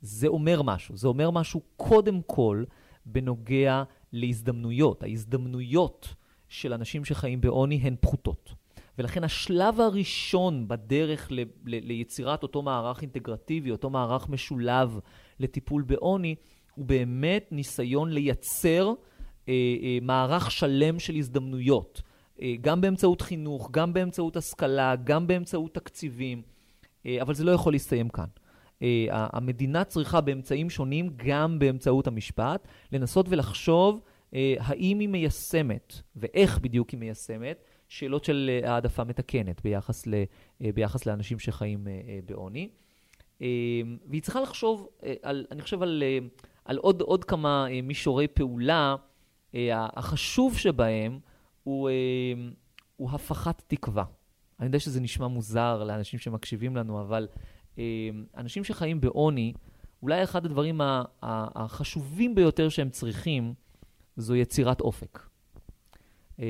זה 0.00 0.26
אומר 0.26 0.62
משהו, 0.62 0.96
זה 0.96 1.08
אומר 1.08 1.30
משהו 1.30 1.60
קודם 1.76 2.20
כל 2.26 2.64
בנוגע 3.06 3.82
להזדמנויות. 4.12 5.02
ההזדמנויות 5.02 6.14
של 6.48 6.72
אנשים 6.72 7.04
שחיים 7.04 7.40
בעוני 7.40 7.76
הן 7.76 7.96
פחותות. 8.00 8.54
ולכן 8.98 9.24
השלב 9.24 9.80
הראשון 9.80 10.68
בדרך 10.68 11.28
ל, 11.30 11.40
ל, 11.40 11.44
ליצירת 11.64 12.42
אותו 12.42 12.62
מערך 12.62 13.02
אינטגרטיבי, 13.02 13.70
אותו 13.70 13.90
מערך 13.90 14.28
משולב 14.28 14.98
לטיפול 15.40 15.82
בעוני, 15.82 16.34
הוא 16.76 16.84
באמת 16.84 17.48
ניסיון 17.50 18.10
לייצר 18.10 18.92
אה, 19.48 19.52
אה, 19.82 19.98
מערך 20.02 20.50
שלם 20.50 20.98
של 20.98 21.14
הזדמנויות, 21.14 22.02
אה, 22.42 22.54
גם 22.60 22.80
באמצעות 22.80 23.20
חינוך, 23.20 23.70
גם 23.70 23.92
באמצעות 23.92 24.36
השכלה, 24.36 24.96
גם 25.04 25.26
באמצעות 25.26 25.74
תקציבים, 25.74 26.42
אה, 27.06 27.22
אבל 27.22 27.34
זה 27.34 27.44
לא 27.44 27.50
יכול 27.50 27.72
להסתיים 27.72 28.08
כאן. 28.08 28.26
אה, 28.82 29.06
המדינה 29.10 29.84
צריכה 29.84 30.20
באמצעים 30.20 30.70
שונים, 30.70 31.10
גם 31.16 31.58
באמצעות 31.58 32.06
המשפט, 32.06 32.68
לנסות 32.92 33.26
ולחשוב 33.28 34.00
אה, 34.34 34.54
האם 34.58 34.98
היא 34.98 35.08
מיישמת, 35.08 35.94
ואיך 36.16 36.58
בדיוק 36.58 36.90
היא 36.90 37.00
מיישמת, 37.00 37.64
שאלות 37.88 38.24
של 38.24 38.50
אה, 38.64 38.72
העדפה 38.72 39.04
מתקנת 39.04 39.62
ביחס, 39.62 40.06
ל, 40.06 40.14
אה, 40.64 40.72
ביחס 40.74 41.06
לאנשים 41.06 41.38
שחיים 41.38 41.88
אה, 41.88 42.18
בעוני. 42.26 42.68
והיא 44.06 44.22
צריכה 44.22 44.40
לחשוב, 44.40 44.88
על, 45.22 45.46
אני 45.50 45.62
חושב, 45.62 45.82
על 45.82 46.02
על 46.66 46.76
עוד, 46.76 47.00
עוד 47.00 47.24
כמה 47.24 47.66
אה, 47.70 47.82
מישורי 47.82 48.28
פעולה, 48.28 48.96
אה, 49.54 49.86
החשוב 49.96 50.58
שבהם 50.58 51.18
הוא, 51.62 51.88
אה, 51.88 51.94
הוא 52.96 53.10
הפחת 53.10 53.62
תקווה. 53.66 54.04
אני 54.60 54.66
יודע 54.66 54.78
שזה 54.78 55.00
נשמע 55.00 55.26
מוזר 55.28 55.84
לאנשים 55.84 56.18
שמקשיבים 56.18 56.76
לנו, 56.76 57.00
אבל 57.00 57.28
אה, 57.78 57.84
אנשים 58.36 58.64
שחיים 58.64 59.00
בעוני, 59.00 59.52
אולי 60.02 60.22
אחד 60.22 60.46
הדברים 60.46 60.80
החשובים 61.22 62.34
ביותר 62.34 62.68
שהם 62.68 62.90
צריכים 62.90 63.54
זו 64.16 64.34
יצירת 64.34 64.80
אופק. 64.80 65.18
Uh, 65.18 66.38
uh, 66.38 66.42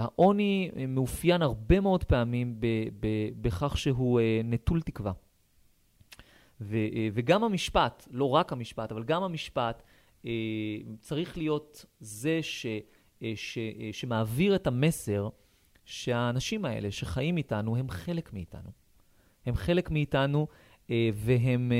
העוני 0.00 0.70
מאופיין 0.88 1.42
הרבה 1.42 1.80
מאוד 1.80 2.04
פעמים 2.04 2.56
בכך 3.40 3.78
שהוא 3.78 4.20
נטול 4.44 4.82
תקווה. 4.82 5.12
ו, 6.62 6.76
אה, 6.76 7.08
וגם 7.12 7.44
המשפט, 7.44 8.08
לא 8.10 8.30
רק 8.30 8.52
המשפט, 8.52 8.92
אבל 8.92 9.04
גם 9.04 9.22
המשפט, 9.22 9.82
אה, 10.26 10.30
צריך 11.00 11.38
להיות 11.38 11.84
זה 12.00 12.38
ש, 12.42 12.66
אה, 13.22 13.32
ש, 13.36 13.58
שמעביר 13.92 14.54
את 14.54 14.66
המסר 14.66 15.28
שהאנשים 15.84 16.64
האלה 16.64 16.90
שחיים 16.90 17.36
איתנו 17.36 17.76
הם 17.76 17.90
חלק 17.90 18.32
מאיתנו. 18.32 18.70
הם 19.46 19.54
חלק 19.54 19.90
מאיתנו 19.90 20.46
והם, 21.14 21.72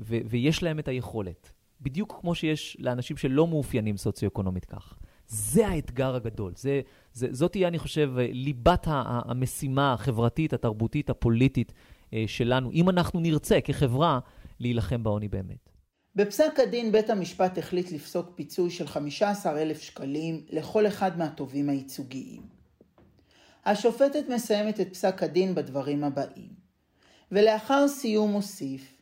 ו, 0.00 0.16
ויש 0.24 0.62
להם 0.62 0.78
את 0.78 0.88
היכולת. 0.88 1.52
בדיוק 1.80 2.18
כמו 2.20 2.34
שיש 2.34 2.76
לאנשים 2.80 3.16
שלא 3.16 3.46
מאופיינים 3.46 3.96
סוציו-אקונומית 3.96 4.64
כך. 4.64 4.98
זה 5.26 5.68
האתגר 5.68 6.14
הגדול. 6.14 6.52
זה, 6.56 6.80
זה, 7.12 7.28
זאת 7.30 7.52
תהיה, 7.52 7.68
אני 7.68 7.78
חושב, 7.78 8.12
ליבת 8.16 8.86
המשימה 8.90 9.92
החברתית, 9.92 10.52
התרבותית, 10.52 11.10
הפוליטית 11.10 11.72
שלנו, 12.26 12.72
אם 12.72 12.88
אנחנו 12.88 13.20
נרצה 13.20 13.60
כחברה 13.60 14.18
להילחם 14.60 15.02
בעוני 15.02 15.28
באמת. 15.28 15.70
בפסק 16.14 16.60
הדין 16.62 16.92
בית 16.92 17.10
המשפט 17.10 17.58
החליט 17.58 17.92
לפסוק 17.92 18.30
פיצוי 18.34 18.70
של 18.70 18.86
15,000 18.86 19.80
שקלים 19.80 20.44
לכל 20.50 20.86
אחד 20.86 21.18
מהתובעים 21.18 21.68
הייצוגיים. 21.68 22.42
השופטת 23.64 24.28
מסיימת 24.28 24.80
את 24.80 24.92
פסק 24.92 25.22
הדין 25.22 25.54
בדברים 25.54 26.04
הבאים, 26.04 26.50
ולאחר 27.32 27.88
סיום 27.88 28.32
הוסיף, 28.32 28.96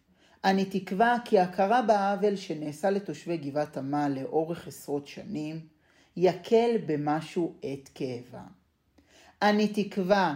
אני 0.44 0.64
תקווה 0.64 1.16
כי 1.24 1.38
הכרה 1.38 1.82
בעוול 1.82 2.36
שנעשה 2.36 2.90
לתושבי 2.90 3.36
גבעת 3.36 3.76
עמל 3.76 4.12
לאורך 4.20 4.66
עשרות 4.68 5.06
שנים, 5.06 5.60
יקל 6.16 6.70
במשהו 6.86 7.54
את 7.60 7.88
כאבה. 7.94 8.42
אני 9.42 9.68
תקווה 9.68 10.34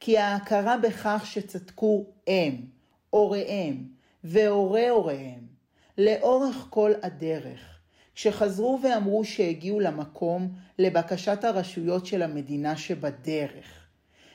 כי 0.00 0.18
ההכרה 0.18 0.78
בכך 0.78 1.22
שצדקו 1.24 2.06
הם, 2.26 2.54
הוריהם 3.10 3.84
והורי 4.24 4.88
הוריהם 4.88 5.46
לאורך 5.98 6.66
כל 6.70 6.92
הדרך, 7.02 7.78
כשחזרו 8.14 8.80
ואמרו 8.82 9.24
שהגיעו 9.24 9.80
למקום 9.80 10.54
לבקשת 10.78 11.44
הרשויות 11.44 12.06
של 12.06 12.22
המדינה 12.22 12.76
שבדרך, 12.76 13.86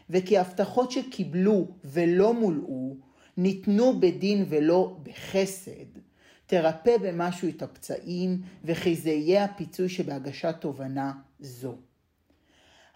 וכי 0.10 0.38
הבטחות 0.38 0.92
שקיבלו 0.92 1.68
ולא 1.84 2.34
מולאו, 2.34 2.96
ניתנו 3.38 4.00
בדין 4.00 4.46
ולא 4.50 4.98
בחסד, 5.04 6.00
תרפא 6.46 6.98
במשהו 6.98 7.50
את 7.50 7.62
הפצעים, 7.62 8.42
וכי 8.64 8.96
זה 8.96 9.10
יהיה 9.10 9.44
הפיצוי 9.44 9.90
שבהגשת 9.90 10.56
תובנה 10.60 11.12
זו. 11.40 11.76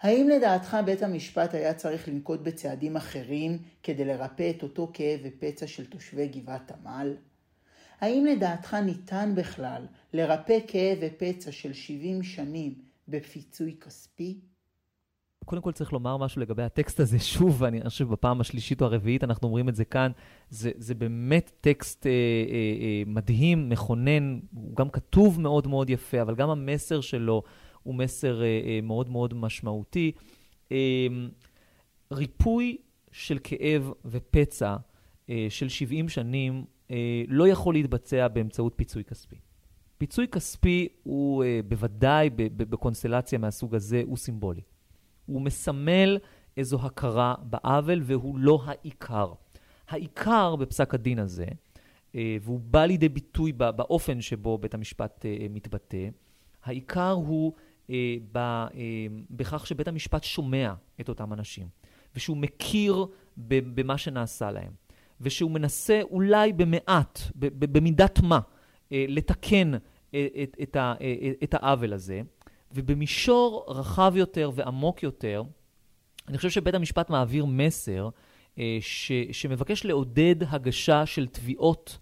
האם 0.00 0.28
לדעתך 0.28 0.76
בית 0.84 1.02
המשפט 1.02 1.54
היה 1.54 1.74
צריך 1.74 2.08
לנקוט 2.08 2.40
בצעדים 2.40 2.96
אחרים 2.96 3.58
כדי 3.82 4.04
לרפא 4.04 4.50
את 4.50 4.62
אותו 4.62 4.90
כאב 4.94 5.20
ופצע 5.24 5.66
של 5.66 5.86
תושבי 5.86 6.28
גבעת 6.28 6.72
עמל? 6.72 7.16
האם 8.00 8.24
לדעתך 8.24 8.74
ניתן 8.74 9.32
בכלל 9.36 9.86
לרפא 10.12 10.58
כאב 10.68 10.98
ופצע 11.00 11.52
של 11.52 11.72
70 11.72 12.22
שנים 12.22 12.74
בפיצוי 13.08 13.76
כספי? 13.80 14.40
קודם 15.44 15.62
כל 15.62 15.72
צריך 15.72 15.92
לומר 15.92 16.16
משהו 16.16 16.40
לגבי 16.40 16.62
הטקסט 16.62 17.00
הזה. 17.00 17.18
שוב, 17.34 17.64
אני 17.64 17.80
חושב 17.88 18.08
בפעם 18.08 18.40
השלישית 18.40 18.80
או 18.80 18.86
הרביעית 18.86 19.24
אנחנו 19.24 19.48
אומרים 19.48 19.68
את 19.68 19.74
זה 19.76 19.84
כאן. 19.84 20.10
זה, 20.50 20.70
זה 20.76 20.94
באמת 20.94 21.52
טקסט 21.60 22.06
אה, 22.06 22.10
אה, 22.10 22.16
אה, 22.80 23.02
מדהים, 23.06 23.68
מכונן, 23.68 24.38
הוא 24.54 24.76
גם 24.76 24.90
כתוב 24.90 25.40
מאוד 25.40 25.66
מאוד 25.66 25.90
יפה, 25.90 26.22
אבל 26.22 26.34
גם 26.34 26.50
המסר 26.50 27.00
שלו 27.00 27.42
הוא 27.86 27.94
מסר 27.94 28.42
אה, 28.42 28.46
אה, 28.46 28.80
מאוד 28.82 29.10
מאוד 29.10 29.34
משמעותי. 29.34 30.12
אה, 30.72 31.06
ריפוי 32.12 32.76
של 33.12 33.38
כאב 33.44 33.92
ופצע 34.04 34.76
של 35.48 35.68
70 35.68 36.08
שנים 36.08 36.64
לא 37.28 37.48
יכול 37.48 37.74
להתבצע 37.74 38.28
באמצעות 38.28 38.72
פיצוי 38.76 39.04
כספי. 39.04 39.36
פיצוי 39.98 40.28
כספי 40.28 40.88
הוא 41.02 41.44
בוודאי 41.68 42.30
בקונסטלציה 42.56 43.38
מהסוג 43.38 43.74
הזה, 43.74 44.02
הוא 44.06 44.16
סימבולי. 44.16 44.60
הוא 45.26 45.42
מסמל 45.42 46.18
איזו 46.56 46.78
הכרה 46.82 47.34
בעוול 47.42 48.00
והוא 48.04 48.38
לא 48.38 48.62
העיקר. 48.64 49.32
העיקר 49.88 50.56
בפסק 50.56 50.94
הדין 50.94 51.18
הזה, 51.18 51.46
והוא 52.14 52.60
בא 52.60 52.84
לידי 52.84 53.08
ביטוי 53.08 53.52
באופן 53.52 54.20
שבו 54.20 54.58
בית 54.58 54.74
המשפט 54.74 55.24
מתבטא, 55.50 56.08
העיקר 56.64 57.10
הוא 57.10 57.52
אה, 57.90 58.16
ב, 58.32 58.36
אה, 58.38 58.66
בכך 59.30 59.66
שבית 59.66 59.88
המשפט 59.88 60.24
שומע 60.24 60.72
את 61.00 61.08
אותם 61.08 61.32
אנשים, 61.32 61.68
ושהוא 62.14 62.36
מכיר 62.36 63.06
במה 63.36 63.98
שנעשה 63.98 64.50
להם, 64.50 64.72
ושהוא 65.20 65.50
מנסה 65.50 66.00
אולי 66.02 66.52
במעט, 66.52 67.20
במידת 67.34 68.20
מה, 68.20 68.40
אה, 68.92 69.04
לתקן 69.08 69.72
אה, 70.14 70.26
את, 70.42 70.56
את, 70.62 70.76
ה, 70.76 70.94
אה, 71.00 71.32
את 71.44 71.54
העוול 71.54 71.92
הזה, 71.92 72.20
ובמישור 72.72 73.64
רחב 73.68 74.12
יותר 74.16 74.50
ועמוק 74.54 75.02
יותר, 75.02 75.42
אני 76.28 76.36
חושב 76.36 76.50
שבית 76.50 76.74
המשפט 76.74 77.10
מעביר 77.10 77.44
מסר 77.44 78.08
אה, 78.58 78.78
ש, 78.80 79.12
שמבקש 79.32 79.84
לעודד 79.84 80.36
הגשה 80.48 81.06
של 81.06 81.26
תביעות 81.26 81.98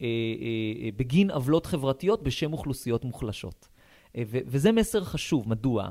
אה, 0.00 0.06
אה, 0.06 0.88
בגין 0.96 1.30
עוולות 1.30 1.66
חברתיות 1.66 2.22
בשם 2.22 2.52
אוכלוסיות 2.52 3.04
מוחלשות. 3.04 3.68
אה, 4.16 4.22
וזה 4.26 4.72
מסר 4.72 5.04
חשוב. 5.04 5.48
מדוע? 5.48 5.88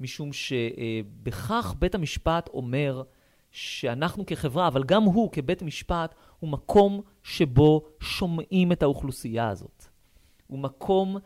משום 0.00 0.30
שבכך 0.32 1.74
בית 1.78 1.94
המשפט 1.94 2.48
אומר 2.48 3.02
שאנחנו 3.50 4.26
כחברה, 4.26 4.68
אבל 4.68 4.84
גם 4.84 5.02
הוא 5.02 5.32
כבית 5.32 5.62
משפט, 5.62 6.14
הוא 6.40 6.50
מקום 6.50 7.00
שבו 7.22 7.84
שומעים 8.00 8.72
את 8.72 8.82
האוכלוסייה 8.82 9.48
הזאת. 9.48 9.84
הוא 10.46 10.58
מקום 10.58 11.16
אה, 11.16 11.20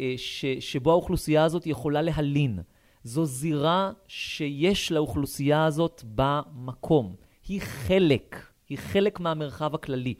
אה, 0.00 0.14
ש, 0.16 0.44
שבו 0.60 0.90
האוכלוסייה 0.90 1.44
הזאת 1.44 1.66
יכולה 1.66 2.02
להלין. 2.02 2.58
זו 3.04 3.24
זירה 3.24 3.92
שיש 4.08 4.92
לאוכלוסייה 4.92 5.64
הזאת 5.64 6.02
במקום. 6.14 7.14
היא 7.48 7.60
חלק, 7.60 8.46
היא 8.68 8.78
חלק 8.78 9.20
מהמרחב 9.20 9.74
הכללי. 9.74 10.14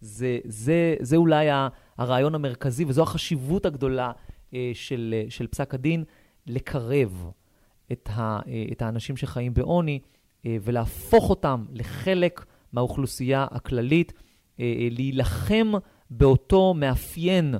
זה, 0.00 0.38
זה, 0.44 0.96
זה 1.00 1.16
אולי 1.16 1.46
הרעיון 1.98 2.34
המרכזי, 2.34 2.84
וזו 2.84 3.02
החשיבות 3.02 3.66
הגדולה 3.66 4.12
של, 4.74 5.14
אה, 5.16 5.30
של 5.30 5.46
פסק 5.46 5.74
הדין, 5.74 6.04
לקרב 6.46 7.30
את, 7.92 8.08
ה, 8.12 8.40
אה, 8.48 8.64
את 8.72 8.82
האנשים 8.82 9.16
שחיים 9.16 9.54
בעוני 9.54 10.00
ולהפוך 10.44 11.30
אותם 11.30 11.64
לחלק 11.72 12.44
מהאוכלוסייה 12.72 13.46
הכללית, 13.50 14.12
להילחם 14.90 15.72
באותו 16.10 16.74
מאפיין 16.74 17.54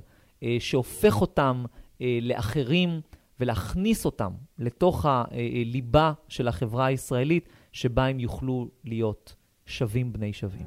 שהופך 0.59 1.21
אותם 1.21 1.65
לאחרים 2.01 3.01
ולהכניס 3.41 4.05
אותם 4.05 4.33
לתוך 4.59 5.07
הליבה 5.07 6.13
של 6.29 6.49
החברה 6.49 6.87
הישראלית, 6.87 7.49
שבה 7.73 8.07
הם 8.07 8.21
יוכלו 8.21 8.69
להיות 8.85 9.35
שווים 9.67 10.13
בני 10.13 10.33
שווים. 10.33 10.67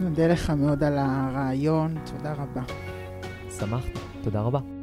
נודה 0.00 0.28
לך 0.28 0.50
מאוד 0.50 0.84
על 0.84 0.98
הרעיון, 0.98 1.94
תודה 2.06 2.32
רבה. 2.32 2.62
שמחתי, 3.58 3.98
תודה 4.22 4.40
רבה. 4.40 4.77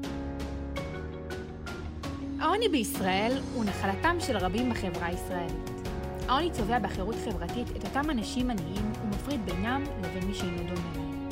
העוני 2.56 2.70
בישראל 2.70 3.42
הוא 3.54 3.66
נחלתם 3.66 4.16
של 4.20 4.38
רבים 4.38 4.70
בחברה 4.70 5.08
הישראלית. 5.08 5.70
העוני 6.28 6.52
צובע 6.52 6.80
בחירות 6.80 7.16
חברתית 7.26 7.68
את 7.78 7.84
אותם 7.84 8.10
אנשים 8.10 8.50
עניים 8.50 8.92
ומפריד 9.04 9.46
בינם 9.46 9.84
לבין 10.04 10.28
מי 10.28 10.34
שאינו 10.34 10.58
דומה 10.58 10.90
להם. 10.96 11.30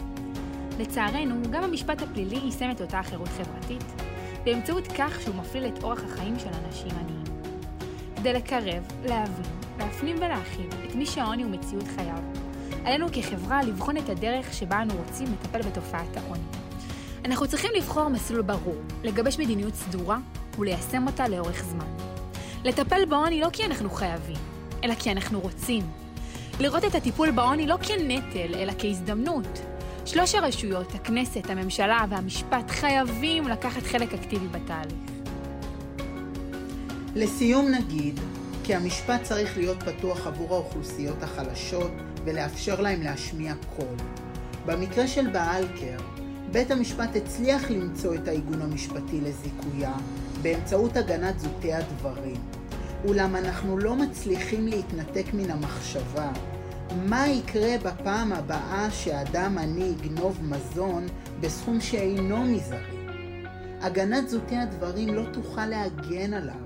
לצערנו, 0.79 1.35
גם 1.51 1.63
המשפט 1.63 2.01
הפלילי 2.01 2.35
יישם 2.35 2.71
את 2.71 2.81
אותה 2.81 3.03
חירות 3.03 3.27
חברתית, 3.27 3.83
באמצעות 4.43 4.87
כך 4.87 5.21
שהוא 5.21 5.35
מפליל 5.35 5.65
את 5.65 5.83
אורח 5.83 6.03
החיים 6.03 6.39
של 6.39 6.49
אנשים 6.65 6.91
עניים. 6.91 7.23
כדי 8.15 8.33
לקרב, 8.33 8.83
להבין, 9.05 9.45
להפנים 9.79 10.15
ולהכיל 10.17 10.67
את 10.89 10.95
מי 10.95 11.05
שהעוני 11.05 11.43
הוא 11.43 11.51
מציאות 11.51 11.85
חייו, 11.95 12.23
עלינו 12.85 13.07
כחברה 13.11 13.63
לבחון 13.63 13.97
את 13.97 14.09
הדרך 14.09 14.53
שבה 14.53 14.81
אנו 14.81 14.93
רוצים 14.93 15.27
לטפל 15.33 15.61
בתופעת 15.61 16.17
העוני. 16.17 16.47
אנחנו 17.25 17.47
צריכים 17.47 17.71
לבחור 17.77 18.09
מסלול 18.09 18.41
ברור, 18.41 18.77
לגבש 19.03 19.39
מדיניות 19.39 19.75
סדורה 19.75 20.19
וליישם 20.59 21.07
אותה 21.07 21.27
לאורך 21.27 21.63
זמן. 21.63 21.85
לטפל 22.63 23.05
בעוני 23.05 23.41
לא 23.41 23.49
כי 23.53 23.65
אנחנו 23.65 23.89
חייבים, 23.89 24.37
אלא 24.83 24.93
כי 24.95 25.11
אנחנו 25.11 25.39
רוצים. 25.39 25.83
לראות 26.59 26.85
את 26.85 26.95
הטיפול 26.95 27.31
בעוני 27.31 27.67
לא 27.67 27.77
כנטל, 27.81 28.55
אלא 28.55 28.73
כהזדמנות. 28.77 29.61
שלוש 30.05 30.35
הרשויות, 30.35 30.95
הכנסת, 30.95 31.49
הממשלה 31.49 32.05
והמשפט 32.09 32.69
חייבים 32.69 33.47
לקחת 33.47 33.83
חלק 33.83 34.13
אקטיבי 34.13 34.47
בתהליך. 34.47 35.13
לסיום 37.15 37.67
נגיד 37.67 38.19
כי 38.63 38.75
המשפט 38.75 39.23
צריך 39.23 39.57
להיות 39.57 39.83
פתוח 39.83 40.27
עבור 40.27 40.53
האוכלוסיות 40.53 41.23
החלשות 41.23 41.91
ולאפשר 42.23 42.81
להם 42.81 43.01
להשמיע 43.01 43.53
קול. 43.75 43.95
במקרה 44.65 45.07
של 45.07 45.27
באלקר, 45.27 45.97
בית 46.51 46.71
המשפט 46.71 47.15
הצליח 47.15 47.71
למצוא 47.71 48.15
את 48.15 48.27
העיגון 48.27 48.61
המשפטי 48.61 49.21
לזיכויה 49.21 49.93
באמצעות 50.43 50.97
הגנת 50.97 51.39
זוטי 51.39 51.73
הדברים. 51.73 52.41
אולם 53.07 53.35
אנחנו 53.35 53.77
לא 53.77 53.95
מצליחים 53.95 54.67
להתנתק 54.67 55.25
מן 55.33 55.51
המחשבה 55.51 56.31
מה 57.05 57.27
יקרה 57.27 57.77
בפעם 57.83 58.33
הבאה 58.33 58.91
שאדם 58.91 59.57
עני 59.57 59.83
יגנוב 59.83 60.39
מזון 60.43 61.07
בסכום 61.41 61.81
שאינו 61.81 62.37
מזערי? 62.37 63.05
הגנת 63.81 64.29
זוטי 64.29 64.55
הדברים 64.55 65.13
לא 65.13 65.23
תוכל 65.33 65.65
להגן 65.65 66.33
עליו, 66.33 66.63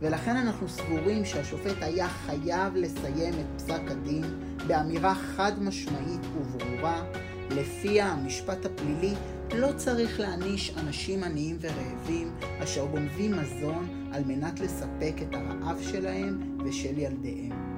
ולכן 0.00 0.36
אנחנו 0.36 0.68
סבורים 0.68 1.24
שהשופט 1.24 1.76
היה 1.80 2.08
חייב 2.08 2.76
לסיים 2.76 3.34
את 3.34 3.46
פסק 3.56 3.82
הדין 3.90 4.24
באמירה 4.66 5.14
חד 5.14 5.62
משמעית 5.62 6.20
וברורה, 6.36 7.02
לפיה 7.50 8.06
המשפט 8.06 8.66
הפלילי 8.66 9.14
לא 9.54 9.72
צריך 9.76 10.20
להעניש 10.20 10.72
אנשים 10.76 11.24
עניים 11.24 11.58
ורעבים 11.60 12.34
אשר 12.62 12.86
גונבים 12.86 13.32
מזון 13.32 14.10
על 14.12 14.24
מנת 14.24 14.60
לספק 14.60 15.14
את 15.22 15.34
הרעב 15.34 15.82
שלהם 15.82 16.58
ושל 16.64 16.98
ילדיהם. 16.98 17.71